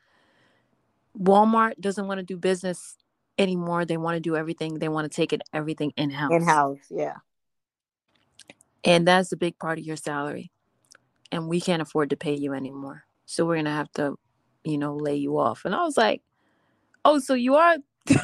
Walmart 1.19 1.81
doesn't 1.81 2.07
want 2.07 2.19
to 2.19 2.25
do 2.25 2.37
business 2.37 2.97
anymore. 3.39 3.85
They 3.85 3.97
want 3.97 4.17
to 4.17 4.21
do 4.21 4.37
everything. 4.37 4.79
They 4.79 4.89
want 4.89 5.11
to 5.11 5.15
take 5.15 5.33
it 5.33 5.43
everything 5.53 5.93
in 5.97 6.11
house. 6.11 6.33
In 6.33 6.43
house, 6.43 6.79
yeah. 6.91 7.17
And 8.85 9.07
that's 9.07 9.33
a 9.33 9.37
big 9.37 9.59
part 9.59 9.79
of 9.79 9.85
your 9.85 9.97
salary. 9.97 10.51
And 11.33 11.49
we 11.49 11.61
can't 11.61 11.83
afford 11.83 12.11
to 12.11 12.17
pay 12.17 12.35
you 12.35 12.55
anymore. 12.55 13.05
So 13.27 13.45
we're 13.45 13.57
gonna 13.57 13.71
have 13.71 13.93
to, 13.93 14.19
you 14.65 14.79
know, 14.79 14.97
lay 14.97 15.17
you 15.17 15.39
off. 15.39 15.65
And 15.65 15.75
I 15.75 15.83
was 15.83 15.97
like, 15.97 16.23
Oh, 17.05 17.19
so 17.19 17.35
you 17.35 17.55
are 17.57 17.77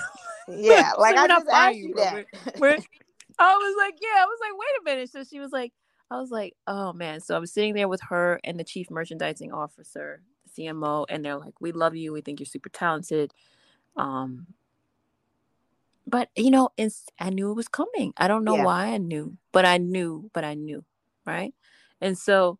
Yeah, 0.48 0.92
like 0.98 1.16
I 1.16 1.26
just 1.26 1.46
asked 1.48 1.76
you 1.76 1.94
that. 1.94 2.14
We're, 2.14 2.26
we're, 2.58 2.76
I 3.38 3.54
was 3.54 3.74
like, 3.78 3.94
Yeah, 4.00 4.22
I 4.22 4.24
was 4.24 4.38
like, 4.40 4.52
wait 4.52 4.80
a 4.80 4.84
minute. 4.84 5.10
So 5.10 5.24
she 5.24 5.40
was 5.40 5.52
like, 5.52 5.72
I 6.10 6.20
was 6.20 6.30
like, 6.30 6.54
oh 6.66 6.92
man. 6.92 7.20
So 7.20 7.34
I 7.34 7.38
was 7.38 7.52
sitting 7.52 7.74
there 7.74 7.88
with 7.88 8.00
her 8.08 8.40
and 8.44 8.58
the 8.58 8.64
chief 8.64 8.90
merchandising 8.90 9.52
officer 9.52 10.22
CMO, 10.56 11.06
and 11.08 11.24
they're 11.24 11.36
like, 11.36 11.60
"We 11.60 11.72
love 11.72 11.96
you. 11.96 12.12
We 12.12 12.20
think 12.20 12.40
you're 12.40 12.46
super 12.46 12.68
talented." 12.68 13.32
Um, 13.96 14.46
but 16.06 16.28
you 16.36 16.50
know, 16.50 16.70
it's 16.76 17.06
I 17.18 17.30
knew 17.30 17.50
it 17.50 17.54
was 17.54 17.68
coming. 17.68 18.12
I 18.16 18.28
don't 18.28 18.44
know 18.44 18.56
yeah. 18.56 18.64
why 18.64 18.86
I 18.86 18.98
knew, 18.98 19.36
but 19.52 19.64
I 19.64 19.78
knew, 19.78 20.30
but 20.32 20.44
I 20.44 20.54
knew, 20.54 20.84
right? 21.24 21.54
And 22.00 22.16
so 22.16 22.58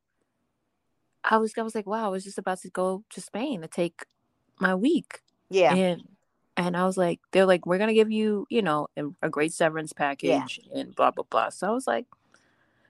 I 1.23 1.39
was, 1.39 1.53
I 1.57 1.63
was 1.63 1.75
like, 1.75 1.87
wow, 1.87 2.07
I 2.07 2.09
was 2.09 2.25
just 2.25 2.39
about 2.39 2.61
to 2.61 2.71
go 2.71 3.05
to 3.11 3.21
Spain 3.21 3.63
to 3.63 3.69
take 3.69 4.05
my 4.61 4.75
week. 4.75 5.21
Yeah. 5.51 5.75
And 5.75 6.03
and 6.57 6.77
I 6.77 6.87
was 6.87 6.97
like, 6.97 7.21
they're 7.33 7.47
like, 7.47 7.67
we're 7.67 7.79
gonna 7.79 7.95
give 7.95 8.11
you, 8.11 8.47
you 8.49 8.63
know, 8.63 8.89
a, 9.23 9.29
great 9.29 9.53
severance 9.53 9.93
package 9.93 10.61
yeah. 10.65 10.81
and 10.81 10.95
blah 10.95 11.11
blah 11.11 11.25
blah. 11.29 11.51
So 11.51 11.69
I 11.69 11.71
was 11.71 11.87
like, 11.87 12.07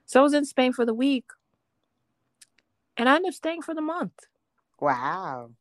so 0.05 0.21
I 0.21 0.23
was 0.23 0.33
in 0.33 0.45
Spain 0.45 0.71
for 0.71 0.85
the 0.85 0.93
week, 0.93 1.25
and 2.95 3.09
I 3.09 3.15
ended 3.15 3.29
up 3.29 3.35
staying 3.35 3.61
for 3.61 3.75
the 3.75 3.81
month. 3.81 4.13
Wow. 4.79 5.51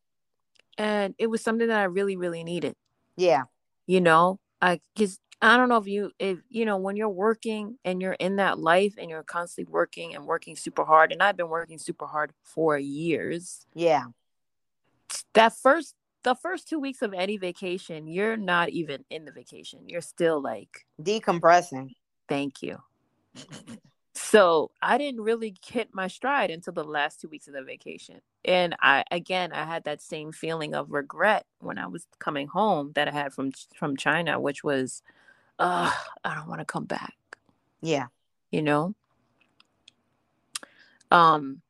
And 0.79 1.15
it 1.19 1.29
was 1.29 1.43
something 1.43 1.69
that 1.69 1.81
I 1.81 1.85
really, 1.85 2.17
really 2.17 2.45
needed. 2.45 2.75
Yeah. 3.17 3.45
You 3.87 4.01
know, 4.01 4.41
I 4.61 4.81
because 4.95 5.19
I 5.41 5.57
don't 5.57 5.69
know 5.69 5.77
if 5.77 5.87
you 5.87 6.13
if 6.19 6.39
you 6.49 6.65
know 6.65 6.77
when 6.77 6.97
you're 6.97 7.09
working 7.09 7.79
and 7.85 8.01
you're 8.01 8.15
in 8.15 8.37
that 8.37 8.59
life 8.59 8.95
and 8.99 9.11
you're 9.11 9.23
constantly 9.23 9.71
working 9.71 10.15
and 10.15 10.27
working 10.27 10.57
super 10.57 10.85
hard 10.85 11.13
and 11.13 11.23
I've 11.23 11.37
been 11.37 11.49
working 11.49 11.79
super 11.79 12.07
hard 12.07 12.33
for 12.43 12.79
years. 12.79 13.67
Yeah. 13.75 14.05
That 15.35 15.55
first 15.57 15.95
the 16.25 16.35
first 16.35 16.69
2 16.69 16.81
weeks 16.81 17.03
of 17.03 17.15
any 17.15 17.37
vacation, 17.37 18.09
you're 18.09 18.37
not 18.37 18.71
even 18.71 19.05
in 19.11 19.25
the 19.25 19.33
vacation. 19.33 19.89
You're 19.89 20.01
still 20.01 20.43
like 20.43 20.85
decompressing. 21.01 21.95
Thank 22.29 22.63
you. 22.63 22.79
So 24.17 24.71
I 24.81 24.97
didn't 24.97 25.21
really 25.21 25.55
hit 25.65 25.91
my 25.93 26.09
stride 26.09 26.51
until 26.51 26.73
the 26.73 26.85
last 26.85 27.21
two 27.21 27.29
weeks 27.29 27.49
of 27.49 27.55
the 27.55 27.63
vacation. 27.63 28.23
And 28.47 28.75
I 28.81 29.05
again 29.11 29.53
I 29.53 29.65
had 29.65 29.85
that 29.85 30.01
same 30.01 30.33
feeling 30.33 30.75
of 30.75 30.91
regret 30.91 31.45
when 31.61 31.77
I 31.77 31.87
was 31.87 32.07
coming 32.19 32.47
home 32.47 32.93
that 32.95 33.09
I 33.09 33.11
had 33.11 33.35
from 33.35 33.53
from 33.79 33.95
China, 33.97 34.41
which 34.41 34.65
was 34.65 35.03
uh 35.59 35.93
I 36.25 36.35
don't 36.35 36.49
want 36.49 36.61
to 36.61 36.65
come 36.65 36.87
back. 36.87 37.15
Yeah. 37.83 38.07
You 38.51 38.63
know? 38.63 38.95
Um 41.11 41.61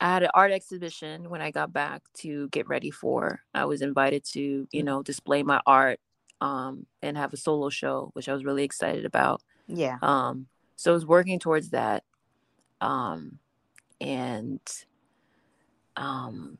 I 0.00 0.12
had 0.12 0.24
an 0.24 0.30
art 0.34 0.50
exhibition 0.50 1.30
when 1.30 1.40
I 1.40 1.52
got 1.52 1.72
back 1.72 2.02
to 2.18 2.48
get 2.48 2.68
ready 2.68 2.90
for. 2.90 3.42
I 3.54 3.64
was 3.64 3.80
invited 3.80 4.24
to, 4.32 4.66
you 4.70 4.82
mm. 4.82 4.84
know, 4.84 5.02
display 5.02 5.42
my 5.42 5.60
art 5.66 6.00
um, 6.40 6.86
and 7.02 7.16
have 7.16 7.32
a 7.32 7.36
solo 7.36 7.68
show, 7.68 8.10
which 8.12 8.28
I 8.28 8.32
was 8.32 8.44
really 8.44 8.62
excited 8.62 9.04
about. 9.04 9.42
Yeah. 9.68 9.98
Um, 10.02 10.46
so 10.76 10.90
I 10.90 10.94
was 10.94 11.06
working 11.06 11.38
towards 11.38 11.70
that. 11.70 12.04
Um, 12.80 13.38
and 14.00 14.60
um, 15.96 16.58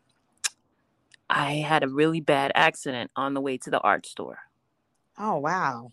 I 1.29 1.55
had 1.55 1.85
a 1.85 1.89
really 1.89 2.21
bad 2.21 2.53
accident 2.55 3.11
on 3.17 3.35
the 3.35 3.41
way 3.41 3.59
to 3.59 3.71
the 3.71 3.81
art 3.81 4.07
store. 4.07 4.39
Oh, 5.19 5.39
wow 5.39 5.93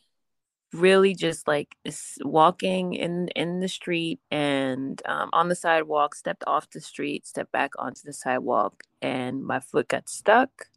really 0.76 1.16
just 1.16 1.48
like 1.48 1.76
walking 2.22 2.94
in 2.94 3.30
in 3.30 3.60
the 3.60 3.68
street 3.68 4.20
and 4.30 5.02
um, 5.06 5.30
on 5.34 5.48
the 5.48 5.56
sidewalk 5.56 6.14
stepped 6.14 6.44
off 6.46 6.70
the 6.70 6.82
street 6.82 7.26
stepped 7.26 7.52
back 7.52 7.72
onto 7.80 8.02
the 8.04 8.14
sidewalk 8.14 8.84
and 9.02 9.44
my 9.44 9.60
foot 9.60 9.88
got 9.88 10.10
stuck 10.10 10.68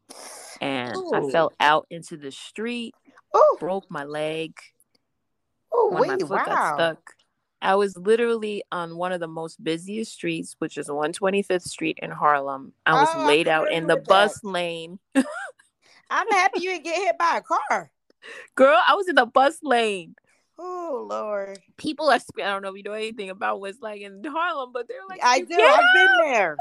and 0.61 0.96
Ooh. 0.96 1.12
i 1.14 1.31
fell 1.31 1.53
out 1.61 1.87
into 1.90 2.16
the 2.16 2.31
street 2.31 2.94
Ooh. 3.37 3.57
broke 3.59 3.90
my 3.90 4.05
leg 4.05 4.55
Oh, 5.73 5.91
when 5.93 6.03
wait, 6.03 6.11
my 6.11 6.19
foot 6.19 6.31
wow. 6.31 6.45
got 6.45 6.75
stuck 6.75 7.15
i 7.61 7.75
was 7.75 7.97
literally 7.97 8.63
on 8.71 8.97
one 8.97 9.11
of 9.11 9.19
the 9.21 9.27
most 9.27 9.63
busiest 9.63 10.13
streets 10.13 10.55
which 10.61 10.79
is 10.79 10.89
125th 10.89 11.63
street 11.63 11.99
in 12.01 12.11
harlem 12.11 12.73
i 12.87 12.95
was 12.95 13.09
oh, 13.15 13.27
laid 13.27 13.49
out 13.49 13.73
in 13.73 13.89
the 13.89 13.97
bus 13.97 14.39
lane 14.45 14.99
i'm 15.15 16.29
happy 16.31 16.61
you 16.61 16.71
didn't 16.71 16.85
get 16.85 16.97
hit 16.97 17.19
by 17.19 17.39
a 17.39 17.43
car 17.43 17.91
Girl, 18.55 18.79
I 18.87 18.95
was 18.95 19.09
in 19.09 19.15
the 19.15 19.27
bus 19.27 19.59
lane. 19.63 20.15
Oh 20.59 21.07
Lord. 21.09 21.61
People 21.77 22.11
are 22.11 22.19
screaming. 22.19 22.49
I 22.49 22.53
don't 22.53 22.63
know 22.63 22.71
if 22.71 22.77
you 22.77 22.83
know 22.83 22.93
anything 22.93 23.31
about 23.31 23.61
what's 23.61 23.81
like 23.81 24.01
in 24.01 24.23
Harlem, 24.25 24.73
but 24.73 24.89
they're 24.89 24.99
like 25.09 25.21
I 25.23 25.41
do, 25.41 25.55
I've 25.55 25.95
been 25.95 26.33
there. 26.33 26.57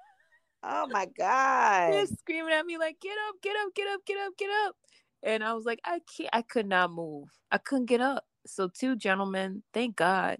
oh 0.62 0.86
my 0.90 1.06
God. 1.18 1.92
They're 1.92 2.06
screaming 2.06 2.52
at 2.52 2.66
me 2.66 2.76
like, 2.76 3.00
get 3.00 3.16
up, 3.28 3.36
get 3.42 3.56
up, 3.56 3.74
get 3.74 3.88
up, 3.88 4.00
get 4.04 4.18
up, 4.18 4.32
get 4.36 4.50
up. 4.66 4.76
And 5.22 5.42
I 5.44 5.54
was 5.54 5.64
like, 5.64 5.80
I 5.84 6.00
can't 6.16 6.30
I 6.32 6.42
could 6.42 6.66
not 6.66 6.92
move. 6.92 7.28
I 7.50 7.58
couldn't 7.58 7.86
get 7.86 8.00
up. 8.00 8.24
So 8.50 8.68
two 8.68 8.96
gentlemen, 8.96 9.62
thank 9.72 9.96
God, 9.96 10.38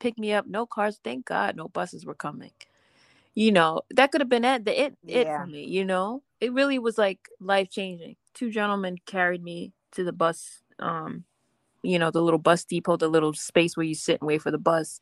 picked 0.00 0.18
me 0.18 0.32
up. 0.32 0.46
No 0.46 0.66
cars, 0.66 1.00
thank 1.02 1.26
God, 1.26 1.56
no 1.56 1.68
buses 1.68 2.04
were 2.04 2.14
coming. 2.14 2.52
You 3.34 3.52
know, 3.52 3.82
that 3.90 4.12
could 4.12 4.20
have 4.20 4.28
been 4.28 4.44
it, 4.44 4.64
the 4.64 4.80
it, 4.80 4.96
yeah. 5.04 5.18
it 5.18 5.26
for 5.38 5.46
me, 5.46 5.64
you 5.64 5.84
know? 5.84 6.22
It 6.40 6.52
really 6.52 6.78
was 6.78 6.98
like 6.98 7.28
life 7.40 7.68
changing. 7.70 8.16
Two 8.32 8.50
gentlemen 8.50 8.96
carried 9.06 9.42
me 9.42 9.72
to 9.92 10.04
the 10.04 10.12
bus 10.12 10.60
um 10.80 11.24
you 11.82 11.98
know 11.98 12.10
the 12.10 12.20
little 12.20 12.38
bus 12.38 12.64
depot 12.64 12.96
the 12.96 13.08
little 13.08 13.32
space 13.32 13.76
where 13.76 13.86
you 13.86 13.94
sit 13.94 14.20
and 14.20 14.26
wait 14.26 14.42
for 14.42 14.50
the 14.50 14.58
bus 14.58 15.00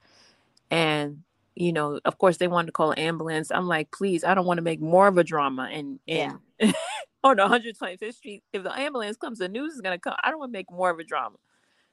and 0.70 1.22
you 1.54 1.72
know 1.72 1.98
of 2.04 2.18
course 2.18 2.36
they 2.36 2.48
wanted 2.48 2.66
to 2.66 2.72
call 2.72 2.90
an 2.90 2.98
ambulance 2.98 3.50
i'm 3.50 3.66
like 3.66 3.90
please 3.90 4.24
i 4.24 4.34
don't 4.34 4.46
want 4.46 4.58
to 4.58 4.62
make 4.62 4.80
more 4.80 5.08
of 5.08 5.16
a 5.18 5.24
drama 5.24 5.68
and 5.72 5.98
and 6.06 6.38
yeah. 6.58 6.72
on 7.24 7.36
125th 7.36 8.14
street 8.14 8.42
if 8.52 8.62
the 8.62 8.78
ambulance 8.78 9.16
comes 9.16 9.38
the 9.38 9.48
news 9.48 9.72
is 9.72 9.80
going 9.80 9.96
to 9.96 10.00
come 10.00 10.14
i 10.22 10.30
don't 10.30 10.38
want 10.38 10.52
to 10.52 10.58
make 10.58 10.70
more 10.70 10.90
of 10.90 10.98
a 10.98 11.04
drama 11.04 11.36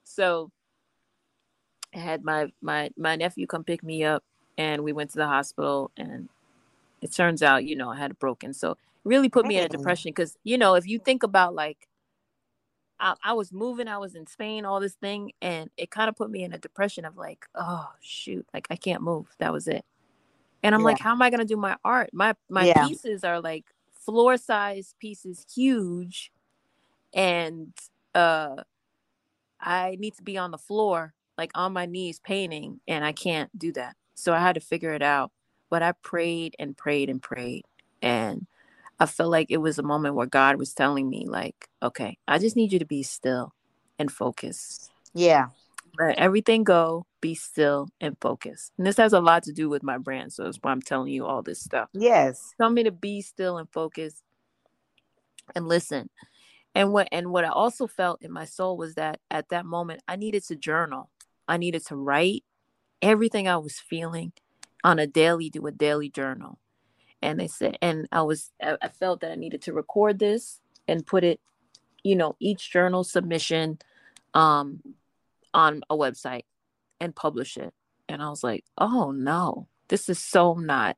so 0.09 0.51
i 1.95 1.99
had 1.99 2.23
my 2.23 2.51
my 2.61 2.89
my 2.97 3.15
nephew 3.15 3.45
come 3.45 3.63
pick 3.63 3.83
me 3.83 4.03
up 4.03 4.23
and 4.57 4.83
we 4.83 4.91
went 4.91 5.09
to 5.09 5.17
the 5.17 5.27
hospital 5.27 5.91
and 5.97 6.27
it 7.01 7.11
turns 7.11 7.43
out 7.43 7.63
you 7.63 7.75
know 7.75 7.89
i 7.89 7.97
had 7.97 8.11
it 8.11 8.19
broken 8.19 8.53
so 8.53 8.71
it 8.71 8.77
really 9.03 9.29
put 9.29 9.45
me 9.45 9.57
in 9.57 9.65
a 9.65 9.69
depression 9.69 10.09
because 10.09 10.37
you 10.43 10.57
know 10.57 10.75
if 10.75 10.87
you 10.87 10.99
think 10.99 11.23
about 11.23 11.53
like 11.53 11.87
I, 12.99 13.15
I 13.23 13.33
was 13.33 13.53
moving, 13.53 13.87
I 13.87 13.97
was 13.97 14.15
in 14.15 14.27
Spain, 14.27 14.65
all 14.65 14.79
this 14.79 14.95
thing, 14.95 15.31
and 15.41 15.69
it 15.77 15.89
kind 15.89 16.09
of 16.09 16.17
put 16.17 16.29
me 16.29 16.43
in 16.43 16.51
a 16.51 16.57
depression 16.57 17.05
of 17.05 17.15
like, 17.15 17.45
oh 17.55 17.87
shoot, 18.01 18.45
like 18.53 18.67
I 18.69 18.75
can't 18.75 19.01
move. 19.01 19.27
That 19.39 19.53
was 19.53 19.67
it. 19.67 19.85
And 20.63 20.75
I'm 20.75 20.81
yeah. 20.81 20.85
like, 20.85 20.99
how 20.99 21.11
am 21.11 21.21
I 21.21 21.29
gonna 21.29 21.45
do 21.45 21.55
my 21.55 21.77
art? 21.85 22.09
My 22.11 22.35
my 22.49 22.65
yeah. 22.65 22.87
pieces 22.87 23.23
are 23.23 23.39
like 23.39 23.65
floor 23.93 24.37
size 24.37 24.95
pieces, 24.99 25.45
huge, 25.53 26.31
and 27.13 27.71
uh, 28.13 28.63
I 29.61 29.97
need 29.99 30.15
to 30.15 30.23
be 30.23 30.37
on 30.37 30.51
the 30.51 30.57
floor, 30.57 31.13
like 31.37 31.51
on 31.55 31.73
my 31.73 31.85
knees 31.85 32.19
painting, 32.19 32.79
and 32.87 33.03
I 33.03 33.11
can't 33.11 33.49
do 33.57 33.71
that. 33.73 33.95
So 34.15 34.33
I 34.33 34.39
had 34.39 34.55
to 34.55 34.61
figure 34.61 34.93
it 34.93 35.01
out. 35.01 35.31
But 35.69 35.83
I 35.83 35.91
prayed 35.91 36.55
and 36.57 36.75
prayed 36.75 37.09
and 37.09 37.21
prayed, 37.21 37.63
and 38.01 38.47
I 38.99 39.05
felt 39.05 39.29
like 39.29 39.51
it 39.51 39.57
was 39.57 39.77
a 39.77 39.83
moment 39.83 40.15
where 40.15 40.25
God 40.25 40.55
was 40.55 40.73
telling 40.73 41.07
me, 41.07 41.25
like, 41.27 41.69
okay, 41.83 42.17
I 42.27 42.39
just 42.39 42.55
need 42.55 42.73
you 42.73 42.79
to 42.79 42.85
be 42.85 43.03
still 43.03 43.53
and 43.99 44.11
focus. 44.11 44.89
Yeah. 45.13 45.49
Let 45.99 46.17
everything 46.17 46.63
go, 46.63 47.05
be 47.21 47.35
still 47.35 47.89
and 48.01 48.17
focus. 48.19 48.71
And 48.77 48.87
this 48.87 48.97
has 48.97 49.13
a 49.13 49.19
lot 49.19 49.43
to 49.43 49.53
do 49.53 49.69
with 49.69 49.83
my 49.83 49.97
brand. 49.97 50.33
So 50.33 50.43
that's 50.43 50.57
why 50.61 50.71
I'm 50.71 50.81
telling 50.81 51.11
you 51.11 51.25
all 51.25 51.43
this 51.43 51.59
stuff. 51.59 51.89
Yes. 51.93 52.53
Tell 52.57 52.69
me 52.69 52.83
to 52.83 52.91
be 52.91 53.21
still 53.21 53.57
and 53.57 53.69
focus 53.69 54.23
and 55.55 55.67
listen. 55.67 56.09
And 56.79 56.93
what 56.93 57.09
and 57.11 57.29
what 57.29 57.43
I 57.43 57.49
also 57.49 57.87
felt 57.87 58.21
in 58.21 58.31
my 58.31 58.45
soul 58.45 58.77
was 58.77 58.95
that 58.95 59.19
at 59.29 59.49
that 59.49 59.65
moment 59.65 60.01
I 60.07 60.15
needed 60.15 60.45
to 60.45 60.55
journal. 60.55 61.09
I 61.45 61.57
needed 61.57 61.85
to 61.87 61.97
write 61.97 62.45
everything 63.01 63.49
I 63.49 63.57
was 63.57 63.81
feeling 63.81 64.31
on 64.81 64.97
a 64.97 65.05
daily, 65.05 65.49
do 65.49 65.67
a 65.67 65.73
daily 65.73 66.07
journal. 66.07 66.57
And 67.21 67.37
they 67.37 67.47
said 67.47 67.77
and 67.81 68.07
i 68.13 68.21
was 68.21 68.51
i 68.61 68.87
felt 68.87 69.19
that 69.19 69.31
i 69.33 69.35
needed 69.35 69.61
to 69.63 69.73
record 69.73 70.19
this 70.19 70.61
and 70.87 71.05
put 71.05 71.25
it 71.25 71.41
you 72.01 72.15
know 72.15 72.37
each 72.39 72.71
journal 72.71 73.03
submission 73.03 73.77
um 74.33 74.81
on 75.53 75.81
a 75.89 75.97
website 75.97 76.45
and 77.01 77.13
publish 77.13 77.57
it. 77.57 77.73
And 78.07 78.21
i 78.23 78.29
was 78.29 78.41
like 78.41 78.63
oh 78.77 79.11
no. 79.11 79.67
This 79.89 80.07
is 80.07 80.17
so 80.17 80.53
not 80.53 80.95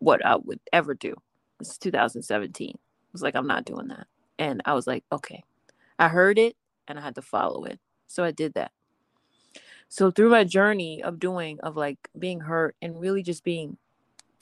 what 0.00 0.26
i 0.26 0.34
would 0.34 0.58
ever 0.72 0.92
do. 0.92 1.14
It's 1.60 1.78
2017 1.78 2.72
i 2.74 2.78
was 3.12 3.22
like 3.22 3.36
i'm 3.36 3.46
not 3.46 3.64
doing 3.64 3.86
that 3.86 4.08
and 4.42 4.62
i 4.64 4.74
was 4.74 4.86
like 4.86 5.04
okay 5.12 5.42
i 5.98 6.08
heard 6.08 6.38
it 6.38 6.56
and 6.88 6.98
i 6.98 7.02
had 7.02 7.14
to 7.14 7.22
follow 7.22 7.64
it 7.64 7.78
so 8.06 8.24
i 8.24 8.30
did 8.30 8.54
that 8.54 8.72
so 9.88 10.10
through 10.10 10.30
my 10.30 10.44
journey 10.44 11.02
of 11.02 11.18
doing 11.18 11.60
of 11.60 11.76
like 11.76 11.98
being 12.18 12.40
hurt 12.40 12.74
and 12.80 13.00
really 13.00 13.22
just 13.22 13.44
being 13.44 13.76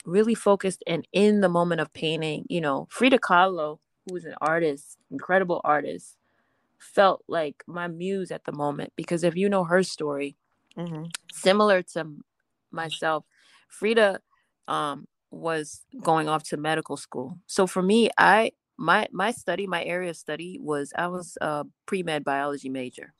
really 0.05 0.35
focused 0.35 0.83
and 0.87 1.07
in 1.11 1.41
the 1.41 1.49
moment 1.49 1.81
of 1.81 1.93
painting. 1.93 2.45
You 2.49 2.61
know, 2.61 2.87
Frida 2.89 3.19
Kahlo, 3.19 3.79
who's 4.09 4.25
an 4.25 4.35
artist, 4.41 4.97
incredible 5.09 5.61
artist, 5.63 6.17
felt 6.77 7.23
like 7.27 7.63
my 7.67 7.87
muse 7.87 8.31
at 8.31 8.45
the 8.45 8.51
moment 8.51 8.93
because 8.95 9.23
if 9.23 9.35
you 9.35 9.49
know 9.49 9.63
her 9.63 9.83
story, 9.83 10.35
mm-hmm. 10.77 11.05
similar 11.31 11.81
to 11.81 12.07
myself, 12.71 13.25
Frida 13.67 14.19
um, 14.67 15.07
was 15.29 15.81
going 16.01 16.27
off 16.27 16.43
to 16.43 16.57
medical 16.57 16.97
school. 16.97 17.37
So 17.45 17.67
for 17.67 17.81
me, 17.81 18.09
I 18.17 18.51
my 18.81 19.07
my 19.11 19.31
study, 19.31 19.67
my 19.67 19.83
area 19.83 20.09
of 20.09 20.17
study 20.17 20.59
was 20.59 20.93
I 20.97 21.07
was 21.07 21.37
a 21.39 21.65
pre 21.85 22.03
med 22.03 22.23
biology 22.23 22.69
major. 22.69 23.13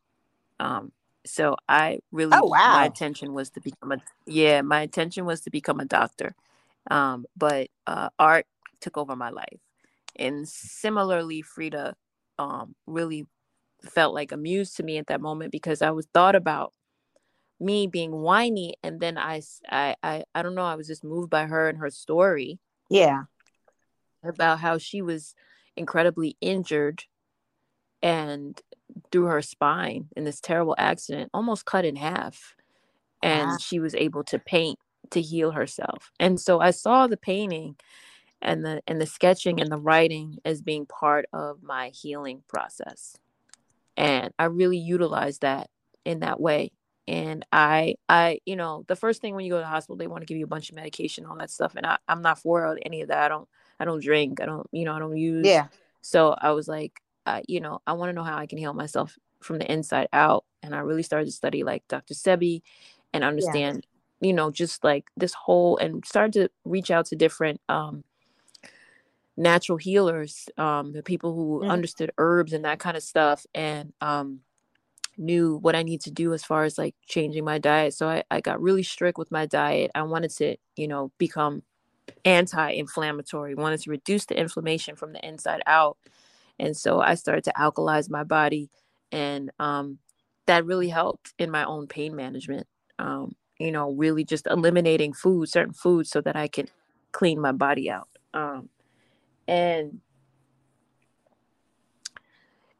Um, 0.59 0.91
so 1.25 1.55
I 1.69 1.99
really 2.11 2.31
oh, 2.33 2.47
wow. 2.47 2.73
my 2.73 2.85
intention 2.85 3.33
was 3.33 3.51
to 3.51 3.61
become 3.61 3.91
a 3.91 3.97
yeah 4.25 4.61
my 4.61 4.81
intention 4.81 5.25
was 5.25 5.41
to 5.41 5.51
become 5.51 5.79
a 5.79 5.85
doctor 5.85 6.35
um, 6.89 7.25
but 7.37 7.67
uh, 7.85 8.09
art 8.17 8.47
took 8.79 8.97
over 8.97 9.15
my 9.15 9.29
life. 9.29 9.59
And 10.15 10.47
similarly, 10.47 11.41
Frida 11.41 11.95
um, 12.39 12.75
really 12.87 13.27
felt 13.83 14.13
like 14.13 14.31
amused 14.31 14.77
to 14.77 14.83
me 14.83 14.97
at 14.97 15.07
that 15.07 15.21
moment 15.21 15.51
because 15.51 15.81
I 15.81 15.91
was 15.91 16.07
thought 16.13 16.35
about 16.35 16.73
me 17.59 17.85
being 17.85 18.11
whiny, 18.11 18.75
and 18.83 18.99
then 18.99 19.17
I, 19.17 19.41
I, 19.69 19.95
I, 20.01 20.23
I 20.33 20.41
don't 20.41 20.55
know, 20.55 20.65
I 20.65 20.75
was 20.75 20.87
just 20.87 21.03
moved 21.03 21.29
by 21.29 21.45
her 21.45 21.69
and 21.69 21.77
her 21.77 21.91
story. 21.91 22.59
Yeah, 22.89 23.23
about 24.23 24.59
how 24.59 24.77
she 24.77 25.01
was 25.01 25.35
incredibly 25.77 26.37
injured 26.41 27.03
and 28.01 28.59
through 29.11 29.25
her 29.25 29.41
spine 29.41 30.07
in 30.15 30.23
this 30.23 30.41
terrible 30.41 30.75
accident, 30.77 31.29
almost 31.33 31.65
cut 31.65 31.85
in 31.85 31.95
half, 31.95 32.55
and 33.23 33.61
she 33.61 33.79
was 33.79 33.95
able 33.95 34.23
to 34.25 34.39
paint 34.39 34.79
to 35.11 35.21
heal 35.21 35.51
herself. 35.51 36.11
And 36.19 36.39
so 36.39 36.59
I 36.59 36.71
saw 36.71 37.07
the 37.07 37.17
painting 37.17 37.75
and 38.41 38.65
the 38.65 38.81
and 38.87 38.99
the 38.99 39.05
sketching 39.05 39.61
and 39.61 39.71
the 39.71 39.77
writing 39.77 40.39
as 40.43 40.61
being 40.61 40.85
part 40.85 41.25
of 41.31 41.61
my 41.61 41.89
healing 41.89 42.43
process. 42.47 43.15
And 43.95 44.33
I 44.39 44.45
really 44.45 44.77
utilized 44.77 45.41
that 45.41 45.69
in 46.05 46.21
that 46.21 46.39
way. 46.39 46.71
And 47.07 47.45
I 47.51 47.95
I 48.09 48.39
you 48.45 48.55
know, 48.55 48.83
the 48.87 48.95
first 48.95 49.21
thing 49.21 49.35
when 49.35 49.45
you 49.45 49.51
go 49.51 49.57
to 49.57 49.61
the 49.61 49.67
hospital, 49.67 49.97
they 49.97 50.07
want 50.07 50.21
to 50.21 50.25
give 50.25 50.37
you 50.37 50.45
a 50.45 50.49
bunch 50.49 50.69
of 50.69 50.75
medication, 50.75 51.25
all 51.25 51.37
that 51.37 51.51
stuff. 51.51 51.75
And 51.75 51.85
I, 51.85 51.97
I'm 52.07 52.21
not 52.21 52.39
for 52.39 52.77
any 52.83 53.01
of 53.01 53.09
that. 53.09 53.23
I 53.23 53.27
don't 53.27 53.49
I 53.81 53.85
don't 53.85 54.03
drink. 54.03 54.41
I 54.41 54.45
don't, 54.45 54.67
you 54.71 54.85
know, 54.85 54.93
I 54.93 54.99
don't 54.99 55.17
use. 55.17 55.45
Yeah. 55.45 55.67
So 56.01 56.35
I 56.39 56.51
was 56.51 56.67
like, 56.67 57.01
uh, 57.25 57.41
you 57.47 57.59
know, 57.59 57.81
I 57.85 57.93
want 57.93 58.09
to 58.09 58.13
know 58.13 58.23
how 58.23 58.37
I 58.37 58.45
can 58.45 58.57
heal 58.57 58.73
myself 58.73 59.17
from 59.41 59.59
the 59.59 59.71
inside 59.71 60.07
out. 60.13 60.45
And 60.63 60.75
I 60.75 60.79
really 60.79 61.03
started 61.03 61.25
to 61.25 61.31
study 61.31 61.63
like 61.63 61.83
Dr. 61.87 62.13
Sebi 62.13 62.61
and 63.13 63.23
understand 63.23 63.85
you 64.21 64.33
know, 64.33 64.51
just 64.51 64.83
like 64.83 65.05
this 65.17 65.33
whole 65.33 65.77
and 65.77 66.05
started 66.05 66.33
to 66.33 66.49
reach 66.63 66.91
out 66.91 67.07
to 67.07 67.15
different 67.15 67.59
um 67.67 68.03
natural 69.35 69.77
healers, 69.77 70.47
um, 70.57 70.93
the 70.93 71.01
people 71.01 71.33
who 71.33 71.59
mm-hmm. 71.61 71.71
understood 71.71 72.11
herbs 72.17 72.53
and 72.53 72.63
that 72.63 72.79
kind 72.79 72.95
of 72.95 73.03
stuff 73.03 73.45
and 73.53 73.91
um 73.99 74.39
knew 75.17 75.57
what 75.57 75.75
I 75.75 75.83
need 75.83 76.01
to 76.01 76.11
do 76.11 76.33
as 76.33 76.43
far 76.43 76.63
as 76.63 76.77
like 76.77 76.95
changing 77.07 77.43
my 77.43 77.57
diet. 77.57 77.93
So 77.93 78.07
I, 78.07 78.23
I 78.31 78.39
got 78.39 78.61
really 78.61 78.83
strict 78.83 79.17
with 79.17 79.31
my 79.31 79.45
diet. 79.45 79.91
I 79.93 80.03
wanted 80.03 80.31
to, 80.37 80.55
you 80.77 80.87
know, 80.87 81.11
become 81.17 81.63
anti-inflammatory 82.25 83.55
wanted 83.55 83.81
to 83.81 83.89
reduce 83.89 84.25
the 84.25 84.39
inflammation 84.39 84.95
from 84.95 85.13
the 85.13 85.25
inside 85.27 85.61
out. 85.65 85.97
And 86.59 86.75
so 86.75 87.01
i 87.01 87.15
started 87.15 87.43
to 87.45 87.53
alkalize 87.57 88.09
my 88.09 88.23
body 88.23 88.69
and 89.11 89.51
um, 89.59 89.97
that 90.45 90.65
really 90.65 90.89
helped 90.89 91.33
in 91.39 91.51
my 91.51 91.65
own 91.65 91.87
pain 91.87 92.15
management. 92.15 92.67
Um, 92.99 93.35
you 93.61 93.71
know 93.71 93.91
really 93.91 94.23
just 94.23 94.47
eliminating 94.47 95.13
food 95.13 95.47
certain 95.47 95.73
foods 95.73 96.09
so 96.09 96.19
that 96.19 96.35
i 96.35 96.47
can 96.47 96.67
clean 97.11 97.39
my 97.39 97.51
body 97.51 97.89
out. 97.89 98.07
Um, 98.33 98.69
and 99.47 99.99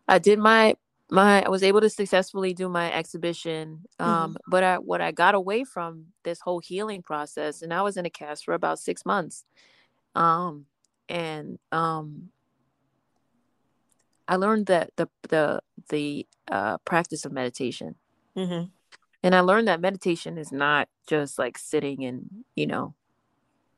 i 0.08 0.18
did 0.18 0.40
my 0.40 0.76
my 1.12 1.44
I 1.44 1.50
was 1.50 1.62
able 1.62 1.82
to 1.82 1.90
successfully 1.90 2.54
do 2.54 2.70
my 2.70 2.92
exhibition. 2.92 3.82
Um, 4.00 4.08
mm-hmm. 4.08 4.36
but 4.48 4.64
I, 4.64 4.78
what 4.78 5.02
I 5.02 5.12
got 5.12 5.36
away 5.36 5.66
from 5.66 6.06
this 6.24 6.40
whole 6.40 6.60
healing 6.60 7.04
process, 7.04 7.62
and 7.62 7.74
I 7.74 7.82
was 7.82 7.98
in 7.98 8.06
a 8.06 8.10
cast 8.10 8.46
for 8.46 8.54
about 8.54 8.80
six 8.80 9.06
months, 9.06 9.44
um, 10.16 10.66
and 11.10 11.60
um, 11.72 12.30
I 14.28 14.38
learned 14.38 14.68
that 14.68 14.92
the 14.96 15.10
the 15.28 15.62
the 15.90 16.26
uh, 16.50 16.78
practice 16.80 17.26
of 17.26 17.34
meditation, 17.34 17.96
mm-hmm. 18.36 18.68
and 19.22 19.36
I 19.36 19.42
learned 19.42 19.68
that 19.68 19.82
meditation 19.82 20.38
is 20.38 20.54
not 20.54 20.88
just 21.08 21.38
like 21.38 21.58
sitting 21.58 22.06
and 22.06 22.46
you 22.56 22.68
know, 22.68 22.96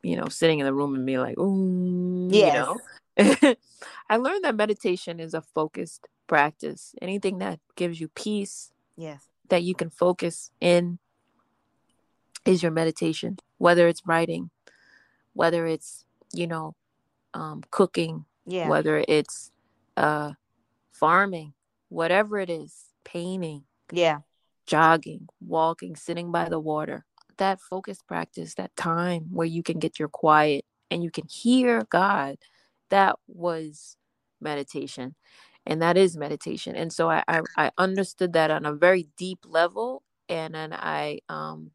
you 0.03 0.15
know, 0.15 0.27
sitting 0.27 0.59
in 0.59 0.67
the 0.67 0.73
room 0.73 0.93
and 0.93 1.05
be 1.05 1.17
like, 1.17 1.39
ooh, 1.39 2.29
yes. 2.31 2.53
you 2.53 2.59
know. 2.59 2.79
I 4.09 4.17
learned 4.17 4.43
that 4.43 4.55
meditation 4.55 5.19
is 5.19 5.33
a 5.33 5.41
focused 5.41 6.07
practice. 6.27 6.95
Anything 7.01 7.39
that 7.39 7.59
gives 7.75 7.99
you 7.99 8.07
peace, 8.09 8.71
yes, 8.95 9.27
that 9.49 9.63
you 9.63 9.75
can 9.75 9.89
focus 9.89 10.51
in 10.59 10.99
is 12.45 12.63
your 12.63 12.71
meditation. 12.71 13.37
Whether 13.57 13.87
it's 13.87 14.01
writing, 14.05 14.49
whether 15.33 15.65
it's 15.65 16.05
you 16.33 16.47
know, 16.47 16.75
um, 17.33 17.61
cooking, 17.71 18.25
yeah, 18.45 18.67
whether 18.67 19.03
it's 19.07 19.51
uh, 19.95 20.33
farming, 20.91 21.53
whatever 21.89 22.39
it 22.39 22.49
is, 22.49 22.89
painting, 23.03 23.63
yeah, 23.91 24.19
jogging, 24.65 25.27
walking, 25.39 25.95
sitting 25.95 26.31
by 26.31 26.49
the 26.49 26.59
water. 26.59 27.05
That 27.37 27.59
focus 27.59 27.99
practice, 28.07 28.53
that 28.55 28.75
time 28.75 29.27
where 29.31 29.47
you 29.47 29.63
can 29.63 29.79
get 29.79 29.97
your 29.97 30.07
quiet 30.07 30.65
and 30.91 31.03
you 31.03 31.09
can 31.09 31.25
hear 31.27 31.83
God, 31.89 32.37
that 32.89 33.15
was 33.27 33.97
meditation 34.39 35.15
and 35.65 35.81
that 35.81 35.97
is 35.97 36.17
meditation 36.17 36.75
and 36.75 36.91
so 36.91 37.09
I, 37.09 37.23
I, 37.27 37.41
I 37.57 37.71
understood 37.77 38.33
that 38.33 38.51
on 38.51 38.65
a 38.65 38.73
very 38.73 39.07
deep 39.17 39.39
level 39.45 40.03
and 40.29 40.53
then 40.53 40.73
i 40.73 41.19
um 41.29 41.71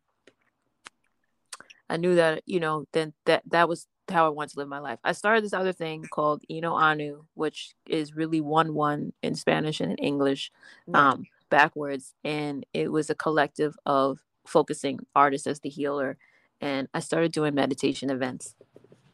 i 1.88 1.96
knew 1.96 2.14
that 2.16 2.42
you 2.46 2.61
know 2.61 2.87
then 2.92 3.12
that 3.24 3.42
that 3.48 3.68
was 3.68 3.87
how 4.09 4.27
i 4.27 4.31
wanted 4.31 4.53
to 4.53 4.59
live 4.59 4.68
my 4.68 4.79
life. 4.79 4.98
I 5.05 5.12
started 5.12 5.44
this 5.44 5.53
other 5.53 5.72
thing 5.72 6.05
called 6.11 6.42
ino 6.51 6.74
anu 6.74 7.24
which 7.35 7.74
is 7.87 8.16
really 8.16 8.40
one 8.40 8.74
one 8.74 9.12
in 9.22 9.35
spanish 9.35 9.81
and 9.81 9.92
in 9.92 9.98
english 9.98 10.51
um 10.94 11.24
backwards 11.51 12.14
and 12.24 12.64
it 12.72 12.90
was 12.90 13.11
a 13.11 13.14
collective 13.14 13.77
of 13.87 14.20
focusing 14.46 15.01
artists 15.14 15.46
as 15.46 15.61
the 15.61 15.68
healer 15.68 16.16
and 16.61 16.88
i 16.94 17.01
started 17.01 17.33
doing 17.33 17.55
meditation 17.55 18.11
events 18.11 18.55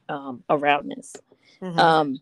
um 0.09 0.43
around 0.49 0.91
this. 0.91 1.15
Mm-hmm. 1.61 1.79
um 1.79 2.21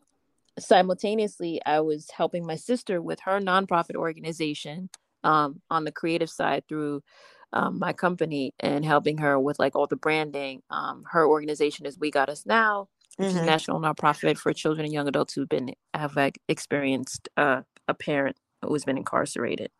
simultaneously, 0.58 1.60
I 1.64 1.80
was 1.80 2.10
helping 2.10 2.46
my 2.46 2.56
sister 2.56 3.00
with 3.00 3.20
her 3.20 3.40
nonprofit 3.40 3.96
organization 3.96 4.90
um, 5.24 5.60
on 5.70 5.84
the 5.84 5.92
creative 5.92 6.30
side 6.30 6.64
through 6.68 7.02
um, 7.52 7.78
my 7.78 7.92
company 7.92 8.54
and 8.60 8.84
helping 8.84 9.18
her 9.18 9.38
with 9.38 9.58
like 9.58 9.76
all 9.76 9.86
the 9.86 9.96
branding. 9.96 10.62
Um, 10.70 11.04
her 11.10 11.26
organization 11.26 11.86
is 11.86 11.98
We 11.98 12.10
Got 12.10 12.28
Us 12.28 12.46
Now, 12.46 12.88
which 13.16 13.28
mm-hmm. 13.28 13.36
is 13.36 13.42
a 13.42 13.46
national 13.46 13.80
nonprofit 13.80 14.38
for 14.38 14.52
children 14.52 14.84
and 14.84 14.92
young 14.92 15.08
adults 15.08 15.34
who've 15.34 15.48
been 15.48 15.74
have 15.94 16.16
experienced 16.48 17.28
uh, 17.36 17.62
a 17.88 17.94
parent 17.94 18.36
who's 18.62 18.84
been 18.84 18.96
incarcerated. 18.96 19.70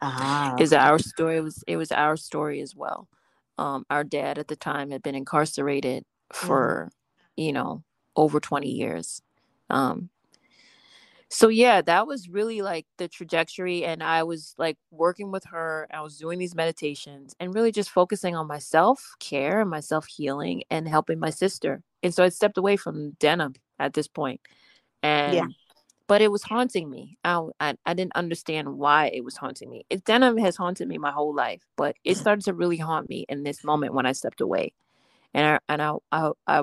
Ah, 0.00 0.54
is 0.60 0.72
our 0.72 0.98
story 1.00 1.38
it 1.38 1.40
was 1.40 1.64
it 1.66 1.76
was 1.76 1.90
our 1.90 2.16
story 2.16 2.60
as 2.60 2.74
well. 2.74 3.08
Um, 3.56 3.84
our 3.90 4.04
dad 4.04 4.38
at 4.38 4.46
the 4.46 4.54
time 4.54 4.92
had 4.92 5.02
been 5.02 5.16
incarcerated 5.16 6.04
for 6.32 6.92
mm. 6.92 7.44
you 7.44 7.52
know 7.52 7.82
over 8.14 8.38
20 8.38 8.68
years 8.68 9.22
um 9.70 10.10
so 11.30 11.48
yeah 11.48 11.82
that 11.82 12.06
was 12.06 12.28
really 12.28 12.62
like 12.62 12.86
the 12.96 13.06
trajectory 13.06 13.84
and 13.84 14.02
i 14.02 14.22
was 14.22 14.54
like 14.56 14.78
working 14.90 15.30
with 15.30 15.44
her 15.44 15.86
i 15.92 16.00
was 16.00 16.16
doing 16.16 16.38
these 16.38 16.54
meditations 16.54 17.34
and 17.38 17.54
really 17.54 17.72
just 17.72 17.90
focusing 17.90 18.34
on 18.34 18.46
my 18.46 18.58
self 18.58 19.14
care 19.20 19.60
and 19.60 19.70
my 19.70 19.80
self 19.80 20.06
healing 20.06 20.62
and 20.70 20.88
helping 20.88 21.18
my 21.18 21.30
sister 21.30 21.82
and 22.02 22.14
so 22.14 22.24
i 22.24 22.28
stepped 22.28 22.58
away 22.58 22.76
from 22.76 23.10
denim 23.20 23.54
at 23.78 23.92
this 23.92 24.08
point. 24.08 24.40
and 25.02 25.34
yeah. 25.34 25.46
but 26.06 26.22
it 26.22 26.32
was 26.32 26.42
haunting 26.42 26.88
me 26.90 27.18
I, 27.24 27.42
I, 27.60 27.74
I 27.84 27.94
didn't 27.94 28.16
understand 28.16 28.76
why 28.78 29.10
it 29.12 29.22
was 29.22 29.36
haunting 29.36 29.68
me 29.68 29.84
it, 29.90 30.04
denim 30.04 30.38
has 30.38 30.56
haunted 30.56 30.88
me 30.88 30.96
my 30.96 31.12
whole 31.12 31.34
life 31.34 31.62
but 31.76 31.94
it 32.04 32.16
started 32.16 32.44
to 32.46 32.54
really 32.54 32.78
haunt 32.78 33.08
me 33.10 33.26
in 33.28 33.42
this 33.42 33.62
moment 33.62 33.92
when 33.92 34.06
i 34.06 34.12
stepped 34.12 34.40
away 34.40 34.72
and 35.38 35.46
I 35.46 35.58
and 35.68 35.80
I, 35.80 35.94
I 36.10 36.30
I 36.48 36.62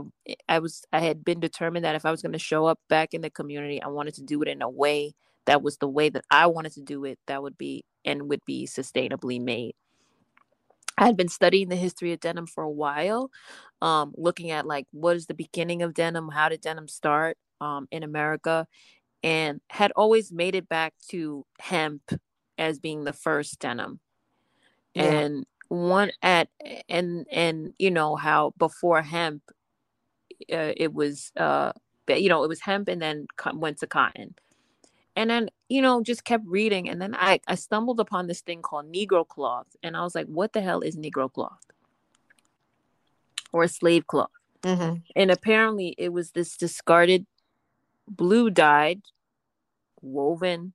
I 0.50 0.60
was 0.60 0.84
I 0.92 1.00
had 1.00 1.24
been 1.24 1.40
determined 1.40 1.86
that 1.86 1.96
if 1.96 2.06
I 2.06 2.12
was 2.12 2.22
going 2.22 2.34
to 2.34 2.40
show 2.40 2.66
up 2.66 2.78
back 2.90 3.14
in 3.14 3.22
the 3.22 3.30
community, 3.30 3.82
I 3.82 3.88
wanted 3.88 4.16
to 4.16 4.24
do 4.24 4.42
it 4.42 4.50
in 4.50 4.62
a 4.62 4.70
way 4.70 5.14
that 5.46 5.62
was 5.62 5.78
the 5.78 5.88
way 5.88 6.10
that 6.10 6.26
I 6.30 6.48
wanted 6.48 6.74
to 6.74 6.82
do 6.82 7.06
it. 7.06 7.18
That 7.28 7.42
would 7.42 7.58
be 7.58 7.86
and 8.04 8.28
would 8.30 8.44
be 8.46 8.68
sustainably 8.68 9.42
made. 9.42 9.76
I 10.98 11.06
had 11.06 11.16
been 11.16 11.30
studying 11.30 11.70
the 11.70 11.78
history 11.78 12.12
of 12.12 12.20
denim 12.20 12.48
for 12.48 12.66
a 12.66 12.70
while, 12.70 13.32
um, 13.82 14.14
looking 14.18 14.52
at 14.52 14.68
like 14.68 14.88
what 14.92 15.16
is 15.16 15.28
the 15.28 15.34
beginning 15.34 15.82
of 15.82 15.94
denim, 15.94 16.30
how 16.30 16.50
did 16.50 16.60
denim 16.60 16.90
start 16.90 17.38
um, 17.62 17.88
in 17.92 18.04
America, 18.04 18.68
and 19.24 19.62
had 19.70 19.94
always 19.96 20.34
made 20.34 20.54
it 20.54 20.68
back 20.68 20.94
to 21.12 21.46
hemp 21.60 22.02
as 22.58 22.80
being 22.80 23.06
the 23.06 23.14
first 23.14 23.60
denim. 23.60 24.02
Yeah. 24.94 25.04
And 25.04 25.46
one 25.68 26.12
at 26.22 26.50
and 26.90 27.26
and 27.32 27.74
you 27.80 27.92
know 27.92 28.16
how 28.16 28.54
before 28.58 29.02
hemp 29.02 29.42
uh, 30.52 30.74
it 30.78 30.94
was 30.94 31.32
uh 31.38 31.72
you 32.08 32.30
know 32.30 32.44
it 32.44 32.48
was 32.50 32.62
hemp 32.62 32.88
and 32.88 33.02
then 33.02 33.28
went 33.54 33.80
to 33.80 33.88
cotton. 33.88 34.36
And 35.16 35.30
then 35.30 35.50
you 35.70 35.82
know 35.82 36.04
just 36.04 36.26
kept 36.26 36.44
reading 36.46 36.90
and 36.90 37.02
then 37.02 37.16
i 37.16 37.40
i 37.48 37.56
stumbled 37.56 38.00
upon 38.00 38.28
this 38.28 38.42
thing 38.42 38.62
called 38.62 38.92
negro 38.92 39.28
cloth 39.28 39.68
and 39.82 39.96
i 39.98 40.04
was 40.04 40.14
like 40.14 40.28
what 40.28 40.54
the 40.54 40.62
hell 40.62 40.82
is 40.82 40.98
negro 40.98 41.32
cloth? 41.32 41.66
Or 43.52 43.68
slave 43.68 44.06
cloth. 44.08 44.30
Mm-hmm. 44.62 44.96
and 45.16 45.30
apparently 45.30 45.94
it 45.98 46.10
was 46.10 46.32
this 46.32 46.58
discarded 46.58 47.28
blue 48.08 48.50
dyed 48.50 49.02
woven 50.02 50.74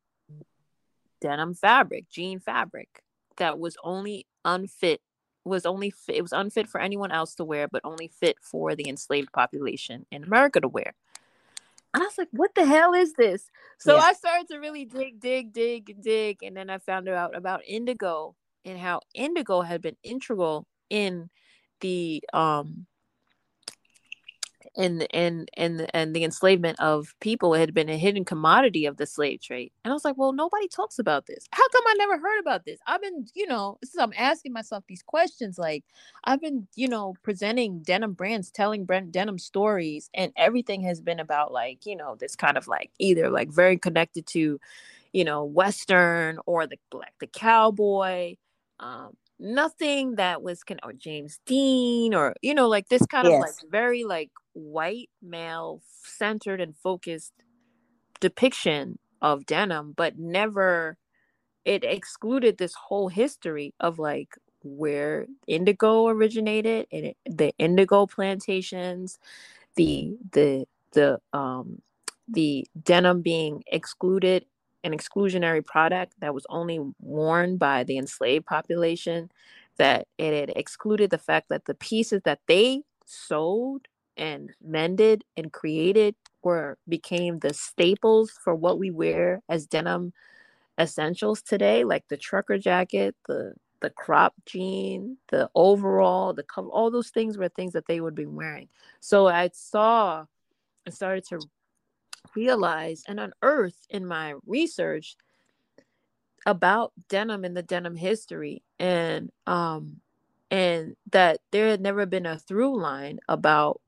denim 1.21 1.55
fabric 1.55 2.09
jean 2.09 2.39
fabric 2.39 3.03
that 3.37 3.59
was 3.59 3.77
only 3.83 4.27
unfit 4.45 5.01
was 5.45 5.65
only 5.65 5.91
fit, 5.91 6.17
it 6.17 6.23
was 6.23 6.33
unfit 6.33 6.69
for 6.69 6.81
anyone 6.81 7.11
else 7.11 7.35
to 7.35 7.45
wear 7.45 7.69
but 7.69 7.81
only 7.85 8.09
fit 8.09 8.37
for 8.41 8.75
the 8.75 8.89
enslaved 8.89 9.33
population 9.33 10.07
in 10.11 10.23
america 10.25 10.61
to 10.61 10.69
wear 10.69 10.95
and 11.95 12.03
i 12.03 12.07
was 12.07 12.19
like 12.19 12.29
what 12.33 12.55
the 12.55 12.67
hell 12.67 12.95
is 12.95 13.15
this 13.15 13.51
so 13.79 13.97
yeah. 13.97 14.03
i 14.03 14.13
started 14.13 14.47
to 14.49 14.59
really 14.59 14.85
dig 14.85 15.19
dig 15.19 15.53
dig 15.53 15.97
dig 16.03 16.43
and 16.43 16.57
then 16.57 16.69
i 16.71 16.79
found 16.79 17.09
out 17.09 17.35
about 17.37 17.63
indigo 17.67 18.35
and 18.65 18.79
how 18.79 19.01
indigo 19.15 19.63
had 19.63 19.81
been 19.81 19.97
integral 20.03 20.67
in 20.91 21.31
the 21.81 22.23
um 22.33 22.87
and 24.77 25.07
and 25.13 25.51
and 25.55 25.89
and 25.95 26.15
the 26.15 26.25
enslavement 26.25 26.79
of 26.81 27.15
people 27.21 27.55
had 27.55 27.75
been 27.75 27.89
a 27.89 27.97
hidden 27.97 28.25
commodity 28.25 28.87
of 28.87 28.97
the 28.97 29.07
slave 29.07 29.41
trade 29.41 29.73
and 29.85 29.93
i 29.93 29.95
was 29.95 30.05
like 30.05 30.17
well 30.17 30.33
nobody 30.33 30.69
talks 30.69 30.99
about 30.99 31.27
this. 31.27 31.47
How 31.53 31.69
come 31.69 31.85
i 31.87 31.95
never 31.95 32.19
heard 32.19 32.41
about 32.41 32.65
this? 32.65 32.79
I've 32.87 33.03
been 33.03 33.27
you 33.35 33.47
know 33.47 33.79
this 33.81 33.91
is 33.91 33.99
i'm 33.99 34.13
asking 34.17 34.53
myself 34.53 34.85
these 34.87 35.03
questions 35.03 35.59
like 35.59 35.85
i've 36.25 36.41
been 36.41 36.67
you 36.77 36.89
know 36.89 37.15
presenting 37.23 37.83
denim 37.83 38.13
brands 38.13 38.51
telling 38.51 38.85
brand 38.85 39.13
denim 39.13 39.39
stories 39.39 40.11
and 40.15 40.33
everything 40.37 40.83
has 40.83 41.01
been 41.01 41.21
about 41.21 41.53
like 41.53 41.87
you 41.87 41.97
know 41.97 42.17
this 42.17 42.37
kind 42.37 42.57
of 42.57 42.69
like 42.69 42.91
either 42.99 43.31
like 43.31 43.51
very 43.51 43.77
connected 43.77 44.27
to 44.27 44.59
you 45.13 45.25
know 45.25 45.45
western 45.45 46.39
or 46.47 46.67
the 46.67 46.79
black 46.91 47.15
the 47.21 47.27
cowboy 47.27 48.35
um 48.79 49.17
nothing 49.41 50.17
that 50.17 50.43
was 50.43 50.63
can 50.63 50.79
or 50.83 50.93
James 50.93 51.41
Dean 51.47 52.15
or 52.15 52.35
you 52.43 52.55
know 52.55 52.69
like 52.69 52.89
this 52.89 53.05
kind 53.07 53.27
yes. 53.27 53.35
of 53.35 53.41
like 53.41 53.71
very 53.71 54.05
like 54.05 54.31
white 54.55 55.11
male 55.23 55.83
centered 56.05 56.61
and 56.61 56.77
focused 56.77 57.33
depiction 58.21 58.99
of 59.23 59.47
denim 59.47 59.95
but 59.97 60.19
never 60.19 60.99
it 61.65 61.85
excluded 61.85 62.59
this 62.59 62.75
whole 62.75 63.09
history 63.09 63.75
of 63.81 63.99
like 63.99 64.37
where 64.65 65.27
indigo 65.47 66.09
originated 66.09 66.87
and 66.93 67.07
it, 67.07 67.17
the 67.27 67.53
indigo 67.59 68.07
plantations 68.07 69.11
the 69.77 70.17
the 70.33 70.67
the 70.93 71.21
um 71.35 71.83
the 72.29 72.67
denim 72.85 73.23
being 73.23 73.65
excluded 73.69 74.47
an 74.85 74.93
exclusionary 74.93 75.65
product 75.65 76.15
that 76.21 76.35
was 76.35 76.47
only 76.51 76.81
worn 77.01 77.57
by 77.59 77.85
the 77.85 77.99
enslaved 77.99 78.47
population, 78.47 79.31
that 79.79 80.09
it 80.19 80.35
had 80.35 80.53
excluded 80.59 81.11
the 81.11 81.19
fact 81.19 81.51
that 81.51 81.67
the 81.67 81.75
pieces 81.77 82.23
that 82.25 82.41
they 82.49 82.83
sewed 83.07 83.89
and 84.17 84.51
mended 84.63 85.25
and 85.37 85.53
created 85.53 86.15
or 86.43 86.79
became 86.89 87.39
the 87.39 87.55
staples 87.55 88.31
for 88.43 88.55
what 88.55 88.79
we 88.79 88.91
wear 88.91 89.43
as 89.49 89.67
denim 89.67 90.13
essentials 90.79 91.43
today, 91.43 91.85
like 91.85 92.09
the 92.09 92.17
trucker 92.17 92.59
jacket, 92.59 93.15
the 93.27 93.55
the 93.81 93.91
crop 93.91 94.35
jean, 94.45 95.17
the 95.29 95.49
overall, 95.55 96.35
the 96.35 96.43
cover, 96.43 96.69
all 96.69 96.91
those 96.91 97.09
things 97.09 97.39
were 97.39 97.49
things 97.49 97.73
that 97.73 97.87
they 97.87 98.01
would 98.01 98.15
be 98.15 98.27
wearing. 98.27 98.69
So 99.01 99.27
I 99.27 99.51
saw 99.55 100.27
and 100.85 100.95
started 100.95 101.25
to 101.29 101.41
realize 102.35 103.03
and 103.09 103.19
unearth 103.21 103.87
in 103.89 104.07
my 104.07 104.35
research 104.47 105.17
about 106.47 106.93
denim 107.09 107.45
and 107.45 107.57
the 107.57 107.63
denim 107.63 107.97
history 107.97 108.63
and 108.79 109.31
um 109.47 110.01
and 110.51 110.97
that 111.13 111.41
there 111.53 111.69
had 111.69 111.81
never 111.81 112.07
been 112.07 112.27
a 112.27 112.39
through 112.39 112.81
line 112.81 113.21
about 113.29 113.81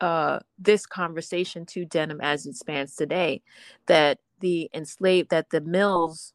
uh 0.00 0.38
this 0.58 0.86
conversation 0.86 1.66
to 1.66 1.84
denim 1.84 2.20
as 2.20 2.46
it 2.46 2.56
spans 2.56 2.94
today 2.94 3.42
that 3.86 4.18
the 4.40 4.70
enslaved 4.72 5.30
that 5.30 5.50
the 5.50 5.60
mills 5.60 6.34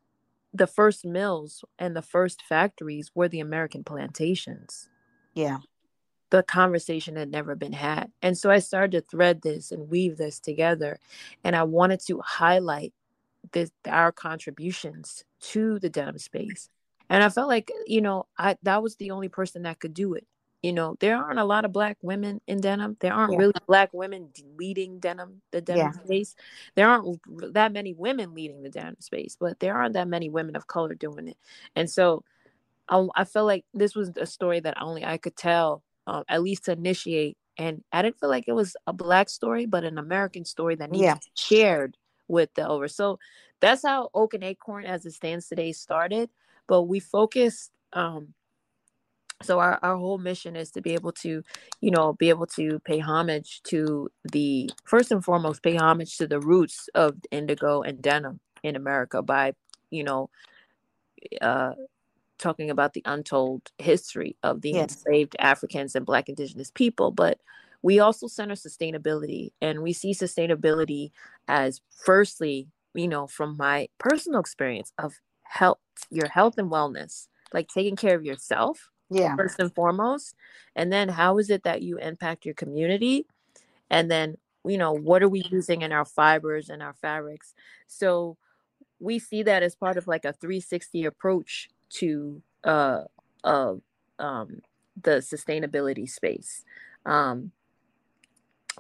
the 0.54 0.68
first 0.68 1.06
mills 1.06 1.66
and 1.80 1.96
the 1.96 2.02
first 2.02 2.42
factories 2.42 3.12
were 3.16 3.28
the 3.28 3.40
american 3.40 3.84
plantations. 3.84 4.90
Yeah. 5.34 5.58
The 6.30 6.44
conversation 6.44 7.16
had 7.16 7.30
never 7.30 7.56
been 7.56 7.74
had. 7.74 8.12
And 8.22 8.38
so 8.38 8.52
i 8.52 8.60
started 8.60 8.92
to 8.92 9.02
thread 9.10 9.42
this 9.42 9.72
and 9.72 9.90
weave 9.90 10.18
this 10.18 10.40
together 10.40 11.00
and 11.44 11.56
i 11.56 11.64
wanted 11.64 12.02
to 12.08 12.20
highlight 12.24 12.94
this 13.52 13.72
our 13.88 14.12
contributions 14.12 15.24
to 15.40 15.80
the 15.80 15.90
denim 15.90 16.18
space. 16.20 16.70
And 17.10 17.24
i 17.24 17.30
felt 17.30 17.48
like 17.48 17.72
you 17.88 18.02
know 18.02 18.28
i 18.38 18.58
that 18.64 18.84
was 18.84 18.96
the 18.98 19.12
only 19.12 19.30
person 19.30 19.64
that 19.64 19.80
could 19.80 19.94
do 19.94 20.14
it 20.14 20.28
you 20.64 20.72
know 20.72 20.96
there 21.00 21.18
aren't 21.18 21.40
a 21.40 21.44
lot 21.44 21.66
of 21.66 21.74
black 21.74 21.98
women 22.02 22.42
in 22.48 22.60
denim 22.62 22.98
there 23.02 23.14
aren't 23.14 23.34
yeah. 23.34 23.38
really 23.38 23.54
black 23.68 23.94
women 23.94 24.30
leading 24.58 24.98
denim 24.98 25.42
the 25.52 25.62
denim 25.62 25.92
yeah. 25.94 26.04
space 26.04 26.36
there 26.74 26.90
aren't 26.90 27.20
that 27.54 27.72
many 27.72 27.94
women 27.94 28.34
leading 28.34 28.64
the 28.64 28.70
denim 28.70 28.96
space 29.00 29.38
but 29.40 29.60
there 29.60 29.76
aren't 29.76 29.94
that 29.94 30.08
many 30.08 30.30
women 30.30 30.56
of 30.56 30.66
color 30.66 30.96
doing 30.96 31.28
it 31.28 31.38
and 31.76 31.90
so 31.90 32.24
i, 32.90 33.06
I 33.14 33.26
felt 33.26 33.46
like 33.46 33.66
this 33.74 33.94
was 33.94 34.12
a 34.16 34.26
story 34.26 34.62
that 34.62 34.82
only 34.82 35.06
i 35.06 35.18
could 35.18 35.36
tell 35.36 35.84
um, 36.08 36.24
at 36.28 36.42
least 36.42 36.66
to 36.66 36.72
initiate 36.72 37.38
and 37.58 37.84
i 37.92 38.02
didn't 38.02 38.20
feel 38.20 38.30
like 38.30 38.46
it 38.48 38.54
was 38.54 38.76
a 38.88 38.94
black 38.94 39.30
story 39.30 39.66
but 39.66 39.84
an 39.84 39.98
american 39.98 40.46
story 40.46 40.76
that 40.76 40.90
needs 40.90 41.04
yeah. 41.04 41.18
shared 41.36 41.98
with 42.30 42.54
the 42.56 42.68
over 42.68 42.88
so 42.88 43.20
that's 43.60 43.84
how 43.86 44.10
oak 44.14 44.34
and 44.34 44.44
acorn 44.46 44.86
as 44.86 45.06
it 45.06 45.12
stands 45.12 45.48
today 45.48 45.74
started 45.74 46.30
but 46.68 46.84
we 46.84 47.02
focused 47.02 47.72
um 47.92 48.34
so 49.44 49.60
our, 49.60 49.80
our 49.84 49.98
whole 49.98 50.18
mission 50.18 50.56
is 50.56 50.72
to 50.72 50.82
be 50.82 50.94
able 50.94 51.12
to 51.12 51.44
you 51.82 51.92
know 51.92 52.14
be 52.14 52.30
able 52.30 52.46
to 52.46 52.80
pay 52.80 53.00
homage 53.00 53.62
to 53.64 54.10
the 54.32 54.70
first 54.86 55.12
and 55.12 55.24
foremost 55.24 55.64
pay 55.64 55.76
homage 55.76 56.18
to 56.18 56.28
the 56.28 56.40
roots 56.40 56.90
of 56.96 57.16
indigo 57.32 57.82
and 57.82 58.02
denim 58.02 58.40
in 58.64 58.76
america 58.76 59.22
by 59.22 59.54
you 59.90 60.04
know 60.04 60.30
uh 61.42 61.74
talking 62.38 62.70
about 62.70 62.94
the 62.94 63.04
untold 63.06 63.72
history 63.78 64.36
of 64.44 64.62
the 64.62 64.72
yes. 64.72 64.84
enslaved 64.84 65.36
africans 65.40 65.96
and 65.96 66.06
black 66.06 66.28
indigenous 66.28 66.72
people 66.72 67.12
but 67.12 67.40
we 67.82 68.00
also 68.00 68.28
center 68.28 68.56
sustainability 68.56 69.52
and 69.62 69.82
we 69.82 69.94
see 69.94 70.14
sustainability 70.14 71.12
as 71.48 71.82
firstly 72.04 72.68
you 72.94 73.08
know 73.08 73.28
from 73.28 73.56
my 73.58 73.88
personal 73.98 74.40
experience 74.40 74.92
of 74.98 75.14
health 75.44 75.78
your 76.10 76.28
health 76.28 76.58
and 76.58 76.72
wellness 76.72 77.28
like 77.54 77.68
taking 77.68 77.96
care 77.96 78.16
of 78.16 78.26
yourself 78.26 78.90
yeah. 79.16 79.36
first 79.36 79.60
and 79.60 79.74
foremost 79.74 80.36
and 80.76 80.92
then 80.92 81.10
how 81.10 81.38
is 81.38 81.50
it 81.50 81.64
that 81.64 81.82
you 81.82 81.98
impact 81.98 82.46
your 82.46 82.56
community? 82.56 83.26
And 83.90 84.10
then 84.10 84.38
you 84.66 84.78
know 84.78 84.94
what 84.94 85.22
are 85.22 85.30
we 85.30 85.44
using 85.52 85.82
in 85.82 85.92
our 85.92 86.06
fibers 86.06 86.70
and 86.70 86.82
our 86.82 86.94
fabrics? 86.94 87.54
So 87.88 88.38
we 89.00 89.20
see 89.20 89.44
that 89.44 89.64
as 89.64 89.76
part 89.76 89.98
of 89.98 90.08
like 90.08 90.26
a 90.26 90.34
360 90.34 91.06
approach 91.06 91.70
to 91.90 92.42
uh 92.64 93.04
of 93.44 93.82
um 94.20 94.62
the 95.02 95.18
sustainability 95.18 96.10
space. 96.10 96.64
Um 97.06 97.52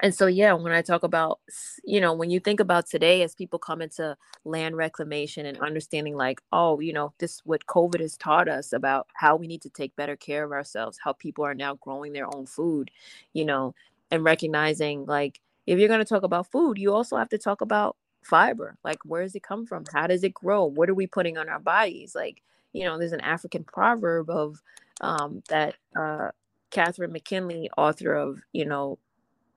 and 0.01 0.13
so 0.13 0.27
yeah 0.27 0.53
when 0.53 0.73
i 0.73 0.81
talk 0.81 1.03
about 1.03 1.39
you 1.83 2.01
know 2.01 2.13
when 2.13 2.29
you 2.29 2.39
think 2.39 2.59
about 2.59 2.87
today 2.87 3.21
as 3.21 3.35
people 3.35 3.59
come 3.59 3.81
into 3.81 4.15
land 4.45 4.75
reclamation 4.75 5.45
and 5.45 5.59
understanding 5.59 6.15
like 6.15 6.41
oh 6.51 6.79
you 6.79 6.93
know 6.93 7.13
this 7.19 7.41
what 7.45 7.65
covid 7.67 7.99
has 7.99 8.17
taught 8.17 8.47
us 8.47 8.73
about 8.73 9.07
how 9.13 9.35
we 9.35 9.47
need 9.47 9.61
to 9.61 9.69
take 9.69 9.95
better 9.95 10.15
care 10.15 10.43
of 10.43 10.51
ourselves 10.51 10.99
how 11.03 11.13
people 11.13 11.45
are 11.45 11.55
now 11.55 11.75
growing 11.75 12.13
their 12.13 12.33
own 12.35 12.45
food 12.45 12.89
you 13.33 13.45
know 13.45 13.73
and 14.11 14.23
recognizing 14.23 15.05
like 15.05 15.39
if 15.67 15.79
you're 15.79 15.87
going 15.87 15.99
to 15.99 16.05
talk 16.05 16.23
about 16.23 16.51
food 16.51 16.77
you 16.77 16.93
also 16.93 17.17
have 17.17 17.29
to 17.29 17.37
talk 17.37 17.61
about 17.61 17.95
fiber. 18.23 18.77
Like 18.83 18.99
where 19.05 19.23
does 19.23 19.35
it 19.35 19.43
come 19.43 19.65
from? 19.65 19.83
How 19.93 20.07
does 20.07 20.23
it 20.23 20.33
grow? 20.33 20.65
What 20.65 20.89
are 20.89 20.93
we 20.93 21.07
putting 21.07 21.37
on 21.37 21.49
our 21.49 21.59
bodies? 21.59 22.15
Like 22.15 22.41
you 22.71 22.85
know 22.85 22.97
there's 22.97 23.11
an 23.11 23.21
african 23.21 23.63
proverb 23.63 24.29
of 24.29 24.61
um 25.01 25.43
that 25.49 25.75
uh 25.95 26.29
Catherine 26.71 27.11
McKinley, 27.11 27.69
author 27.77 28.15
of, 28.15 28.41
you 28.51 28.65
know, 28.65 28.97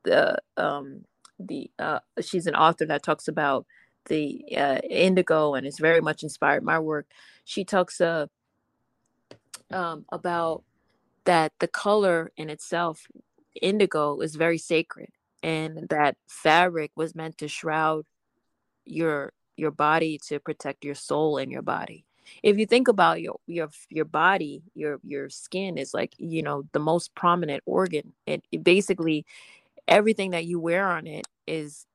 the 0.07 0.39
um 0.57 1.05
the 1.39 1.71
uh 1.79 1.99
she's 2.23 2.47
an 2.47 2.55
author 2.55 2.87
that 2.87 3.03
talks 3.03 3.29
about 3.29 3.67
the 4.07 4.45
uh, 4.57 4.79
indigo 4.89 5.55
and 5.55 5.67
it's 5.67 5.81
very 5.81 6.01
much 6.01 6.23
inspired 6.23 6.63
my 6.63 6.79
work. 6.79 7.07
She 7.45 7.65
talks 7.65 8.01
uh 8.01 8.27
um 9.71 10.05
about 10.11 10.63
that 11.25 11.53
the 11.59 11.69
color 11.69 12.31
in 12.37 12.49
itself 12.49 13.09
indigo 13.61 14.21
is 14.21 14.37
very 14.37 14.59
sacred 14.59 15.11
and 15.43 15.89
that 15.91 16.17
fabric 16.29 16.93
was 16.95 17.15
meant 17.15 17.37
to 17.39 17.49
shroud 17.49 18.05
your 18.85 19.33
your 19.57 19.71
body 19.71 20.19
to 20.29 20.39
protect 20.39 20.85
your 20.85 20.95
soul 20.95 21.39
and 21.39 21.51
your 21.51 21.63
body. 21.63 22.05
If 22.43 22.59
you 22.59 22.67
think 22.67 22.89
about 22.89 23.21
your 23.21 23.37
your 23.47 23.69
your 23.89 24.05
body 24.05 24.63
your 24.75 24.99
your 25.03 25.29
skin 25.31 25.79
is 25.79 25.95
like 25.95 26.15
you 26.19 26.43
know 26.43 26.65
the 26.73 26.79
most 26.79 27.15
prominent 27.15 27.63
organ. 27.67 28.13
It, 28.27 28.45
it 28.53 28.65
basically 28.65 29.25
everything 29.89 30.31
that 30.33 30.45
you 30.45 30.59
wear 30.59 30.89
on 30.89 31.07
it 31.07 31.27
is 31.47 31.87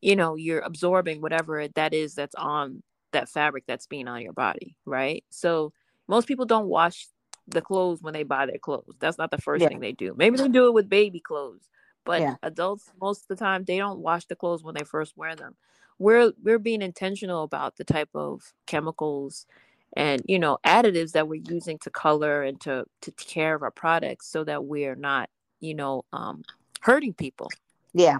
you 0.00 0.16
know 0.16 0.36
you're 0.36 0.60
absorbing 0.60 1.20
whatever 1.20 1.66
that 1.68 1.94
is 1.94 2.14
that's 2.14 2.34
on 2.34 2.82
that 3.12 3.28
fabric 3.28 3.64
that's 3.66 3.86
being 3.86 4.08
on 4.08 4.22
your 4.22 4.32
body 4.32 4.76
right 4.84 5.24
so 5.30 5.72
most 6.08 6.28
people 6.28 6.46
don't 6.46 6.66
wash 6.66 7.06
the 7.48 7.60
clothes 7.60 8.00
when 8.02 8.14
they 8.14 8.22
buy 8.22 8.46
their 8.46 8.58
clothes 8.58 8.94
that's 9.00 9.18
not 9.18 9.30
the 9.30 9.38
first 9.38 9.62
yeah. 9.62 9.68
thing 9.68 9.80
they 9.80 9.92
do 9.92 10.14
maybe 10.16 10.36
they 10.36 10.48
do 10.48 10.66
it 10.66 10.74
with 10.74 10.88
baby 10.88 11.20
clothes 11.20 11.68
but 12.04 12.20
yeah. 12.20 12.34
adults 12.42 12.90
most 13.00 13.22
of 13.22 13.28
the 13.28 13.36
time 13.36 13.64
they 13.64 13.78
don't 13.78 13.98
wash 13.98 14.26
the 14.26 14.36
clothes 14.36 14.62
when 14.62 14.74
they 14.74 14.84
first 14.84 15.16
wear 15.16 15.34
them 15.34 15.56
we're 15.98 16.32
we're 16.42 16.58
being 16.58 16.82
intentional 16.82 17.42
about 17.42 17.76
the 17.76 17.84
type 17.84 18.10
of 18.14 18.52
chemicals 18.66 19.46
and 19.96 20.22
you 20.26 20.38
know 20.38 20.58
additives 20.64 21.12
that 21.12 21.26
we're 21.26 21.42
using 21.48 21.78
to 21.78 21.90
color 21.90 22.42
and 22.42 22.60
to 22.60 22.84
to 23.00 23.10
care 23.12 23.54
of 23.54 23.62
our 23.62 23.70
products 23.70 24.26
so 24.26 24.44
that 24.44 24.64
we're 24.64 24.94
not 24.94 25.28
you 25.60 25.74
know 25.74 26.04
um 26.12 26.42
hurting 26.80 27.14
people. 27.14 27.48
Yeah. 27.92 28.18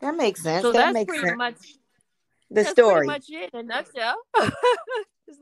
That 0.00 0.16
makes 0.16 0.42
sense. 0.42 0.62
So 0.62 0.72
that 0.72 0.78
that's 0.78 0.94
makes 0.94 1.08
pretty 1.08 1.26
sense. 1.26 1.38
much 1.38 1.56
the 2.50 2.64
story. 2.64 3.06
much 3.06 3.24
it 3.28 3.50
in 3.52 3.60
a 3.60 3.62
nutshell. 3.62 4.16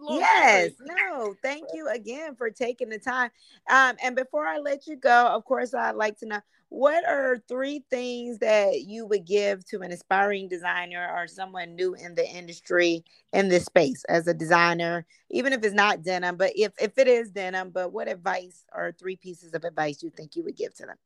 yes 0.09 0.73
no 0.81 1.35
thank 1.43 1.67
you 1.75 1.89
again 1.89 2.35
for 2.35 2.51
taking 2.51 2.89
the 2.89 2.99
time 2.99 3.31
um 3.71 3.97
and 4.03 4.17
before 4.17 4.47
i 4.47 4.59
let 4.59 4.87
you 4.87 4.97
go 4.97 5.27
of 5.27 5.45
course 5.45 5.75
i'd 5.75 5.95
like 5.95 6.19
to 6.19 6.27
know 6.27 6.41
what 6.71 7.07
are 7.07 7.39
three 7.49 7.85
things 7.91 8.39
that 8.39 8.81
you 8.81 9.07
would 9.07 9.27
give 9.27 9.65
to 9.65 9.81
an 9.81 9.93
aspiring 9.93 10.49
designer 10.49 11.09
or 11.15 11.29
someone 11.29 11.77
new 11.77 11.95
in 11.95 12.15
the 12.15 12.27
industry 12.27 13.05
in 13.33 13.49
this 13.49 13.67
space 13.67 14.05
as 14.09 14.27
a 14.27 14.35
designer 14.35 15.07
even 15.31 15.53
if 15.53 15.63
it's 15.63 15.75
not 15.75 16.03
denim 16.03 16.37
but 16.37 16.53
if 16.57 16.73
if 16.81 16.97
it 16.99 17.07
is 17.07 17.31
denim 17.31 17.71
but 17.71 17.93
what 17.93 18.09
advice 18.09 18.65
or 18.75 18.93
three 18.99 19.17
pieces 19.17 19.53
of 19.55 19.65
advice 19.65 20.03
you 20.03 20.11
think 20.11 20.35
you 20.35 20.43
would 20.43 20.57
give 20.57 20.75
to 20.75 20.87
them 20.87 20.97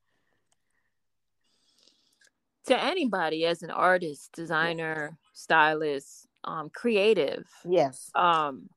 to 2.67 2.83
anybody 2.83 3.47
as 3.47 3.63
an 3.63 3.71
artist, 3.71 4.33
designer, 4.33 5.17
stylist, 5.33 6.27
um, 6.45 6.71
creative. 6.71 7.47
Yes. 7.69 8.11
Um, 8.15 8.69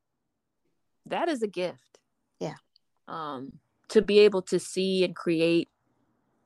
that 1.06 1.28
is 1.28 1.42
a 1.42 1.48
gift. 1.48 1.98
Yeah. 2.40 2.54
Um, 3.08 3.52
to 3.88 4.02
be 4.02 4.20
able 4.20 4.42
to 4.42 4.58
see 4.58 5.04
and 5.04 5.14
create. 5.14 5.68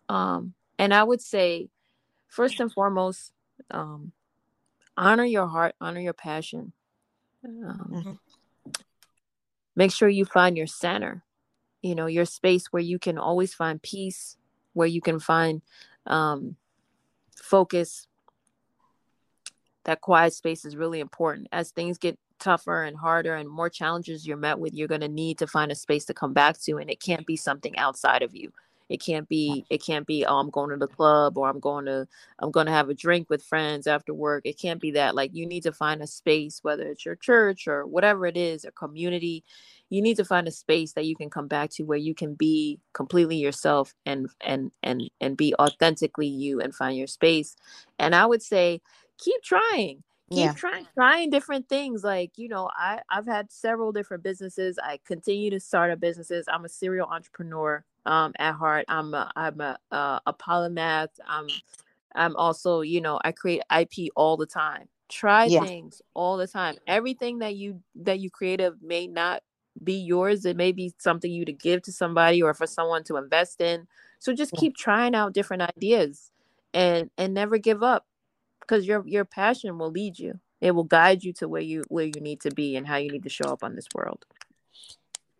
Um, 0.08 0.54
and 0.78 0.92
I 0.92 1.04
would 1.04 1.22
say, 1.22 1.68
first 2.28 2.60
and 2.60 2.72
foremost, 2.72 3.32
um, 3.70 4.12
honor 4.96 5.24
your 5.24 5.46
heart, 5.46 5.74
honor 5.80 6.00
your 6.00 6.12
passion. 6.12 6.72
Um, 7.44 7.90
mm-hmm. 7.92 8.72
Make 9.76 9.92
sure 9.92 10.08
you 10.08 10.24
find 10.24 10.56
your 10.56 10.66
center, 10.66 11.22
you 11.82 11.94
know, 11.94 12.06
your 12.06 12.24
space 12.24 12.66
where 12.72 12.82
you 12.82 12.98
can 12.98 13.18
always 13.18 13.54
find 13.54 13.80
peace, 13.80 14.36
where 14.72 14.88
you 14.88 15.00
can 15.00 15.20
find 15.20 15.62
um, 16.06 16.56
focus 17.46 18.06
that 19.84 20.00
quiet 20.00 20.32
space 20.34 20.64
is 20.64 20.76
really 20.76 21.00
important. 21.00 21.48
As 21.52 21.70
things 21.70 21.96
get 21.96 22.18
tougher 22.38 22.82
and 22.82 22.96
harder 22.96 23.34
and 23.34 23.48
more 23.48 23.70
challenges 23.70 24.26
you're 24.26 24.36
met 24.36 24.58
with 24.58 24.74
you're 24.74 24.86
going 24.86 25.00
to 25.00 25.08
need 25.08 25.38
to 25.38 25.46
find 25.46 25.72
a 25.72 25.74
space 25.74 26.04
to 26.04 26.12
come 26.12 26.34
back 26.34 26.60
to 26.60 26.76
and 26.76 26.90
it 26.90 27.00
can't 27.00 27.26
be 27.26 27.36
something 27.36 27.76
outside 27.78 28.22
of 28.22 28.34
you. 28.34 28.52
It 28.88 29.00
can't 29.00 29.28
be 29.28 29.64
it 29.70 29.82
can't 29.82 30.06
be 30.06 30.24
oh 30.26 30.36
i'm 30.36 30.50
going 30.50 30.70
to 30.70 30.76
the 30.76 30.86
club 30.86 31.38
or 31.38 31.48
i'm 31.48 31.60
going 31.60 31.86
to 31.86 32.06
i'm 32.38 32.50
going 32.50 32.66
to 32.66 32.72
have 32.72 32.88
a 32.88 32.94
drink 32.94 33.30
with 33.30 33.42
friends 33.42 33.86
after 33.86 34.12
work. 34.12 34.42
It 34.44 34.58
can't 34.58 34.80
be 34.80 34.90
that. 34.92 35.14
Like 35.14 35.34
you 35.34 35.46
need 35.46 35.62
to 35.62 35.72
find 35.72 36.02
a 36.02 36.06
space 36.06 36.60
whether 36.62 36.84
it's 36.86 37.04
your 37.04 37.16
church 37.16 37.66
or 37.66 37.86
whatever 37.86 38.26
it 38.26 38.36
is 38.36 38.64
a 38.64 38.70
community 38.72 39.44
you 39.88 40.02
need 40.02 40.16
to 40.16 40.24
find 40.24 40.48
a 40.48 40.52
space 40.52 40.92
that 40.92 41.06
you 41.06 41.14
can 41.14 41.30
come 41.30 41.46
back 41.46 41.70
to 41.70 41.84
where 41.84 41.98
you 41.98 42.14
can 42.14 42.34
be 42.34 42.80
completely 42.92 43.36
yourself 43.36 43.94
and 44.04 44.28
and 44.40 44.72
and 44.82 45.02
and 45.20 45.36
be 45.36 45.54
authentically 45.58 46.26
you 46.26 46.60
and 46.60 46.74
find 46.74 46.96
your 46.96 47.06
space. 47.06 47.56
And 47.98 48.14
i 48.14 48.26
would 48.26 48.42
say 48.42 48.80
keep 49.18 49.42
trying 49.42 50.02
keep 50.30 50.38
yeah. 50.38 50.52
trying 50.52 50.86
trying 50.94 51.30
different 51.30 51.68
things. 51.68 52.02
Like 52.02 52.32
you 52.36 52.48
know 52.48 52.70
i 52.76 53.00
i've 53.10 53.26
had 53.26 53.52
several 53.52 53.92
different 53.92 54.22
businesses. 54.22 54.78
I 54.82 54.98
continue 55.06 55.50
to 55.50 55.60
start 55.60 55.90
up 55.90 56.00
businesses. 56.00 56.46
I'm 56.48 56.64
a 56.64 56.68
serial 56.68 57.08
entrepreneur 57.08 57.84
um 58.06 58.32
at 58.38 58.54
heart. 58.54 58.86
I'm 58.88 59.14
a 59.14 59.30
i'm 59.36 59.60
a 59.60 59.78
uh, 59.90 60.20
a 60.26 60.32
polymath. 60.34 61.08
I'm 61.26 61.46
i'm 62.14 62.36
also 62.36 62.80
you 62.80 63.00
know 63.00 63.20
i 63.24 63.32
create 63.32 63.62
ip 63.72 64.10
all 64.16 64.36
the 64.36 64.46
time. 64.46 64.88
Try 65.08 65.44
yeah. 65.44 65.64
things 65.64 66.02
all 66.14 66.36
the 66.36 66.48
time. 66.48 66.76
Everything 66.88 67.38
that 67.38 67.54
you 67.54 67.80
that 67.94 68.18
you 68.18 68.30
creative 68.30 68.82
may 68.82 69.06
not 69.06 69.42
be 69.82 69.94
yours 69.94 70.44
it 70.44 70.56
may 70.56 70.72
be 70.72 70.92
something 70.98 71.30
you 71.30 71.44
to 71.44 71.52
give 71.52 71.82
to 71.82 71.92
somebody 71.92 72.42
or 72.42 72.54
for 72.54 72.66
someone 72.66 73.04
to 73.04 73.16
invest 73.16 73.60
in 73.60 73.86
so 74.18 74.32
just 74.32 74.52
keep 74.52 74.76
trying 74.76 75.14
out 75.14 75.32
different 75.32 75.62
ideas 75.62 76.30
and 76.74 77.10
and 77.18 77.34
never 77.34 77.58
give 77.58 77.82
up 77.82 78.06
because 78.60 78.86
your 78.86 79.06
your 79.06 79.24
passion 79.24 79.78
will 79.78 79.90
lead 79.90 80.18
you 80.18 80.38
it 80.60 80.72
will 80.72 80.84
guide 80.84 81.22
you 81.22 81.32
to 81.32 81.48
where 81.48 81.62
you 81.62 81.82
where 81.88 82.06
you 82.06 82.20
need 82.20 82.40
to 82.40 82.50
be 82.50 82.76
and 82.76 82.86
how 82.86 82.96
you 82.96 83.10
need 83.10 83.22
to 83.22 83.28
show 83.28 83.46
up 83.46 83.62
on 83.62 83.74
this 83.74 83.88
world 83.94 84.24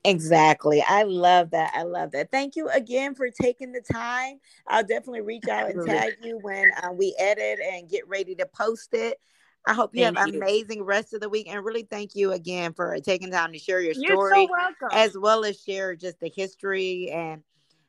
Exactly. 0.07 0.85
I 0.89 1.03
love 1.03 1.51
that. 1.51 1.73
I 1.75 1.83
love 1.83 2.13
that. 2.13 2.31
Thank 2.31 2.55
you 2.55 2.69
again 2.69 3.17
for 3.17 3.29
taking 3.29 3.73
the 3.73 3.81
time. 3.81 4.39
I'll 4.69 4.85
definitely 4.85 5.23
reach 5.23 5.49
out 5.49 5.69
and 5.69 5.85
tag 5.85 6.15
you 6.23 6.39
when 6.39 6.71
uh, 6.81 6.93
we 6.93 7.15
edit 7.19 7.59
and 7.61 7.91
get 7.91 8.07
ready 8.07 8.37
to 8.37 8.47
post 8.47 8.91
it. 8.93 9.19
I 9.67 9.75
hope 9.75 9.95
you 9.95 10.05
thank 10.05 10.17
have 10.17 10.29
an 10.29 10.37
amazing 10.37 10.85
rest 10.85 11.13
of 11.13 11.21
the 11.21 11.29
week 11.29 11.49
and 11.49 11.65
really 11.65 11.87
thank 11.91 12.15
you 12.15 12.33
again 12.33 12.73
for 12.73 12.99
taking 13.01 13.31
time 13.33 13.53
to 13.53 13.59
share 13.59 13.81
your 13.81 13.95
story 13.95 14.47
so 14.47 14.87
as 14.93 15.19
well 15.19 15.45
as 15.45 15.61
share 15.61 15.97
just 15.97 16.21
the 16.21 16.31
history 16.35 17.11
and 17.11 17.43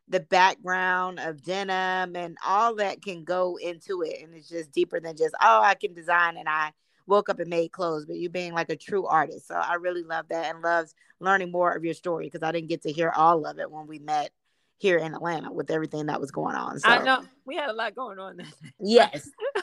the 0.09 0.19
background 0.21 1.19
of 1.19 1.43
denim 1.43 2.15
and 2.15 2.37
all 2.45 2.75
that 2.75 3.01
can 3.01 3.23
go 3.23 3.57
into 3.57 4.01
it. 4.01 4.23
And 4.23 4.33
it's 4.33 4.49
just 4.49 4.71
deeper 4.71 4.99
than 4.99 5.15
just, 5.17 5.35
oh, 5.41 5.61
I 5.61 5.75
can 5.75 5.93
design 5.93 6.37
and 6.37 6.49
I 6.49 6.71
woke 7.05 7.29
up 7.29 7.39
and 7.39 7.49
made 7.49 7.71
clothes, 7.71 8.05
but 8.05 8.17
you 8.17 8.29
being 8.29 8.53
like 8.53 8.69
a 8.69 8.75
true 8.75 9.05
artist. 9.05 9.47
So 9.47 9.55
I 9.55 9.75
really 9.75 10.03
love 10.03 10.27
that 10.29 10.53
and 10.53 10.63
loves 10.63 10.95
learning 11.19 11.51
more 11.51 11.71
of 11.73 11.83
your 11.83 11.93
story 11.93 12.25
because 12.25 12.43
I 12.43 12.51
didn't 12.51 12.69
get 12.69 12.83
to 12.83 12.91
hear 12.91 13.11
all 13.15 13.45
of 13.45 13.59
it 13.59 13.69
when 13.69 13.87
we 13.87 13.99
met 13.99 14.31
here 14.77 14.97
in 14.97 15.13
Atlanta 15.13 15.51
with 15.51 15.71
everything 15.71 16.05
that 16.05 16.19
was 16.19 16.31
going 16.31 16.55
on. 16.55 16.79
So 16.79 16.89
I 16.89 17.03
know 17.03 17.23
we 17.45 17.55
had 17.55 17.69
a 17.69 17.73
lot 17.73 17.95
going 17.95 18.19
on. 18.19 18.41
yes. 18.79 19.29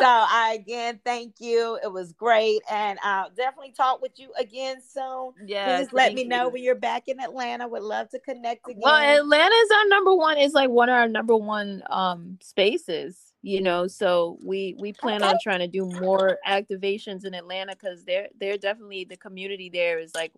so 0.00 0.06
I 0.06 0.56
again 0.60 1.00
thank 1.04 1.34
you. 1.40 1.78
It 1.82 1.92
was 1.92 2.12
great, 2.12 2.62
and 2.70 2.98
I'll 3.02 3.30
definitely 3.30 3.72
talk 3.72 4.00
with 4.00 4.12
you 4.16 4.30
again 4.38 4.76
soon. 4.86 5.32
Yeah, 5.44 5.78
please 5.78 5.92
let 5.92 6.14
me 6.14 6.22
you. 6.22 6.28
know 6.28 6.48
when 6.48 6.62
you're 6.62 6.74
back 6.74 7.08
in 7.08 7.20
Atlanta. 7.20 7.66
Would 7.66 7.82
love 7.82 8.08
to 8.10 8.20
connect 8.20 8.68
again. 8.68 8.82
Well, 8.82 8.94
Atlanta 8.94 9.54
is 9.54 9.70
our 9.72 9.88
number 9.88 10.14
one. 10.14 10.38
Is 10.38 10.52
like 10.52 10.70
one 10.70 10.88
of 10.88 10.94
our 10.94 11.08
number 11.08 11.36
one 11.36 11.82
um 11.90 12.38
spaces 12.40 13.25
you 13.46 13.62
know 13.62 13.86
so 13.86 14.36
we 14.42 14.74
we 14.80 14.92
plan 14.92 15.22
okay. 15.22 15.30
on 15.30 15.38
trying 15.40 15.60
to 15.60 15.68
do 15.68 15.86
more 15.86 16.36
activations 16.44 17.24
in 17.24 17.32
atlanta 17.32 17.76
because 17.76 18.04
they're 18.04 18.26
they're 18.40 18.58
definitely 18.58 19.04
the 19.04 19.16
community 19.16 19.70
there 19.72 20.00
is 20.00 20.12
like 20.16 20.32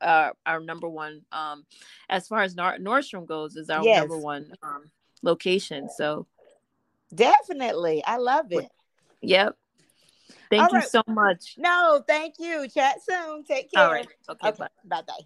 uh, 0.00 0.30
our 0.46 0.60
number 0.60 0.88
one 0.88 1.22
um 1.32 1.64
as 2.08 2.28
far 2.28 2.42
as 2.42 2.54
Nor- 2.54 2.78
nordstrom 2.78 3.26
goes 3.26 3.56
is 3.56 3.68
our 3.68 3.82
yes. 3.82 3.98
number 3.98 4.16
one 4.18 4.52
um 4.62 4.90
location 5.22 5.88
so. 5.88 6.26
Definitely 7.14 8.02
i 8.06 8.16
love 8.16 8.46
it. 8.52 8.68
Yep. 9.20 9.56
Thank 10.48 10.62
All 10.62 10.68
you 10.70 10.78
right. 10.78 10.88
so 10.88 11.02
much. 11.08 11.56
No 11.58 12.02
thank 12.06 12.36
you. 12.38 12.66
Chat 12.68 12.96
soon. 13.02 13.44
Take 13.44 13.70
care 13.70 13.84
All 13.84 13.92
right. 13.92 14.08
okay, 14.30 14.48
okay. 14.48 14.68
bye. 14.84 15.02
bye 15.02 15.22